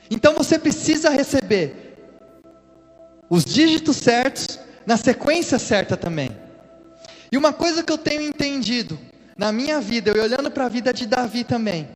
Então 0.10 0.34
você 0.34 0.60
precisa 0.60 1.10
receber 1.10 1.98
os 3.30 3.44
dígitos 3.44 3.98
certos 3.98 4.60
na 4.86 4.98
sequência 4.98 5.58
certa 5.58 5.98
também. 5.98 6.30
E 7.32 7.38
uma 7.38 7.52
coisa 7.52 7.84
que 7.84 7.92
eu 7.92 7.98
tenho 7.98 8.22
entendido 8.22 9.00
na 9.38 9.52
minha 9.52 9.82
vida, 9.82 10.12
eu 10.12 10.24
olhando 10.24 10.50
para 10.52 10.66
a 10.66 10.70
vida 10.70 10.94
de 10.94 11.06
Davi 11.06 11.44
também, 11.44 11.90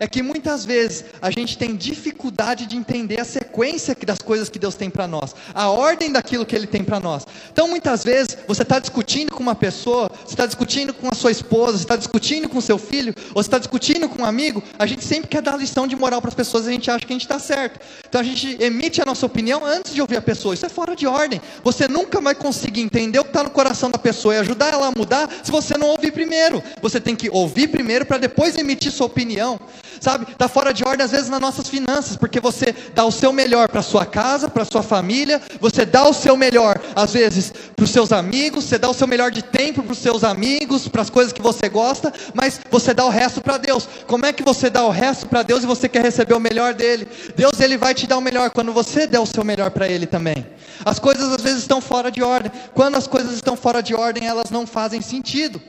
é 0.00 0.06
que 0.06 0.22
muitas 0.22 0.64
vezes 0.64 1.04
a 1.20 1.30
gente 1.30 1.58
tem 1.58 1.74
dificuldade 1.74 2.66
de 2.66 2.76
entender 2.76 3.20
a 3.20 3.24
sequência 3.24 3.96
das 4.06 4.18
coisas 4.18 4.48
que 4.48 4.58
Deus 4.58 4.74
tem 4.74 4.88
para 4.88 5.06
nós, 5.06 5.34
a 5.54 5.68
ordem 5.70 6.12
daquilo 6.12 6.46
que 6.46 6.54
Ele 6.54 6.66
tem 6.66 6.84
para 6.84 7.00
nós. 7.00 7.26
Então, 7.52 7.68
muitas 7.68 8.04
vezes, 8.04 8.36
você 8.46 8.62
está 8.62 8.78
discutindo 8.78 9.32
com 9.32 9.42
uma 9.42 9.54
pessoa, 9.54 10.10
você 10.24 10.34
está 10.34 10.46
discutindo 10.46 10.94
com 10.94 11.08
a 11.10 11.14
sua 11.14 11.30
esposa, 11.30 11.78
você 11.78 11.84
está 11.84 11.96
discutindo 11.96 12.48
com 12.48 12.60
seu 12.60 12.78
filho, 12.78 13.14
ou 13.34 13.42
você 13.42 13.48
está 13.48 13.58
discutindo 13.58 14.08
com 14.08 14.22
um 14.22 14.24
amigo, 14.24 14.62
a 14.78 14.86
gente 14.86 15.04
sempre 15.04 15.28
quer 15.28 15.42
dar 15.42 15.56
lição 15.56 15.86
de 15.86 15.96
moral 15.96 16.20
para 16.20 16.28
as 16.28 16.34
pessoas 16.34 16.66
e 16.66 16.68
a 16.68 16.72
gente 16.72 16.90
acha 16.90 17.04
que 17.04 17.12
a 17.12 17.16
gente 17.16 17.22
está 17.22 17.38
certo. 17.38 17.80
Então, 18.08 18.20
a 18.20 18.24
gente 18.24 18.56
emite 18.62 19.02
a 19.02 19.04
nossa 19.04 19.26
opinião 19.26 19.64
antes 19.64 19.92
de 19.92 20.00
ouvir 20.00 20.16
a 20.16 20.22
pessoa. 20.22 20.54
Isso 20.54 20.66
é 20.66 20.68
fora 20.68 20.94
de 20.94 21.06
ordem. 21.06 21.40
Você 21.64 21.88
nunca 21.88 22.20
vai 22.20 22.34
conseguir 22.34 22.80
entender 22.80 23.18
o 23.18 23.24
que 23.24 23.30
está 23.30 23.42
no 23.42 23.50
coração 23.50 23.90
da 23.90 23.98
pessoa 23.98 24.34
e 24.34 24.38
ajudar 24.38 24.72
ela 24.72 24.86
a 24.86 24.92
mudar 24.96 25.28
se 25.42 25.50
você 25.50 25.76
não 25.76 25.88
ouvir 25.88 26.12
primeiro. 26.12 26.62
Você 26.80 27.00
tem 27.00 27.16
que 27.16 27.28
ouvir 27.30 27.68
primeiro 27.68 28.06
para 28.06 28.18
depois 28.18 28.56
emitir 28.56 28.92
sua 28.92 29.06
opinião 29.06 29.58
sabe? 30.00 30.26
Está 30.30 30.48
fora 30.48 30.72
de 30.72 30.84
ordem 30.86 31.04
às 31.04 31.10
vezes 31.10 31.28
nas 31.28 31.40
nossas 31.40 31.68
finanças, 31.68 32.16
porque 32.16 32.40
você 32.40 32.74
dá 32.94 33.04
o 33.04 33.10
seu 33.10 33.32
melhor 33.32 33.68
para 33.68 33.82
sua 33.82 34.06
casa, 34.06 34.48
para 34.48 34.64
sua 34.64 34.82
família, 34.82 35.40
você 35.60 35.84
dá 35.84 36.08
o 36.08 36.12
seu 36.12 36.36
melhor 36.36 36.80
às 36.94 37.12
vezes 37.12 37.52
para 37.74 37.84
os 37.84 37.90
seus 37.90 38.12
amigos, 38.12 38.64
você 38.64 38.78
dá 38.78 38.88
o 38.88 38.94
seu 38.94 39.06
melhor 39.06 39.30
de 39.30 39.42
tempo 39.42 39.82
para 39.82 39.92
os 39.92 39.98
seus 39.98 40.24
amigos, 40.24 40.88
para 40.88 41.02
as 41.02 41.10
coisas 41.10 41.32
que 41.32 41.42
você 41.42 41.68
gosta, 41.68 42.12
mas 42.34 42.60
você 42.70 42.92
dá 42.92 43.04
o 43.04 43.08
resto 43.08 43.40
para 43.40 43.56
Deus. 43.56 43.88
Como 44.06 44.26
é 44.26 44.32
que 44.32 44.42
você 44.42 44.70
dá 44.70 44.84
o 44.84 44.90
resto 44.90 45.26
para 45.26 45.42
Deus 45.42 45.62
e 45.62 45.66
você 45.66 45.88
quer 45.88 46.02
receber 46.02 46.34
o 46.34 46.40
melhor 46.40 46.74
dele? 46.74 47.08
Deus 47.36 47.60
ele 47.60 47.76
vai 47.76 47.94
te 47.94 48.06
dar 48.06 48.18
o 48.18 48.20
melhor 48.20 48.50
quando 48.50 48.72
você 48.72 49.06
der 49.06 49.20
o 49.20 49.26
seu 49.26 49.44
melhor 49.44 49.70
para 49.70 49.88
ele 49.88 50.06
também. 50.06 50.46
As 50.84 50.98
coisas 50.98 51.32
às 51.32 51.42
vezes 51.42 51.60
estão 51.60 51.80
fora 51.80 52.10
de 52.10 52.22
ordem. 52.22 52.50
Quando 52.74 52.96
as 52.96 53.06
coisas 53.06 53.34
estão 53.34 53.56
fora 53.56 53.82
de 53.82 53.94
ordem, 53.94 54.26
elas 54.26 54.50
não 54.50 54.66
fazem 54.66 55.00
sentido. 55.00 55.60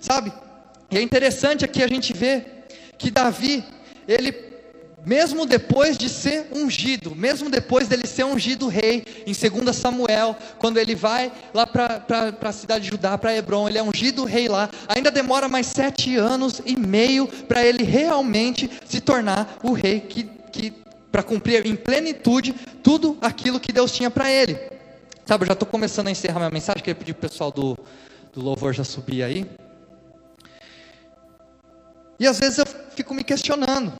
Sabe? 0.00 0.32
E 0.90 0.98
é 0.98 1.02
interessante 1.02 1.64
aqui 1.64 1.82
a 1.82 1.88
gente 1.88 2.12
ver 2.12 2.51
que 3.02 3.10
Davi, 3.10 3.64
ele 4.06 4.52
mesmo 5.04 5.44
depois 5.44 5.98
de 5.98 6.08
ser 6.08 6.46
ungido, 6.52 7.12
mesmo 7.16 7.50
depois 7.50 7.88
dele 7.88 8.06
ser 8.06 8.24
ungido 8.24 8.68
rei, 8.68 9.04
em 9.26 9.32
2 9.32 9.74
Samuel, 9.74 10.36
quando 10.58 10.78
ele 10.78 10.94
vai 10.94 11.32
lá 11.52 11.66
para 11.66 12.32
a 12.40 12.52
cidade 12.52 12.84
de 12.84 12.90
Judá, 12.90 13.18
para 13.18 13.36
Hebron, 13.36 13.68
ele 13.68 13.78
é 13.78 13.82
ungido 13.82 14.24
rei 14.24 14.46
lá, 14.46 14.70
ainda 14.86 15.10
demora 15.10 15.48
mais 15.48 15.66
sete 15.66 16.14
anos 16.14 16.62
e 16.64 16.76
meio 16.76 17.26
para 17.26 17.66
ele 17.66 17.82
realmente 17.82 18.70
se 18.84 19.00
tornar 19.00 19.58
o 19.64 19.72
rei 19.72 19.98
que, 19.98 20.22
que 20.52 20.72
para 21.10 21.24
cumprir 21.24 21.66
em 21.66 21.74
plenitude 21.74 22.54
tudo 22.80 23.18
aquilo 23.20 23.58
que 23.58 23.72
Deus 23.72 23.90
tinha 23.90 24.08
para 24.08 24.30
ele. 24.30 24.56
Sabe, 25.26 25.42
eu 25.42 25.48
já 25.48 25.52
estou 25.54 25.68
começando 25.68 26.06
a 26.06 26.10
encerrar 26.12 26.38
minha 26.38 26.50
mensagem, 26.50 26.80
queria 26.80 26.94
pedir 26.94 27.14
para 27.14 27.26
o 27.26 27.30
pessoal 27.30 27.50
do, 27.50 27.76
do 28.32 28.40
louvor 28.40 28.72
já 28.72 28.84
subir 28.84 29.24
aí. 29.24 29.46
E 32.22 32.26
às 32.28 32.38
vezes 32.38 32.58
eu 32.58 32.66
fico 32.94 33.12
me 33.12 33.24
questionando. 33.24 33.92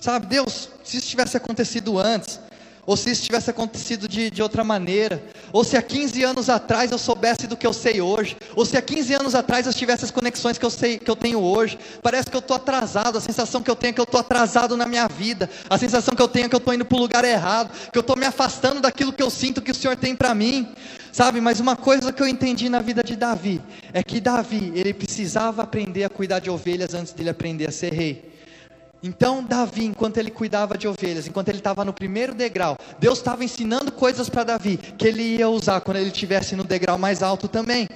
Sabe, 0.00 0.26
Deus, 0.26 0.68
se 0.82 0.96
isso 0.96 1.06
tivesse 1.06 1.36
acontecido 1.36 1.96
antes, 1.96 2.40
ou 2.84 2.96
se 2.96 3.12
isso 3.12 3.22
tivesse 3.22 3.50
acontecido 3.50 4.08
de, 4.08 4.28
de 4.28 4.42
outra 4.42 4.64
maneira, 4.64 5.22
ou 5.52 5.62
se 5.62 5.76
há 5.76 5.82
15 5.82 6.24
anos 6.24 6.50
atrás 6.50 6.90
eu 6.90 6.98
soubesse 6.98 7.46
do 7.46 7.56
que 7.56 7.64
eu 7.64 7.72
sei 7.72 8.00
hoje, 8.00 8.36
ou 8.56 8.66
se 8.66 8.76
há 8.76 8.82
15 8.82 9.14
anos 9.14 9.34
atrás 9.36 9.64
eu 9.68 9.72
tivesse 9.72 10.06
as 10.06 10.10
conexões 10.10 10.58
que 10.58 10.64
eu 10.64 10.70
sei 10.70 10.98
que 10.98 11.08
eu 11.08 11.14
tenho 11.14 11.38
hoje, 11.38 11.78
parece 12.02 12.28
que 12.28 12.36
eu 12.36 12.40
estou 12.40 12.56
atrasado, 12.56 13.16
a 13.16 13.20
sensação 13.20 13.62
que 13.62 13.70
eu 13.70 13.76
tenho 13.76 13.90
é 13.90 13.92
que 13.92 14.00
eu 14.00 14.04
estou 14.04 14.18
atrasado 14.18 14.76
na 14.76 14.86
minha 14.86 15.06
vida, 15.06 15.48
a 15.70 15.78
sensação 15.78 16.16
que 16.16 16.22
eu 16.22 16.26
tenho 16.26 16.46
é 16.46 16.48
que 16.48 16.54
eu 16.56 16.58
estou 16.58 16.74
indo 16.74 16.84
para 16.84 16.96
o 16.96 17.00
lugar 17.00 17.24
errado, 17.24 17.70
que 17.92 17.96
eu 17.96 18.00
estou 18.00 18.16
me 18.16 18.26
afastando 18.26 18.80
daquilo 18.80 19.12
que 19.12 19.22
eu 19.22 19.30
sinto 19.30 19.62
que 19.62 19.70
o 19.70 19.74
Senhor 19.74 19.96
tem 19.96 20.16
para 20.16 20.34
mim, 20.34 20.66
sabe? 21.12 21.40
Mas 21.40 21.60
uma 21.60 21.76
coisa 21.76 22.12
que 22.12 22.22
eu 22.22 22.28
entendi 22.28 22.68
na 22.68 22.80
vida 22.80 23.02
de 23.02 23.16
Davi 23.16 23.60
é 23.92 24.02
que 24.02 24.20
Davi 24.20 24.72
ele 24.74 24.92
precisava 24.94 25.62
aprender 25.62 26.04
a 26.04 26.08
cuidar 26.08 26.38
de 26.38 26.50
ovelhas 26.50 26.94
antes 26.94 27.12
dele 27.12 27.30
aprender 27.30 27.68
a 27.68 27.72
ser 27.72 27.92
rei. 27.92 28.28
Então, 29.02 29.44
Davi, 29.44 29.84
enquanto 29.84 30.16
ele 30.16 30.30
cuidava 30.30 30.76
de 30.76 30.88
ovelhas, 30.88 31.28
enquanto 31.28 31.48
ele 31.48 31.58
estava 31.58 31.84
no 31.84 31.92
primeiro 31.92 32.34
degrau, 32.34 32.76
Deus 32.98 33.18
estava 33.18 33.44
ensinando 33.44 33.92
coisas 33.92 34.28
para 34.28 34.42
Davi 34.42 34.76
que 34.76 35.06
ele 35.06 35.22
ia 35.22 35.48
usar 35.48 35.80
quando 35.80 35.98
ele 35.98 36.08
estivesse 36.08 36.56
no 36.56 36.64
degrau 36.64 36.98
mais 36.98 37.22
alto 37.22 37.46
também. 37.46 37.88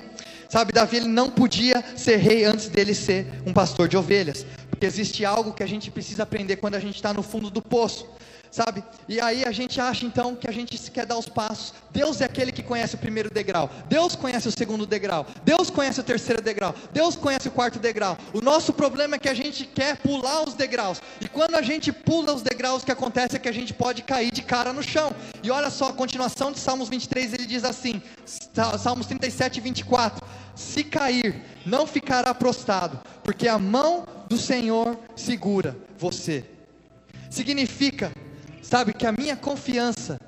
Sabe, 0.49 0.73
Davi 0.73 0.99
ele 0.99 1.09
não 1.09 1.31
podia 1.31 1.83
ser 1.97 2.17
rei 2.19 2.45
antes 2.45 2.69
dele 2.69 2.95
ser 2.95 3.27
um 3.45 3.53
pastor 3.53 3.89
de 3.89 3.97
ovelhas, 3.97 4.47
porque 4.71 4.87
existe 4.87 5.25
algo 5.25 5.53
que 5.53 5.63
a 5.63 5.67
gente 5.67 5.91
precisa 5.91 6.23
aprender 6.23 6.57
quando 6.57 6.75
a 6.75 6.81
gente 6.81 6.95
está 6.95 7.13
no 7.13 7.23
fundo 7.23 7.51
do 7.51 7.63
poço 7.63 8.07
sabe? 8.53 8.85
E 9.09 9.19
aí 9.19 9.45
a 9.45 9.51
gente 9.51 9.81
acha 9.81 10.05
então 10.05 10.37
que 10.37 10.49
a 10.49 10.53
gente 10.53 10.79
quer 10.91 11.07
dar 11.07 11.17
os 11.17 11.27
passos. 11.27 11.73
Deus 11.91 12.21
é 12.21 12.27
aquele 12.27 12.53
que 12.53 12.63
conhece 12.63 12.95
o 12.95 12.99
primeiro 12.99 13.31
degrau, 13.31 13.71
Deus 13.89 14.15
conhece 14.15 14.47
o 14.47 14.53
segundo 14.53 14.87
degrau, 14.87 15.27
Deus 15.43 15.71
conhece 15.71 16.01
o 16.01 16.05
terceiro 16.05 16.43
degrau, 16.43 16.75
Deus 16.93 17.17
conhece 17.17 17.49
o 17.49 17.51
quarto 17.51 17.79
degrau. 17.79 18.17
O 18.33 18.41
nosso 18.41 18.73
problema 18.73 19.17
é 19.17 19.19
que 19.19 19.29
a 19.29 19.35
gente 19.35 19.65
quer 19.65 19.97
pular 19.97 20.47
os 20.47 20.55
degraus, 20.55 21.01
e 21.21 21.29
quando 21.29 21.55
a 21.55 21.63
gente 21.63 21.91
pula 21.91 22.33
os 22.35 22.43
degraus, 22.43 22.83
o 22.83 22.87
que 22.87 22.93
acontece 22.93 23.37
é 23.37 23.39
que 23.39 23.49
a 23.49 23.53
gente 23.53 23.73
pode 23.73 24.03
cair 24.03 24.31
de 24.31 24.43
cara 24.43 24.73
no 24.73 24.83
chão. 24.83 25.11
E 25.43 25.51
olha 25.51 25.71
só, 25.71 25.89
a 25.89 25.93
continuação 25.93 26.53
de 26.53 26.59
Salmos 26.59 26.91
23 26.91 27.33
ele 27.33 27.47
diz 27.47 27.65
assim: 27.65 28.03
Salmos 28.79 29.07
37 29.07 29.57
e 29.57 29.61
24: 29.61 30.27
Se 30.55 30.85
cair, 30.85 31.43
não 31.65 31.87
ficará 31.87 32.35
prostrado, 32.35 33.01
porque 33.25 33.49
a 33.49 33.59
mão 33.59 34.07
do 34.29 34.37
Senhor 34.37 34.99
segura 35.17 35.77
você. 35.99 36.45
Significa 37.31 38.13
Sabe 38.73 38.95
que 38.95 39.07
a 39.07 39.12
minha 39.12 39.37
confiança 39.37 40.18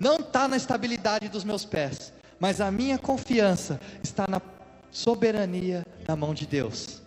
não 0.00 0.16
está 0.16 0.48
na 0.48 0.56
estabilidade 0.56 1.28
dos 1.28 1.44
meus 1.44 1.66
pés, 1.66 2.10
mas 2.40 2.58
a 2.58 2.70
minha 2.70 2.96
confiança 2.96 3.78
está 4.02 4.24
na 4.26 4.40
soberania 4.90 5.84
da 6.06 6.16
mão 6.16 6.32
de 6.32 6.46
Deus. 6.46 7.02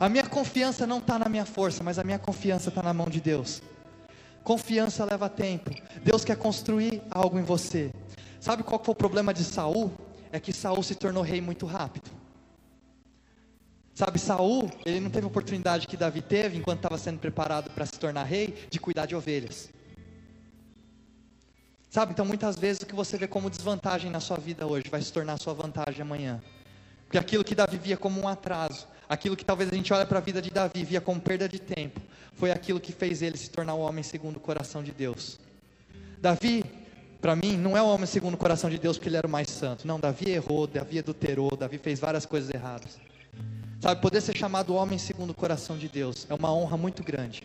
A 0.00 0.08
minha 0.08 0.26
confiança 0.26 0.88
não 0.88 0.98
está 0.98 1.20
na 1.20 1.28
minha 1.28 1.46
força, 1.46 1.84
mas 1.84 2.00
a 2.00 2.02
minha 2.02 2.18
confiança 2.18 2.68
está 2.68 2.82
na 2.82 2.92
mão 2.92 3.06
de 3.06 3.20
Deus. 3.20 3.62
Confiança 4.42 5.04
leva 5.04 5.28
tempo. 5.28 5.70
Deus 6.02 6.24
quer 6.24 6.36
construir 6.36 7.00
algo 7.08 7.38
em 7.38 7.44
você. 7.44 7.92
Sabe 8.40 8.64
qual 8.64 8.82
foi 8.82 8.94
o 8.94 8.96
problema 8.96 9.32
de 9.32 9.44
Saul? 9.44 9.92
É 10.32 10.40
que 10.40 10.52
Saul 10.52 10.82
se 10.82 10.96
tornou 10.96 11.22
rei 11.22 11.40
muito 11.40 11.64
rápido. 11.64 12.10
Sabe, 13.94 14.18
Saul, 14.18 14.68
ele 14.84 14.98
não 14.98 15.10
teve 15.10 15.26
a 15.26 15.28
oportunidade 15.28 15.86
que 15.86 15.96
Davi 15.96 16.22
teve, 16.22 16.58
enquanto 16.58 16.78
estava 16.78 16.98
sendo 16.98 17.20
preparado 17.20 17.70
para 17.70 17.86
se 17.86 17.92
tornar 17.92 18.24
rei, 18.24 18.66
de 18.68 18.80
cuidar 18.80 19.06
de 19.06 19.14
ovelhas. 19.14 19.70
Sabe, 21.92 22.12
então 22.12 22.24
muitas 22.24 22.56
vezes 22.56 22.80
o 22.80 22.86
que 22.86 22.94
você 22.94 23.18
vê 23.18 23.28
como 23.28 23.50
desvantagem 23.50 24.10
na 24.10 24.18
sua 24.18 24.38
vida 24.38 24.66
hoje 24.66 24.86
vai 24.90 25.02
se 25.02 25.12
tornar 25.12 25.36
sua 25.36 25.52
vantagem 25.52 26.00
amanhã. 26.00 26.42
Porque 27.04 27.18
aquilo 27.18 27.44
que 27.44 27.54
Davi 27.54 27.76
via 27.76 27.98
como 27.98 28.18
um 28.18 28.26
atraso, 28.26 28.88
aquilo 29.06 29.36
que 29.36 29.44
talvez 29.44 29.70
a 29.70 29.74
gente 29.74 29.92
olha 29.92 30.06
para 30.06 30.16
a 30.16 30.22
vida 30.22 30.40
de 30.40 30.48
Davi 30.48 30.84
via 30.84 31.02
como 31.02 31.20
perda 31.20 31.46
de 31.46 31.58
tempo, 31.58 32.00
foi 32.32 32.50
aquilo 32.50 32.80
que 32.80 32.92
fez 32.92 33.20
ele 33.20 33.36
se 33.36 33.50
tornar 33.50 33.74
o 33.74 33.80
homem 33.80 34.02
segundo 34.02 34.38
o 34.38 34.40
coração 34.40 34.82
de 34.82 34.90
Deus. 34.90 35.38
Davi, 36.18 36.64
para 37.20 37.36
mim, 37.36 37.58
não 37.58 37.76
é 37.76 37.82
o 37.82 37.86
homem 37.88 38.06
segundo 38.06 38.32
o 38.32 38.38
coração 38.38 38.70
de 38.70 38.78
Deus 38.78 38.96
porque 38.96 39.10
ele 39.10 39.18
era 39.18 39.26
o 39.26 39.30
mais 39.30 39.50
santo. 39.50 39.86
Não, 39.86 40.00
Davi 40.00 40.30
errou, 40.30 40.66
Davi 40.66 40.98
adulterou, 40.98 41.54
Davi 41.54 41.76
fez 41.76 42.00
várias 42.00 42.24
coisas 42.24 42.48
erradas. 42.54 42.98
Sabe, 43.82 44.00
poder 44.00 44.22
ser 44.22 44.34
chamado 44.34 44.74
homem 44.74 44.96
segundo 44.96 45.32
o 45.32 45.34
coração 45.34 45.76
de 45.76 45.88
Deus 45.88 46.26
é 46.30 46.32
uma 46.32 46.54
honra 46.54 46.78
muito 46.78 47.04
grande. 47.04 47.42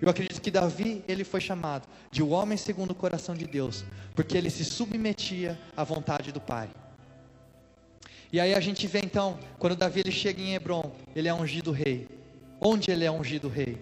Eu 0.00 0.08
acredito 0.08 0.40
que 0.40 0.50
Davi, 0.50 1.04
ele 1.08 1.24
foi 1.24 1.40
chamado 1.40 1.86
de 2.10 2.22
o 2.22 2.28
homem 2.28 2.56
segundo 2.56 2.92
o 2.92 2.94
coração 2.94 3.34
de 3.34 3.46
Deus, 3.46 3.84
porque 4.14 4.36
ele 4.36 4.50
se 4.50 4.64
submetia 4.64 5.58
à 5.76 5.82
vontade 5.82 6.30
do 6.30 6.40
Pai. 6.40 6.68
E 8.32 8.38
aí 8.38 8.54
a 8.54 8.60
gente 8.60 8.86
vê 8.86 9.00
então, 9.02 9.38
quando 9.58 9.74
Davi 9.74 10.00
ele 10.00 10.12
chega 10.12 10.40
em 10.40 10.54
Hebron, 10.54 10.92
ele 11.16 11.28
é 11.28 11.34
ungido 11.34 11.72
rei. 11.72 12.06
Onde 12.60 12.90
ele 12.90 13.04
é 13.04 13.10
ungido 13.10 13.48
rei? 13.48 13.78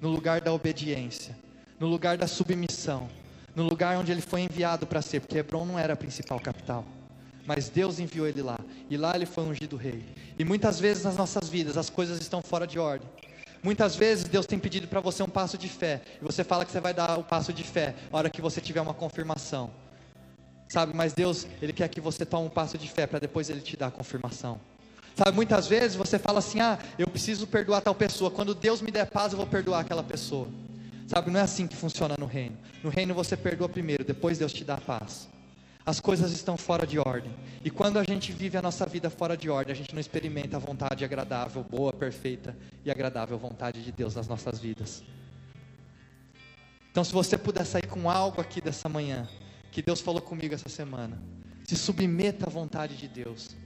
No 0.00 0.08
lugar 0.08 0.40
da 0.40 0.52
obediência, 0.52 1.36
no 1.78 1.86
lugar 1.86 2.16
da 2.16 2.26
submissão, 2.26 3.08
no 3.54 3.64
lugar 3.64 3.96
onde 3.98 4.10
ele 4.10 4.22
foi 4.22 4.40
enviado 4.40 4.86
para 4.86 5.02
ser, 5.02 5.20
porque 5.20 5.38
Hebron 5.38 5.66
não 5.66 5.78
era 5.78 5.92
a 5.92 5.96
principal 5.96 6.40
capital. 6.40 6.84
Mas 7.46 7.68
Deus 7.68 7.98
enviou 7.98 8.26
ele 8.26 8.42
lá, 8.42 8.58
e 8.88 8.96
lá 8.96 9.14
ele 9.14 9.26
foi 9.26 9.44
ungido 9.44 9.76
rei. 9.76 10.04
E 10.38 10.44
muitas 10.44 10.80
vezes 10.80 11.04
nas 11.04 11.16
nossas 11.16 11.48
vidas 11.48 11.76
as 11.76 11.90
coisas 11.90 12.20
estão 12.20 12.40
fora 12.40 12.66
de 12.66 12.78
ordem. 12.78 13.08
Muitas 13.62 13.94
vezes 13.94 14.24
Deus 14.24 14.46
tem 14.46 14.58
pedido 14.58 14.88
para 14.88 15.00
você 15.00 15.22
um 15.22 15.28
passo 15.28 15.58
de 15.58 15.68
fé, 15.68 16.00
e 16.20 16.24
você 16.24 16.42
fala 16.42 16.64
que 16.64 16.72
você 16.72 16.80
vai 16.80 16.94
dar 16.94 17.18
o 17.18 17.24
passo 17.24 17.52
de 17.52 17.62
fé 17.62 17.94
na 18.10 18.18
hora 18.18 18.30
que 18.30 18.40
você 18.40 18.60
tiver 18.60 18.80
uma 18.80 18.94
confirmação. 18.94 19.70
Sabe, 20.68 20.94
mas 20.94 21.12
Deus, 21.12 21.46
Ele 21.60 21.72
quer 21.72 21.88
que 21.88 22.00
você 22.00 22.24
tome 22.24 22.46
um 22.46 22.50
passo 22.50 22.78
de 22.78 22.88
fé 22.88 23.06
para 23.06 23.18
depois 23.18 23.50
Ele 23.50 23.60
te 23.60 23.76
dar 23.76 23.88
a 23.88 23.90
confirmação. 23.90 24.60
Sabe, 25.16 25.32
muitas 25.32 25.66
vezes 25.66 25.96
você 25.96 26.18
fala 26.18 26.38
assim: 26.38 26.60
ah, 26.60 26.78
eu 26.98 27.08
preciso 27.08 27.46
perdoar 27.46 27.82
tal 27.82 27.94
pessoa. 27.94 28.30
Quando 28.30 28.54
Deus 28.54 28.80
me 28.80 28.90
der 28.90 29.06
paz, 29.06 29.32
eu 29.32 29.36
vou 29.36 29.46
perdoar 29.46 29.80
aquela 29.80 30.02
pessoa. 30.02 30.48
Sabe, 31.08 31.30
não 31.30 31.40
é 31.40 31.42
assim 31.42 31.66
que 31.66 31.76
funciona 31.76 32.14
no 32.16 32.26
reino. 32.26 32.56
No 32.84 32.88
reino 32.88 33.12
você 33.12 33.36
perdoa 33.36 33.68
primeiro, 33.68 34.04
depois 34.04 34.38
Deus 34.38 34.52
te 34.52 34.64
dá 34.64 34.74
a 34.74 34.80
paz 34.80 35.28
as 35.90 35.98
coisas 35.98 36.30
estão 36.30 36.56
fora 36.56 36.86
de 36.86 36.98
ordem. 37.00 37.34
E 37.64 37.70
quando 37.70 37.98
a 37.98 38.04
gente 38.04 38.32
vive 38.32 38.56
a 38.56 38.62
nossa 38.62 38.86
vida 38.86 39.10
fora 39.10 39.36
de 39.36 39.50
ordem, 39.50 39.72
a 39.72 39.76
gente 39.76 39.92
não 39.92 40.00
experimenta 40.00 40.56
a 40.56 40.60
vontade 40.60 41.04
agradável, 41.04 41.64
boa, 41.64 41.92
perfeita 41.92 42.56
e 42.84 42.90
agradável 42.90 43.36
vontade 43.36 43.82
de 43.82 43.90
Deus 43.90 44.14
nas 44.14 44.28
nossas 44.28 44.60
vidas. 44.60 45.02
Então, 46.92 47.02
se 47.02 47.12
você 47.12 47.36
puder 47.36 47.64
sair 47.64 47.88
com 47.88 48.08
algo 48.08 48.40
aqui 48.40 48.60
dessa 48.60 48.88
manhã, 48.88 49.28
que 49.72 49.82
Deus 49.82 50.00
falou 50.00 50.20
comigo 50.20 50.54
essa 50.54 50.68
semana, 50.68 51.20
se 51.66 51.76
submeta 51.76 52.46
à 52.46 52.50
vontade 52.50 52.96
de 52.96 53.08
Deus. 53.08 53.56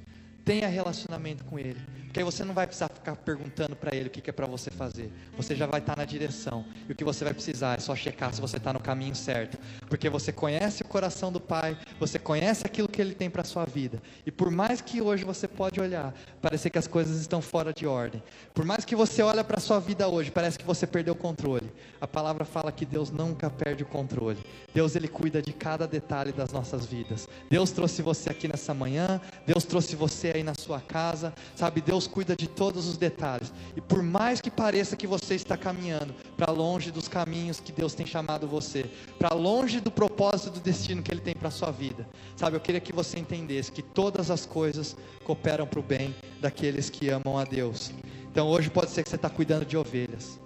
Tenha 0.44 0.66
relacionamento 0.66 1.44
com 1.44 1.58
Ele. 1.58 1.80
Porque 2.14 2.20
aí 2.20 2.24
você 2.24 2.44
não 2.44 2.54
vai 2.54 2.64
precisar 2.64 2.88
ficar 2.88 3.16
perguntando 3.16 3.74
para 3.74 3.92
Ele 3.92 4.06
o 4.06 4.10
que, 4.10 4.20
que 4.20 4.30
é 4.30 4.32
para 4.32 4.46
você 4.46 4.70
fazer. 4.70 5.10
Você 5.36 5.56
já 5.56 5.66
vai 5.66 5.80
estar 5.80 5.96
tá 5.96 6.02
na 6.02 6.04
direção. 6.04 6.64
E 6.88 6.92
o 6.92 6.94
que 6.94 7.02
você 7.02 7.24
vai 7.24 7.34
precisar 7.34 7.76
é 7.76 7.80
só 7.80 7.96
checar 7.96 8.32
se 8.32 8.40
você 8.40 8.56
está 8.56 8.72
no 8.72 8.78
caminho 8.78 9.16
certo. 9.16 9.58
Porque 9.88 10.08
você 10.08 10.30
conhece 10.30 10.82
o 10.82 10.84
coração 10.84 11.32
do 11.32 11.40
Pai, 11.40 11.76
você 11.98 12.16
conhece 12.16 12.64
aquilo 12.64 12.86
que 12.86 13.00
Ele 13.00 13.16
tem 13.16 13.28
para 13.28 13.42
a 13.42 13.44
sua 13.44 13.64
vida. 13.64 14.00
E 14.24 14.30
por 14.30 14.48
mais 14.48 14.80
que 14.80 15.02
hoje 15.02 15.24
você 15.24 15.48
pode 15.48 15.80
olhar, 15.80 16.14
parecer 16.40 16.70
que 16.70 16.78
as 16.78 16.86
coisas 16.86 17.20
estão 17.20 17.42
fora 17.42 17.72
de 17.72 17.84
ordem. 17.84 18.22
Por 18.54 18.64
mais 18.64 18.84
que 18.84 18.94
você 18.94 19.20
olhe 19.20 19.42
para 19.42 19.56
a 19.56 19.60
sua 19.60 19.80
vida 19.80 20.06
hoje, 20.06 20.30
parece 20.30 20.56
que 20.56 20.64
você 20.64 20.86
perdeu 20.86 21.14
o 21.14 21.16
controle. 21.16 21.68
A 22.00 22.06
palavra 22.06 22.44
fala 22.44 22.70
que 22.70 22.86
Deus 22.86 23.10
nunca 23.10 23.50
perde 23.50 23.82
o 23.82 23.86
controle. 23.86 24.38
Deus 24.72 24.94
Ele 24.94 25.08
cuida 25.08 25.42
de 25.42 25.52
cada 25.52 25.84
detalhe 25.84 26.30
das 26.30 26.52
nossas 26.52 26.86
vidas. 26.86 27.28
Deus 27.50 27.72
trouxe 27.72 28.02
você 28.02 28.30
aqui 28.30 28.46
nessa 28.46 28.72
manhã. 28.72 29.20
Deus 29.44 29.64
trouxe 29.64 29.96
você 29.96 30.30
aí 30.32 30.44
na 30.44 30.54
sua 30.54 30.80
casa, 30.80 31.34
sabe? 31.56 31.80
Deus 31.80 32.03
cuida 32.06 32.36
de 32.36 32.46
todos 32.46 32.86
os 32.86 32.96
detalhes. 32.96 33.52
E 33.76 33.80
por 33.80 34.02
mais 34.02 34.40
que 34.40 34.50
pareça 34.50 34.96
que 34.96 35.06
você 35.06 35.34
está 35.34 35.56
caminhando 35.56 36.14
para 36.36 36.52
longe 36.52 36.90
dos 36.90 37.08
caminhos 37.08 37.60
que 37.60 37.72
Deus 37.72 37.94
tem 37.94 38.06
chamado 38.06 38.46
você, 38.46 38.84
para 39.18 39.34
longe 39.34 39.80
do 39.80 39.90
propósito 39.90 40.50
do 40.50 40.60
destino 40.60 41.02
que 41.02 41.10
Ele 41.10 41.20
tem 41.20 41.34
para 41.34 41.48
a 41.48 41.50
sua 41.50 41.70
vida, 41.70 42.08
sabe? 42.36 42.56
Eu 42.56 42.60
queria 42.60 42.80
que 42.80 42.92
você 42.92 43.18
entendesse 43.18 43.72
que 43.72 43.82
todas 43.82 44.30
as 44.30 44.46
coisas 44.46 44.96
cooperam 45.24 45.66
para 45.66 45.80
o 45.80 45.82
bem 45.82 46.14
daqueles 46.40 46.90
que 46.90 47.08
amam 47.08 47.38
a 47.38 47.44
Deus. 47.44 47.92
Então 48.30 48.48
hoje 48.48 48.70
pode 48.70 48.90
ser 48.90 49.02
que 49.02 49.10
você 49.10 49.16
está 49.16 49.30
cuidando 49.30 49.64
de 49.64 49.76
ovelhas. 49.76 50.40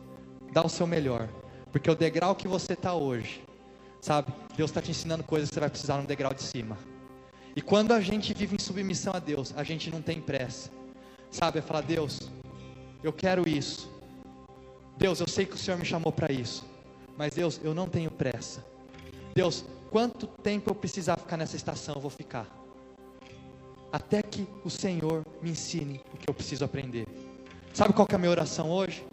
Dá 0.53 0.65
o 0.65 0.69
seu 0.69 0.87
melhor, 0.87 1.29
porque 1.71 1.91
o 1.91 1.95
degrau 1.95 2.35
que 2.35 2.49
você 2.49 2.73
está 2.73 2.95
hoje, 2.95 3.43
sabe? 4.01 4.33
Deus 4.57 4.71
está 4.71 4.81
te 4.81 4.91
ensinando 4.91 5.23
coisas 5.23 5.49
que 5.49 5.55
você 5.55 5.61
vai 5.61 5.71
precisar 5.71 5.99
no 5.99 6.07
degrau 6.07 6.33
de 6.33 6.43
cima. 6.43 6.77
E 7.59 7.61
quando 7.61 7.93
a 7.93 8.01
gente 8.01 8.33
vive 8.33 8.55
em 8.55 8.59
submissão 8.59 9.13
a 9.15 9.19
Deus, 9.19 9.53
a 9.57 9.65
gente 9.65 9.91
não 9.91 10.01
tem 10.01 10.21
pressa. 10.21 10.71
Sabe, 11.31 11.59
é 11.59 11.63
falar, 11.63 11.83
Deus, 11.83 12.31
eu 13.03 13.13
quero 13.13 13.49
isso. 13.49 13.91
Deus, 14.97 15.21
eu 15.21 15.29
sei 15.29 15.47
que 15.47 15.55
o 15.55 15.59
Senhor 15.59 15.79
me 15.79 15.85
chamou 15.85 16.13
para 16.13 16.33
isso, 16.33 16.65
mas 17.17 17.35
Deus, 17.35 17.61
eu 17.63 17.75
não 17.75 17.89
tenho 17.89 18.11
pressa. 18.11 18.65
Deus, 19.35 19.65
quanto 19.91 20.27
tempo 20.27 20.71
eu 20.71 20.75
precisar 20.75 21.17
ficar 21.17 21.37
nessa 21.37 21.55
estação, 21.55 21.95
eu 21.95 22.01
vou 22.01 22.11
ficar. 22.11 22.47
Até 23.93 24.23
que 24.23 24.47
o 24.65 24.71
Senhor 24.71 25.25
me 25.41 25.51
ensine 25.51 26.01
o 26.13 26.17
que 26.17 26.29
eu 26.29 26.35
preciso 26.35 26.65
aprender. 26.65 27.07
Sabe 27.73 27.95
qual 27.95 28.09
é 28.11 28.15
a 28.15 28.19
minha 28.19 28.31
oração 28.31 28.71
hoje? 28.71 29.05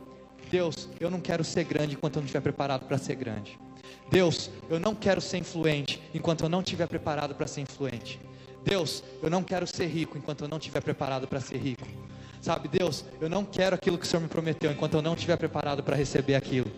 Deus, 0.50 0.90
eu 1.00 1.10
não 1.10 1.22
quero 1.22 1.44
ser 1.44 1.64
grande 1.64 1.96
enquanto 1.96 2.16
eu 2.16 2.22
não 2.22 2.26
estiver 2.26 2.42
preparado 2.42 2.86
para 2.86 2.98
ser 2.98 3.16
grande. 3.16 3.60
Deus, 4.10 4.50
eu 4.70 4.80
não 4.80 4.96
quero 4.96 5.22
ser 5.22 5.38
influente 5.38 6.02
enquanto 6.14 6.44
eu 6.44 6.50
não 6.50 6.62
estiver 6.62 6.88
preparado 6.88 7.36
para 7.36 7.48
ser 7.48 7.62
influente. 7.62 8.20
Deus, 8.66 9.04
eu 9.22 9.30
não 9.30 9.44
quero 9.44 9.68
ser 9.68 9.86
rico 9.86 10.18
enquanto 10.18 10.44
eu 10.44 10.48
não 10.48 10.58
estiver 10.58 10.82
preparado 10.82 11.28
para 11.28 11.40
ser 11.40 11.58
rico. 11.58 11.88
Sabe, 12.42 12.68
Deus, 12.68 13.06
eu 13.22 13.30
não 13.30 13.46
quero 13.46 13.76
aquilo 13.76 13.98
que 13.98 14.06
o 14.06 14.08
Senhor 14.08 14.22
me 14.22 14.28
prometeu 14.28 14.72
enquanto 14.72 14.96
eu 14.96 15.02
não 15.02 15.14
estiver 15.14 15.38
preparado 15.38 15.84
para 15.84 15.96
receber 15.96 16.36
aquilo. 16.36 16.72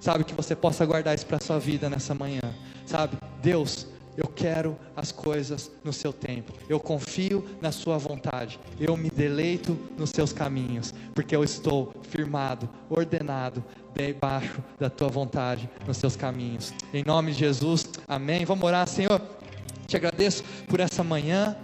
Sabe, 0.00 0.24
que 0.24 0.34
você 0.34 0.54
possa 0.54 0.84
guardar 0.84 1.14
isso 1.14 1.26
para 1.26 1.36
a 1.36 1.40
sua 1.40 1.58
vida 1.58 1.88
nessa 1.88 2.14
manhã. 2.14 2.42
Sabe, 2.86 3.16
Deus, 3.42 3.86
eu 4.16 4.26
quero 4.26 4.78
as 4.94 5.12
coisas 5.12 5.70
no 5.84 5.92
seu 5.92 6.12
tempo. 6.12 6.52
Eu 6.68 6.80
confio 6.80 7.46
na 7.60 7.70
sua 7.70 7.98
vontade. 7.98 8.58
Eu 8.80 8.96
me 8.96 9.10
deleito 9.10 9.78
nos 9.96 10.10
seus 10.10 10.32
caminhos, 10.32 10.94
porque 11.14 11.36
eu 11.36 11.44
estou 11.44 11.92
firmado, 12.10 12.68
ordenado 12.88 13.62
debaixo 13.94 14.62
da 14.78 14.90
tua 14.90 15.08
vontade, 15.08 15.68
nos 15.86 15.96
seus 15.96 16.16
caminhos. 16.16 16.72
Em 16.92 17.02
nome 17.04 17.32
de 17.32 17.38
Jesus. 17.38 17.86
Amém. 18.06 18.44
Vamos 18.44 18.64
orar, 18.64 18.86
Senhor. 18.86 19.35
Te 19.86 19.96
agradeço 19.96 20.42
por 20.68 20.80
essa 20.80 21.02
manhã. 21.02 21.56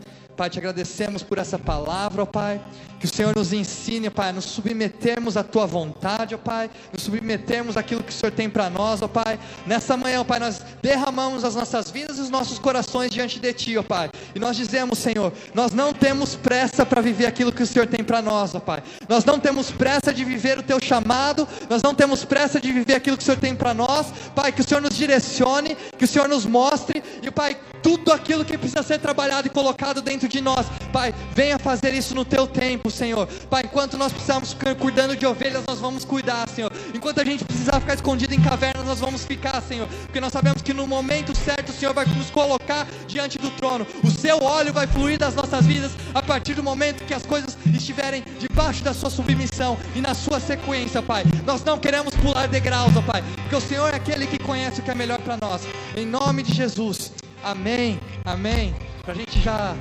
Pai, 0.42 0.50
te 0.50 0.58
agradecemos 0.58 1.22
por 1.22 1.38
essa 1.38 1.56
palavra, 1.56 2.24
ó 2.24 2.26
Pai. 2.26 2.60
Que 2.98 3.06
o 3.06 3.08
Senhor 3.08 3.34
nos 3.34 3.52
ensine, 3.52 4.10
Pai, 4.10 4.30
a 4.30 4.32
nos 4.32 4.44
submetermos 4.44 5.36
à 5.36 5.44
Tua 5.44 5.66
vontade, 5.66 6.34
ó 6.34 6.38
Pai. 6.38 6.68
Nos 6.92 7.02
submetermos 7.02 7.76
àquilo 7.76 8.02
que 8.02 8.10
o 8.10 8.12
Senhor 8.12 8.32
tem 8.32 8.50
para 8.50 8.68
nós, 8.68 9.02
ó 9.02 9.06
Pai. 9.06 9.38
Nessa 9.68 9.96
manhã, 9.96 10.20
ó 10.20 10.24
Pai, 10.24 10.40
nós 10.40 10.60
derramamos 10.82 11.44
as 11.44 11.54
nossas 11.54 11.92
vidas 11.92 12.18
e 12.18 12.22
os 12.22 12.30
nossos 12.30 12.58
corações 12.58 13.12
diante 13.12 13.38
de 13.38 13.52
Ti, 13.52 13.78
ó 13.78 13.84
Pai. 13.84 14.10
E 14.34 14.40
nós 14.40 14.56
dizemos, 14.56 14.98
Senhor, 14.98 15.32
nós 15.54 15.72
não 15.72 15.92
temos 15.92 16.34
pressa 16.34 16.84
para 16.84 17.00
viver 17.00 17.26
aquilo 17.26 17.52
que 17.52 17.62
o 17.62 17.66
Senhor 17.66 17.86
tem 17.86 18.02
para 18.02 18.20
nós, 18.20 18.52
ó 18.52 18.58
Pai. 18.58 18.82
Nós 19.08 19.24
não 19.24 19.38
temos 19.38 19.70
pressa 19.70 20.12
de 20.12 20.24
viver 20.24 20.58
o 20.58 20.62
Teu 20.64 20.80
chamado. 20.80 21.46
Nós 21.70 21.82
não 21.82 21.94
temos 21.94 22.24
pressa 22.24 22.60
de 22.60 22.72
viver 22.72 22.94
aquilo 22.94 23.16
que 23.16 23.22
o 23.22 23.26
Senhor 23.26 23.38
tem 23.38 23.54
para 23.54 23.72
nós. 23.72 24.12
Pai, 24.34 24.50
que 24.50 24.60
o 24.60 24.64
Senhor 24.64 24.80
nos 24.80 24.96
direcione, 24.96 25.76
que 25.96 26.04
o 26.04 26.08
Senhor 26.08 26.28
nos 26.28 26.44
mostre. 26.44 27.00
E, 27.22 27.30
Pai, 27.30 27.56
tudo 27.82 28.12
aquilo 28.12 28.44
que 28.44 28.56
precisa 28.56 28.82
ser 28.82 28.98
trabalhado 29.00 29.48
e 29.48 29.50
colocado 29.50 30.00
dentro 30.00 30.28
de 30.32 30.40
nós. 30.40 30.66
Pai, 30.92 31.14
venha 31.34 31.58
fazer 31.58 31.94
isso 31.94 32.14
no 32.14 32.24
Teu 32.24 32.46
tempo, 32.46 32.90
Senhor. 32.90 33.26
Pai, 33.48 33.62
enquanto 33.64 33.96
nós 33.96 34.12
precisamos 34.12 34.52
ficar 34.52 34.74
cuidando 34.74 35.16
de 35.16 35.26
ovelhas, 35.26 35.62
nós 35.66 35.78
vamos 35.78 36.04
cuidar, 36.04 36.48
Senhor. 36.48 36.72
Enquanto 36.94 37.20
a 37.20 37.24
gente 37.24 37.44
precisar 37.44 37.80
ficar 37.80 37.94
escondido 37.94 38.34
em 38.34 38.40
cavernas, 38.40 38.84
nós 38.84 38.98
vamos 38.98 39.24
ficar, 39.24 39.60
Senhor. 39.62 39.86
Porque 39.86 40.20
nós 40.20 40.32
sabemos 40.32 40.62
que 40.62 40.72
no 40.72 40.86
momento 40.86 41.36
certo 41.36 41.68
o 41.68 41.72
Senhor 41.72 41.94
vai 41.94 42.04
nos 42.06 42.30
colocar 42.30 42.86
diante 43.06 43.38
do 43.38 43.50
trono. 43.50 43.86
O 44.02 44.10
seu 44.10 44.42
óleo 44.42 44.72
vai 44.72 44.86
fluir 44.86 45.18
das 45.18 45.34
nossas 45.34 45.66
vidas 45.66 45.92
a 46.14 46.22
partir 46.22 46.54
do 46.54 46.62
momento 46.62 47.04
que 47.04 47.14
as 47.14 47.24
coisas 47.24 47.56
estiverem 47.74 48.24
debaixo 48.38 48.82
da 48.82 48.94
sua 48.94 49.10
submissão 49.10 49.78
e 49.94 50.00
na 50.00 50.14
sua 50.14 50.40
sequência, 50.40 51.02
Pai. 51.02 51.24
Nós 51.46 51.62
não 51.64 51.78
queremos 51.78 52.14
pular 52.14 52.48
degraus, 52.48 52.96
ó 52.96 53.02
Pai, 53.02 53.22
porque 53.34 53.56
o 53.56 53.60
Senhor 53.60 53.92
é 53.92 53.96
aquele 53.96 54.26
que 54.26 54.38
conhece 54.38 54.80
o 54.80 54.82
que 54.82 54.90
é 54.90 54.94
melhor 54.94 55.20
para 55.20 55.36
nós. 55.36 55.62
Em 55.96 56.06
nome 56.06 56.42
de 56.42 56.54
Jesus. 56.54 57.12
Amém. 57.42 58.00
Amém. 58.24 58.74
Para 59.02 59.14
a 59.14 59.16
gente 59.16 59.40
já 59.40 59.74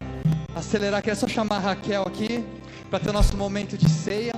acelerar, 0.55 1.01
queria 1.01 1.15
só 1.15 1.27
chamar 1.27 1.57
a 1.57 1.59
Raquel 1.59 2.03
aqui 2.03 2.43
para 2.89 2.99
ter 2.99 3.09
o 3.09 3.13
nosso 3.13 3.35
momento 3.37 3.77
de 3.77 3.89
ceia. 3.89 4.33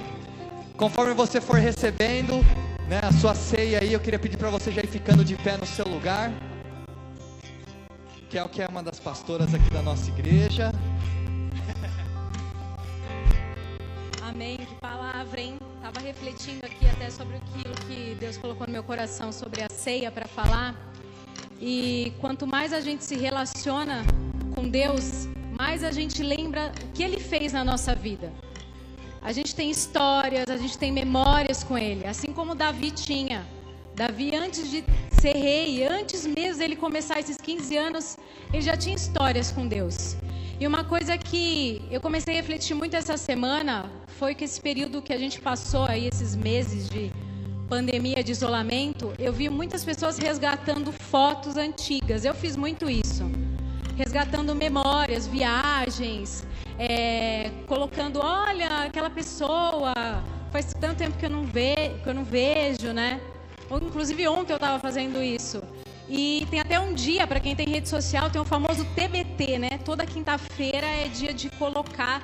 Conforme 0.78 1.14
você 1.14 1.42
for 1.42 1.58
recebendo 1.58 2.44
né, 2.88 3.00
a 3.02 3.12
sua 3.12 3.34
ceia 3.34 3.80
aí, 3.82 3.94
eu 3.94 4.00
queria 4.00 4.20
pedir 4.20 4.38
para 4.38 4.50
você 4.50 4.72
já 4.72 4.82
ir 4.82 4.88
ficando 4.88 5.24
de 5.24 5.36
pé 5.36 5.58
no 5.58 5.66
seu 5.66 5.86
lugar. 5.86 6.32
Que 8.30 8.38
é 8.38 8.48
que 8.48 8.62
é 8.62 8.68
uma 8.68 8.82
das 8.82 9.00
pastoras 9.00 9.54
aqui 9.54 9.70
da 9.70 9.82
nossa 9.82 10.10
igreja. 10.10 10.72
Amém, 14.22 14.58
que 14.58 14.76
palavra, 14.76 15.40
hein? 15.40 15.58
Estava 15.76 16.00
refletindo 16.00 16.66
aqui 16.66 16.88
até 16.88 17.10
sobre 17.10 17.38
aquilo 17.38 17.74
que 17.88 18.18
Deus 18.20 18.38
colocou 18.38 18.66
no 18.66 18.74
meu 18.74 18.84
coração 18.84 19.32
sobre 19.32 19.62
a 19.62 19.70
ceia 19.70 20.12
para 20.12 20.28
falar. 20.28 20.76
E 21.62 22.14
quanto 22.20 22.48
mais 22.48 22.74
a 22.74 22.82
gente 22.82 23.04
se 23.04 23.16
relaciona 23.16 24.04
com 24.56 24.68
Deus, 24.68 25.23
mais 25.64 25.82
a 25.82 25.94
gente 25.94 26.22
lembra 26.22 26.74
o 26.84 26.88
que 26.94 27.02
Ele 27.02 27.18
fez 27.18 27.54
na 27.54 27.64
nossa 27.64 27.96
vida. 27.96 28.34
A 29.22 29.32
gente 29.32 29.56
tem 29.56 29.72
histórias, 29.72 30.50
a 30.50 30.58
gente 30.58 30.78
tem 30.78 30.92
memórias 30.92 31.64
com 31.64 31.78
Ele, 31.78 32.06
assim 32.06 32.34
como 32.34 32.54
Davi 32.54 32.92
tinha. 32.92 33.48
Davi, 33.96 34.36
antes 34.36 34.70
de 34.70 34.84
ser 35.22 35.38
rei, 35.38 35.88
antes 35.88 36.26
mesmo 36.26 36.60
dele 36.60 36.76
começar 36.76 37.18
esses 37.18 37.38
15 37.38 37.78
anos, 37.78 38.18
ele 38.52 38.62
já 38.62 38.76
tinha 38.76 38.94
histórias 38.94 39.52
com 39.54 39.66
Deus. 39.66 40.18
E 40.60 40.68
uma 40.68 40.84
coisa 40.84 41.18
que 41.18 41.82
eu 41.90 42.02
comecei 42.02 42.34
a 42.34 42.38
refletir 42.42 42.74
muito 42.74 42.98
essa 42.98 43.16
semana 43.16 43.90
foi 44.20 44.36
que 44.36 44.44
esse 44.44 44.60
período 44.60 45.02
que 45.02 45.14
a 45.14 45.18
gente 45.18 45.40
passou 45.40 45.86
aí, 45.86 46.10
esses 46.14 46.36
meses 46.36 46.90
de 46.90 47.10
pandemia, 47.70 48.22
de 48.22 48.34
isolamento, 48.34 49.14
eu 49.18 49.32
vi 49.32 49.48
muitas 49.50 49.86
pessoas 49.86 50.18
resgatando 50.18 50.92
fotos 50.92 51.56
antigas. 51.56 52.26
Eu 52.26 52.34
fiz 52.34 52.58
muito 52.58 52.90
isso. 52.90 53.24
Resgatando 53.96 54.56
memórias, 54.56 55.28
viagens, 55.28 56.46
é, 56.80 57.52
colocando, 57.68 58.20
olha, 58.20 58.86
aquela 58.86 59.10
pessoa, 59.10 59.94
faz 60.52 60.74
tanto 60.80 60.98
tempo 60.98 61.18
que 61.18 61.26
eu 61.26 61.30
não, 61.30 61.46
ve 61.46 61.76
que 62.02 62.10
eu 62.10 62.14
não 62.14 62.24
vejo, 62.24 62.92
né? 62.92 63.22
Inclusive 63.72 64.28
ontem 64.28 64.54
eu 64.54 64.58
estava 64.58 64.80
fazendo 64.80 65.22
isso. 65.22 65.62
E 66.10 66.46
tem 66.50 66.60
até 66.60 66.80
um 66.80 66.94
dia, 66.94 67.26
para 67.26 67.40
quem 67.40 67.56
tem 67.56 67.68
rede 67.68 67.88
social, 67.88 68.30
tem 68.30 68.42
o 68.42 68.46
famoso 68.46 68.86
TBT, 68.96 69.58
né? 69.58 69.70
Toda 69.86 70.06
quinta-feira 70.06 70.86
é 70.86 71.08
dia 71.08 71.34
de 71.34 71.50
colocar 71.52 72.22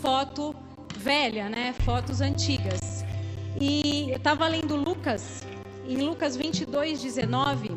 foto 0.00 0.54
velha, 0.96 1.48
né? 1.48 1.74
Fotos 1.84 2.20
antigas. 2.20 3.04
E 3.60 4.10
eu 4.10 4.16
estava 4.16 4.46
lendo 4.46 4.76
Lucas, 4.76 5.42
em 5.88 5.96
Lucas 5.96 6.36
22, 6.36 7.02
19. 7.02 7.70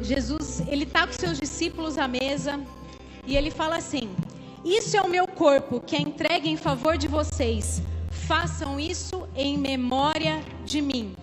Jesus, 0.00 0.62
ele 0.68 0.84
está 0.84 1.06
com 1.06 1.12
seus 1.12 1.38
discípulos 1.38 1.98
à 1.98 2.08
mesa 2.08 2.60
e 3.26 3.36
ele 3.36 3.50
fala 3.50 3.76
assim: 3.76 4.10
Isso 4.64 4.96
é 4.96 5.02
o 5.02 5.08
meu 5.08 5.26
corpo 5.26 5.80
que 5.80 5.96
é 5.96 6.00
entregue 6.00 6.48
em 6.48 6.56
favor 6.56 6.96
de 6.96 7.08
vocês. 7.08 7.82
Façam 8.10 8.78
isso 8.80 9.28
em 9.36 9.58
memória 9.58 10.42
de 10.64 10.80
mim. 10.80 11.14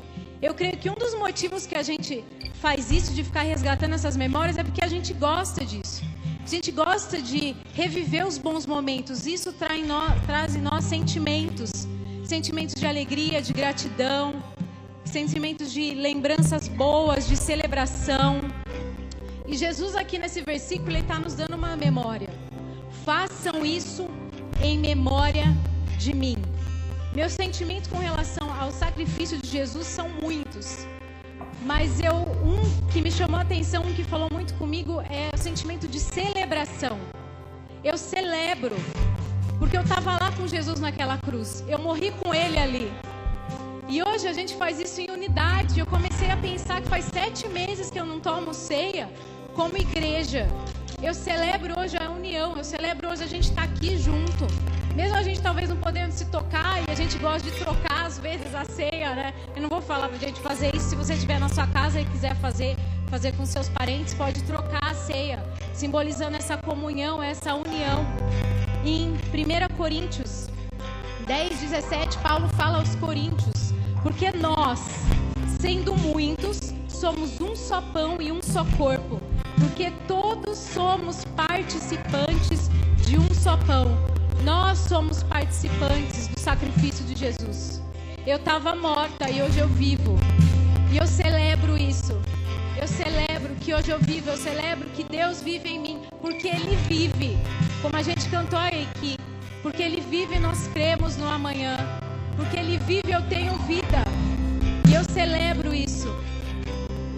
Eu 0.41 0.53
creio 0.53 0.77
que 0.77 0.89
um 0.89 0.93
dos 0.93 1.13
motivos 1.15 1.65
que 1.65 1.75
a 1.75 1.81
gente 1.81 2.23
faz 2.61 2.91
isso, 2.91 3.13
de 3.13 3.23
ficar 3.23 3.41
resgatando 3.41 3.93
essas 3.93 4.15
memórias, 4.15 4.57
é 4.57 4.63
porque 4.63 4.83
a 4.83 4.87
gente 4.87 5.13
gosta 5.13 5.65
disso. 5.65 6.03
A 6.43 6.49
gente 6.49 6.71
gosta 6.71 7.21
de 7.21 7.55
reviver 7.73 8.25
os 8.25 8.37
bons 8.37 8.65
momentos. 8.65 9.27
Isso 9.27 9.51
traz 9.51 9.79
em 9.79 9.85
nós, 9.85 10.13
traz 10.25 10.55
em 10.55 10.61
nós 10.61 10.85
sentimentos. 10.85 11.71
Sentimentos 12.23 12.75
de 12.75 12.85
alegria, 12.85 13.41
de 13.41 13.51
gratidão. 13.51 14.41
Sentimentos 15.03 15.71
de 15.71 15.93
lembranças 15.93 16.67
boas, 16.67 17.27
de 17.27 17.35
celebração. 17.35 18.39
E 19.47 19.55
Jesus 19.55 19.95
aqui 19.95 20.19
nesse 20.19 20.41
versículo, 20.41 20.91
ele 20.91 20.99
está 20.99 21.17
nos 21.17 21.33
dando 21.33 21.55
uma 21.55 21.77
memória. 21.77 22.27
Façam 23.05 23.65
isso 23.65 24.09
em 24.61 24.77
memória 24.77 25.45
de 25.97 26.13
mim. 26.13 26.35
Meus 27.15 27.31
sentimentos 27.31 27.89
com 27.89 27.97
relação 27.97 28.53
ao 28.61 28.71
sacrifício 28.71 29.37
de 29.37 29.47
Jesus 29.47 29.87
são 29.87 30.09
muitos. 30.21 30.85
Mas 31.61 32.01
eu 32.01 32.13
um 32.13 32.59
que 32.91 33.01
me 33.01 33.09
chamou 33.09 33.39
a 33.39 33.43
atenção, 33.43 33.83
um 33.83 33.93
que 33.93 34.03
falou 34.03 34.27
muito 34.29 34.53
comigo 34.55 35.01
é 35.09 35.33
o 35.33 35.37
sentimento 35.37 35.87
de 35.87 35.99
celebração. 35.99 36.99
Eu 37.85 37.97
celebro 37.97 38.75
porque 39.57 39.77
eu 39.77 39.81
estava 39.81 40.11
lá 40.11 40.29
com 40.33 40.45
Jesus 40.45 40.81
naquela 40.81 41.17
cruz. 41.17 41.63
Eu 41.69 41.79
morri 41.79 42.11
com 42.11 42.33
ele 42.33 42.59
ali. 42.59 42.91
E 43.87 44.03
hoje 44.03 44.27
a 44.27 44.33
gente 44.33 44.53
faz 44.55 44.77
isso 44.77 44.99
em 44.99 45.09
unidade. 45.09 45.79
Eu 45.79 45.85
comecei 45.85 46.29
a 46.29 46.35
pensar 46.35 46.81
que 46.81 46.89
faz 46.89 47.05
sete 47.05 47.47
meses 47.47 47.89
que 47.89 47.97
eu 47.97 48.05
não 48.05 48.19
tomo 48.19 48.53
ceia 48.53 49.09
como 49.57 49.75
igreja. 49.75 50.47
Eu 51.01 51.15
celebro 51.15 51.79
hoje 51.79 51.97
a 51.97 52.11
união. 52.11 52.55
Eu 52.55 52.63
celebro 52.63 53.09
hoje 53.09 53.23
a 53.23 53.27
gente 53.27 53.49
estar 53.49 53.67
tá 53.67 53.73
aqui 53.73 53.97
junto. 53.97 54.45
Mesmo 54.95 55.17
a 55.17 55.23
gente 55.23 55.41
talvez 55.41 55.67
não 55.67 55.77
podendo 55.77 56.11
se 56.11 56.25
tocar 56.25 56.79
e 56.87 56.91
a 56.91 56.93
gente 56.93 57.17
gosta 57.17 57.49
de 57.49 57.57
trocar 57.57 58.05
às 58.05 58.19
vezes 58.19 58.53
a 58.53 58.63
ceia, 58.65 59.15
né? 59.15 59.33
Eu 59.55 59.63
não 59.63 59.69
vou 59.69 59.81
falar 59.81 60.09
pra 60.09 60.17
gente 60.19 60.39
fazer 60.41 60.75
isso. 60.75 60.89
Se 60.89 60.95
você 60.95 61.15
estiver 61.15 61.39
na 61.39 61.49
sua 61.49 61.65
casa 61.65 61.99
e 61.99 62.05
quiser 62.05 62.35
fazer, 62.35 62.77
fazer 63.09 63.31
com 63.33 63.47
seus 63.47 63.67
parentes, 63.67 64.13
pode 64.13 64.43
trocar 64.43 64.91
a 64.91 64.93
ceia, 64.93 65.43
simbolizando 65.73 66.37
essa 66.37 66.55
comunhão, 66.55 67.21
essa 67.21 67.55
união. 67.55 68.05
Em 68.85 69.09
1 69.09 69.75
Coríntios 69.75 70.47
10, 71.25 71.61
17, 71.61 72.17
Paulo 72.19 72.47
fala 72.49 72.77
aos 72.77 72.95
Coríntios: 72.95 73.73
Porque 74.03 74.31
nós, 74.31 74.79
sendo 75.59 75.95
muitos, 75.95 76.73
somos 76.87 77.41
um 77.41 77.55
só 77.55 77.81
pão 77.81 78.17
e 78.19 78.31
um 78.31 78.41
só 78.41 78.65
corpo, 78.77 79.21
porque 79.59 79.91
todos 80.07 80.57
somos 80.57 81.23
participantes 81.35 82.69
de 83.05 83.17
um 83.17 83.33
só 83.33 83.57
pão. 83.57 83.97
Nós 84.43 84.77
somos 84.77 85.23
participantes 85.23 86.27
do 86.27 86.39
sacrifício 86.39 87.03
de 87.05 87.15
Jesus. 87.15 87.81
eu 88.25 88.37
estava 88.37 88.75
morta 88.75 89.29
e 89.29 89.41
hoje 89.41 89.59
eu 89.59 89.67
vivo. 89.67 90.17
E 90.91 90.97
eu 90.97 91.07
celebro 91.07 91.77
isso. 91.77 92.19
Eu 92.79 92.87
celebro 92.87 93.55
que 93.55 93.73
hoje 93.73 93.89
eu 93.89 93.99
vivo, 93.99 94.29
eu 94.29 94.37
celebro 94.37 94.87
que 94.89 95.03
Deus 95.03 95.41
vive 95.41 95.69
em 95.69 95.79
mim, 95.79 96.01
porque 96.21 96.47
Ele 96.47 96.75
vive. 96.87 97.37
Como 97.81 97.95
a 97.95 98.03
gente 98.03 98.29
cantou 98.29 98.59
aqui, 98.59 99.17
porque 99.63 99.81
Ele 99.81 100.01
vive, 100.01 100.37
nós 100.39 100.67
cremos 100.67 101.17
no 101.17 101.27
amanhã. 101.27 101.77
Porque 102.35 102.57
Ele 102.57 102.77
vive, 102.77 103.11
eu 103.11 103.21
tenho 103.23 103.57
vida. 103.59 104.03
E 104.87 104.93
eu 104.93 105.03
celebro 105.05 105.73
isso. 105.73 106.07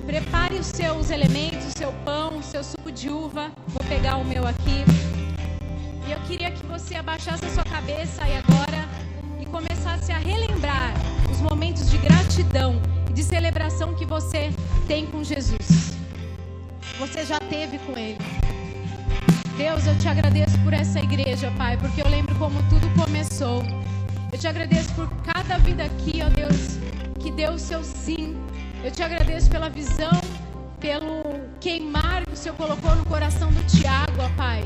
Prepare 0.09 0.55
os 0.55 0.65
seus 0.65 1.11
elementos, 1.11 1.67
o 1.67 1.77
seu 1.77 1.93
pão, 2.03 2.39
o 2.39 2.41
seu 2.41 2.63
suco 2.63 2.91
de 2.91 3.11
uva. 3.11 3.51
Vou 3.67 3.87
pegar 3.87 4.17
o 4.17 4.25
meu 4.25 4.47
aqui. 4.47 4.83
E 6.07 6.11
eu 6.11 6.19
queria 6.21 6.49
que 6.49 6.65
você 6.65 6.95
abaixasse 6.95 7.45
a 7.45 7.49
sua 7.49 7.63
cabeça 7.63 8.23
aí 8.23 8.35
agora 8.35 8.89
e 9.39 9.45
começasse 9.45 10.11
a 10.11 10.17
relembrar 10.17 10.95
os 11.31 11.39
momentos 11.41 11.91
de 11.91 11.99
gratidão 11.99 12.81
e 13.07 13.13
de 13.13 13.23
celebração 13.23 13.93
que 13.93 14.03
você 14.03 14.49
tem 14.87 15.05
com 15.05 15.23
Jesus. 15.23 15.93
Você 16.97 17.23
já 17.23 17.37
teve 17.37 17.77
com 17.77 17.95
Ele. 17.95 18.17
Deus, 19.57 19.85
eu 19.85 19.95
te 19.99 20.07
agradeço 20.07 20.57
por 20.63 20.73
essa 20.73 20.99
igreja, 20.99 21.53
Pai, 21.55 21.77
porque 21.77 22.01
eu 22.01 22.09
lembro 22.09 22.33
como 22.39 22.57
tudo 22.67 22.89
começou. 22.99 23.61
Eu 24.31 24.39
te 24.39 24.47
agradeço 24.47 24.91
por 24.95 25.07
cada 25.21 25.59
vida 25.59 25.83
aqui, 25.83 26.21
ó 26.25 26.29
Deus, 26.29 26.79
que 27.19 27.29
deu 27.29 27.51
o 27.51 27.59
seu 27.59 27.83
sim. 27.83 28.48
Eu 28.81 28.91
te 28.91 29.03
agradeço 29.03 29.49
pela 29.49 29.69
visão, 29.69 30.21
pelo 30.79 31.23
queimar 31.59 32.25
que 32.25 32.33
o 32.33 32.37
Senhor 32.37 32.55
colocou 32.55 32.95
no 32.95 33.05
coração 33.05 33.51
do 33.51 33.61
Tiago, 33.67 34.21
ó 34.21 34.29
Pai. 34.37 34.63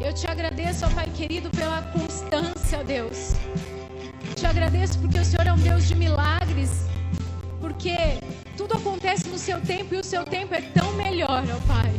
Eu 0.00 0.12
te 0.14 0.30
agradeço, 0.30 0.86
ó 0.86 0.90
Pai 0.90 1.08
querido, 1.16 1.50
pela 1.50 1.82
constância, 1.82 2.84
Deus. 2.84 3.34
Te 4.36 4.46
agradeço 4.46 5.00
porque 5.00 5.18
o 5.18 5.24
Senhor 5.24 5.44
é 5.48 5.52
um 5.52 5.58
Deus 5.58 5.88
de 5.88 5.96
milagres. 5.96 6.86
Porque 7.60 7.96
tudo 8.56 8.76
acontece 8.76 9.28
no 9.28 9.36
seu 9.36 9.60
tempo 9.60 9.96
e 9.96 9.98
o 9.98 10.04
seu 10.04 10.24
tempo 10.24 10.54
é 10.54 10.60
tão 10.60 10.92
melhor, 10.92 11.42
ó 11.42 11.66
Pai. 11.66 11.92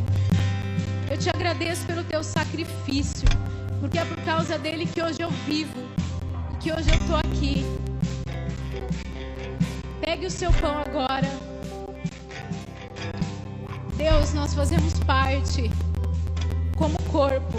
Eu 1.11 1.17
te 1.17 1.29
agradeço 1.29 1.85
pelo 1.85 2.03
teu 2.05 2.23
sacrifício, 2.23 3.27
porque 3.81 3.99
é 3.99 4.05
por 4.05 4.23
causa 4.23 4.57
dele 4.57 4.85
que 4.85 5.01
hoje 5.01 5.21
eu 5.21 5.29
vivo, 5.45 5.81
que 6.61 6.71
hoje 6.71 6.89
eu 6.89 6.95
estou 6.95 7.17
aqui. 7.17 7.65
Pegue 10.01 10.25
o 10.25 10.31
seu 10.31 10.51
pão 10.53 10.77
agora. 10.79 11.27
Deus, 13.95 14.33
nós 14.33 14.53
fazemos 14.53 14.97
parte 14.99 15.69
como 16.77 16.97
corpo 17.11 17.57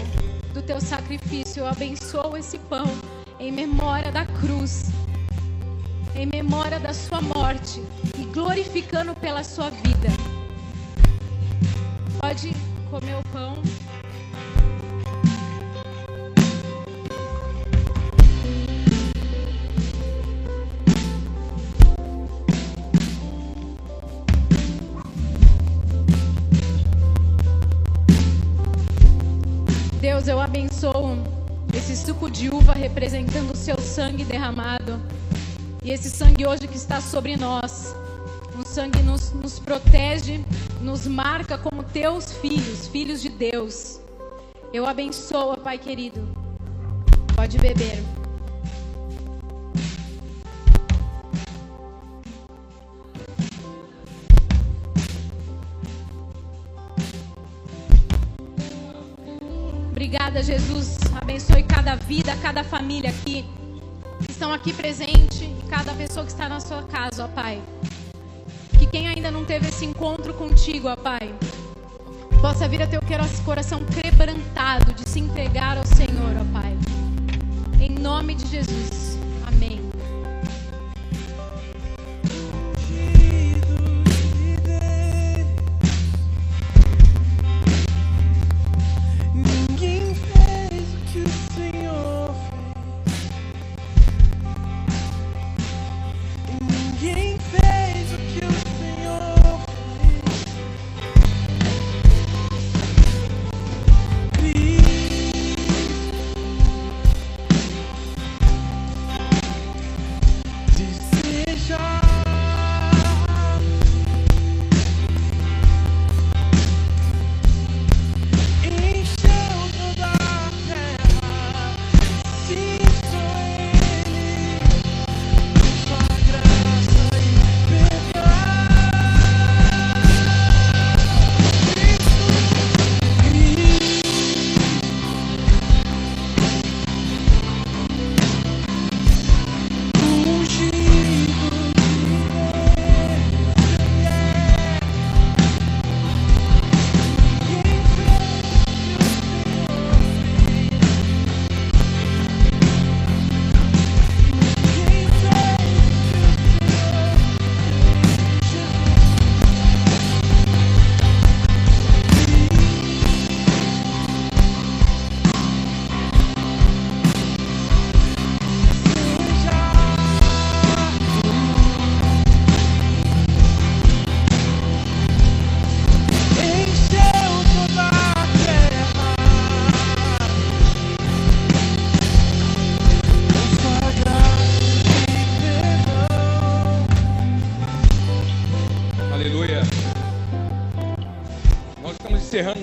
do 0.53 0.61
teu 0.61 0.81
sacrifício. 0.81 1.61
Eu 1.61 1.67
abençoo 1.67 2.35
esse 2.35 2.57
pão 2.57 2.85
em 3.39 3.51
memória 3.51 4.11
da 4.11 4.25
cruz, 4.25 4.89
em 6.15 6.25
memória 6.25 6.79
da 6.79 6.93
sua 6.93 7.21
morte 7.21 7.81
e 8.17 8.25
glorificando 8.25 9.15
pela 9.15 9.43
sua 9.43 9.69
vida. 9.69 10.09
Pode 12.19 12.53
comer 12.89 13.15
o 13.15 13.23
pão. 13.31 13.80
Deus, 30.21 30.27
eu 30.27 30.39
abençoo 30.39 31.17
esse 31.75 31.95
suco 31.97 32.29
de 32.29 32.47
uva 32.47 32.73
representando 32.73 33.53
o 33.53 33.55
seu 33.55 33.79
sangue 33.79 34.23
derramado. 34.23 35.01
E 35.83 35.89
esse 35.89 36.11
sangue 36.11 36.45
hoje 36.45 36.67
que 36.67 36.77
está 36.77 37.01
sobre 37.01 37.35
nós. 37.35 37.95
O 38.55 38.63
sangue 38.63 39.01
nos, 39.01 39.31
nos 39.31 39.57
protege, 39.57 40.45
nos 40.79 41.07
marca 41.07 41.57
como 41.57 41.81
teus 41.81 42.33
filhos, 42.33 42.87
filhos 42.87 43.19
de 43.19 43.29
Deus. 43.29 43.99
Eu 44.71 44.85
abençoo, 44.85 45.57
Pai 45.57 45.79
querido. 45.79 46.21
Pode 47.35 47.57
beber. 47.57 48.20
Obrigada, 60.31 60.43
Jesus. 60.43 60.97
Abençoe 61.21 61.61
cada 61.61 61.95
vida, 61.95 62.33
cada 62.41 62.63
família 62.63 63.09
aqui 63.09 63.43
que 64.23 64.31
estão 64.31 64.53
aqui 64.53 64.71
presente, 64.71 65.53
cada 65.69 65.93
pessoa 65.93 66.25
que 66.25 66.31
está 66.31 66.47
na 66.47 66.61
sua 66.61 66.83
casa, 66.83 67.25
ó 67.25 67.27
Pai. 67.27 67.61
Que 68.79 68.85
quem 68.85 69.09
ainda 69.09 69.29
não 69.29 69.43
teve 69.43 69.67
esse 69.67 69.83
encontro 69.83 70.33
contigo, 70.33 70.87
ó 70.87 70.95
Pai, 70.95 71.35
possa 72.39 72.65
vir 72.65 72.81
a 72.81 72.87
ter 72.87 72.97
o 72.97 73.43
coração 73.43 73.81
quebrantado 73.83 74.93
de 74.93 75.09
se 75.09 75.19
entregar 75.19 75.77
ao 75.77 75.85
Senhor, 75.85 76.33
ó 76.39 76.61
Pai. 76.61 76.77
Em 77.81 77.89
nome 77.89 78.33
de 78.35 78.47
Jesus. 78.47 79.00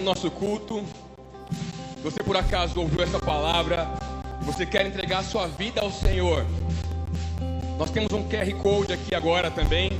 Nosso 0.08 0.30
culto. 0.30 0.82
Você 2.02 2.22
por 2.22 2.36
acaso 2.36 2.80
ouviu 2.80 3.02
essa 3.02 3.18
palavra 3.18 3.88
você 4.48 4.64
quer 4.64 4.86
entregar 4.86 5.22
sua 5.22 5.46
vida 5.46 5.82
ao 5.82 5.92
Senhor, 5.92 6.46
nós 7.78 7.90
temos 7.90 8.10
um 8.12 8.26
QR 8.28 8.50
Code 8.54 8.94
aqui 8.94 9.14
agora 9.14 9.50
também. 9.50 9.90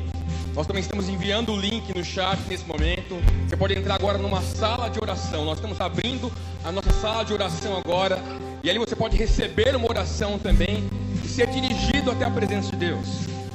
Nós 0.55 0.67
também 0.67 0.81
estamos 0.81 1.09
enviando 1.09 1.53
o 1.53 1.57
link 1.57 1.95
no 1.95 2.03
chat 2.03 2.39
nesse 2.49 2.65
momento. 2.65 3.15
Você 3.47 3.57
pode 3.57 3.79
entrar 3.79 3.97
agora 3.97 4.17
numa 4.17 4.41
sala 4.41 4.89
de 4.89 4.99
oração. 5.01 5.45
Nós 5.45 5.59
estamos 5.59 5.81
abrindo 5.81 6.33
a 6.65 6.73
nossa 6.73 6.91
sala 6.95 7.25
de 7.25 7.33
oração 7.35 7.77
agora. 7.77 8.19
E 8.65 8.71
ali 8.71 8.79
você 8.79 8.97
pode 8.97 9.17
receber 9.17 9.77
uma 9.77 9.89
oração 9.89 10.39
também. 10.39 10.89
E 11.23 11.29
ser 11.29 11.49
dirigido 11.49 12.11
até 12.11 12.25
a 12.25 12.31
presença 12.31 12.71
de 12.71 12.77
Deus. 12.77 13.07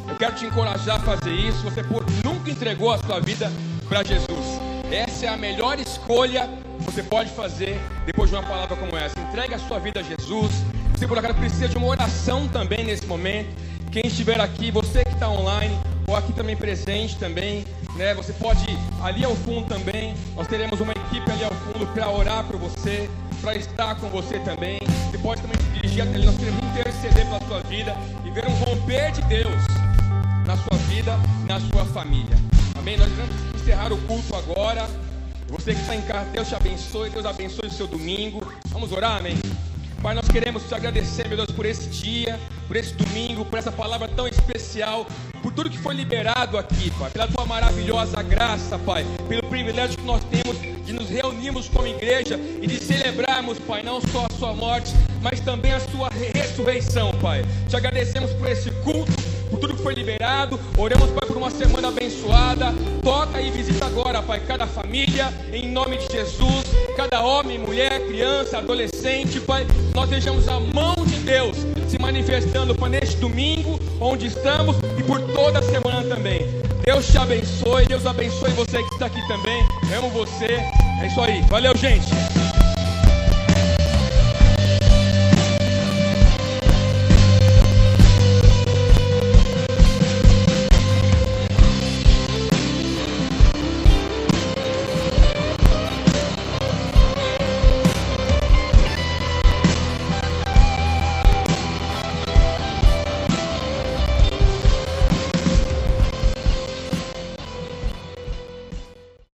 Eu 0.07 0.15
quero 0.15 0.35
te 0.35 0.45
encorajar 0.45 0.97
a 0.97 0.99
fazer 0.99 1.33
isso. 1.33 1.63
Você 1.63 1.83
por 1.83 2.05
nunca 2.23 2.51
entregou 2.51 2.91
a 2.91 2.99
sua 2.99 3.19
vida 3.19 3.51
para 3.89 4.03
Jesus. 4.03 4.62
Essa 4.93 5.25
é 5.25 5.29
a 5.29 5.35
melhor 5.35 5.79
escolha 5.79 6.47
que 6.77 6.83
você 6.83 7.01
pode 7.01 7.31
fazer 7.31 7.81
depois 8.05 8.29
de 8.29 8.35
uma 8.35 8.43
palavra 8.43 8.77
como 8.77 8.95
essa. 8.95 9.19
Entregue 9.19 9.55
a 9.55 9.57
sua 9.57 9.79
vida 9.79 10.01
a 10.01 10.03
Jesus. 10.03 10.51
Se 10.99 11.07
por 11.07 11.17
acaso 11.17 11.33
precisa 11.33 11.67
de 11.67 11.75
uma 11.79 11.87
oração 11.87 12.47
também 12.47 12.83
nesse 12.83 13.03
momento, 13.07 13.49
quem 13.91 14.05
estiver 14.05 14.39
aqui, 14.39 14.69
você 14.69 15.03
que 15.03 15.13
está 15.13 15.27
online 15.27 15.75
ou 16.05 16.15
aqui 16.15 16.31
também 16.33 16.55
presente 16.55 17.17
também, 17.17 17.65
né? 17.95 18.13
Você 18.13 18.33
pode 18.33 18.63
ir 18.69 18.77
ali 19.01 19.25
ao 19.25 19.35
fundo 19.37 19.65
também. 19.65 20.13
Nós 20.35 20.47
teremos 20.47 20.79
uma 20.79 20.91
equipe 20.91 21.31
ali 21.31 21.43
ao 21.43 21.51
fundo 21.51 21.87
para 21.87 22.11
orar 22.11 22.43
por 22.43 22.57
você, 22.57 23.09
para 23.41 23.55
estar 23.55 23.95
com 23.95 24.09
você 24.09 24.37
também. 24.41 24.77
Você 25.09 25.17
pode 25.17 25.41
também 25.41 25.57
se 25.59 25.69
dirigir 25.71 26.03
até 26.03 26.13
ali. 26.13 26.25
Nós 26.27 26.37
queremos 26.37 26.63
interceder 26.65 27.25
pela 27.25 27.41
sua 27.47 27.61
vida 27.61 27.97
e 28.23 28.29
ver 28.29 28.45
um 28.47 28.53
romper 28.63 29.11
de 29.11 29.23
Deus 29.23 29.63
na 30.45 30.55
sua 30.55 30.77
vida, 30.87 31.17
na 31.47 31.59
sua 31.59 31.83
família. 31.83 32.37
Amém? 32.77 32.95
Nós 32.95 33.09
vamos 33.09 33.52
encerrar 33.63 33.93
o 33.93 33.97
culto 33.99 34.35
agora. 34.35 34.87
Você 35.47 35.73
que 35.73 35.79
está 35.79 35.95
em 35.95 36.01
casa, 36.01 36.29
Deus 36.31 36.47
te 36.49 36.55
abençoe, 36.55 37.09
Deus 37.09 37.25
abençoe 37.25 37.67
o 37.67 37.71
seu 37.71 37.87
domingo. 37.87 38.45
Vamos 38.67 38.91
orar, 38.91 39.17
amém? 39.17 39.37
Pai, 40.01 40.13
nós 40.13 40.27
queremos 40.27 40.63
te 40.63 40.75
agradecer, 40.75 41.29
meu 41.29 41.37
Deus, 41.37 41.49
por 41.51 41.65
esse 41.65 41.87
dia, 41.87 42.37
por 42.67 42.75
esse 42.75 42.93
domingo, 42.93 43.45
por 43.45 43.57
essa 43.57 43.71
palavra 43.71 44.05
tão 44.09 44.27
especial, 44.27 45.07
por 45.41 45.53
tudo 45.53 45.69
que 45.69 45.77
foi 45.77 45.95
liberado 45.95 46.57
aqui, 46.57 46.91
Pai, 46.99 47.09
pela 47.09 47.25
tua 47.25 47.45
maravilhosa 47.45 48.21
graça, 48.21 48.77
Pai, 48.79 49.05
pelo 49.29 49.43
privilégio 49.43 49.97
que 49.97 50.03
nós 50.03 50.21
temos 50.25 50.59
de 50.85 50.91
nos 50.91 51.09
reunirmos 51.09 51.69
como 51.69 51.87
igreja 51.87 52.37
e 52.61 52.67
de 52.67 52.83
celebrarmos, 52.83 53.57
Pai, 53.59 53.81
não 53.81 54.01
só 54.01 54.25
a 54.29 54.33
sua 54.37 54.53
morte, 54.53 54.91
mas 55.21 55.39
também 55.39 55.71
a 55.71 55.79
sua 55.79 56.09
ressurreição, 56.33 57.13
Pai. 57.21 57.45
Te 57.69 57.77
agradecemos 57.77 58.31
por 58.33 58.49
esse 58.49 58.69
culto, 58.83 59.13
por 59.53 59.59
tudo 59.59 59.75
que 59.75 59.83
foi 59.83 59.93
liberado. 59.93 60.59
Oramos, 60.77 61.11
Pai, 61.11 61.27
por 61.27 61.37
uma 61.37 61.51
semana 61.51 61.89
abençoada. 61.89 62.73
Toca 63.01 63.39
e 63.39 63.51
visita 63.51 63.85
agora, 63.85 64.21
Pai, 64.21 64.39
cada 64.39 64.65
família, 64.65 65.31
em 65.51 65.71
nome 65.71 65.97
de 65.97 66.11
Jesus, 66.11 66.63
cada 66.97 67.21
homem, 67.21 67.59
mulher, 67.59 68.05
criança, 68.07 68.57
adolescente, 68.57 69.39
Pai. 69.39 69.67
Nós 69.93 70.09
deixamos 70.09 70.47
a 70.47 70.59
mão 70.59 70.95
de 71.05 71.17
Deus 71.17 71.57
se 71.87 71.99
manifestando, 71.99 72.73
Pai, 72.73 72.89
neste 72.89 73.17
domingo, 73.17 73.79
onde 73.99 74.27
estamos 74.27 74.75
e 74.97 75.03
por 75.03 75.21
toda 75.21 75.59
a 75.59 75.63
semana 75.63 76.03
também. 76.03 76.47
Deus 76.83 77.07
te 77.07 77.17
abençoe, 77.17 77.85
Deus 77.85 78.05
abençoe 78.05 78.51
você 78.51 78.83
que 78.83 78.93
está 78.93 79.05
aqui 79.05 79.21
também. 79.27 79.63
amo 79.95 80.09
você. 80.09 80.59
É 81.01 81.07
isso 81.07 81.21
aí. 81.21 81.41
Valeu, 81.43 81.75
gente. 81.77 82.32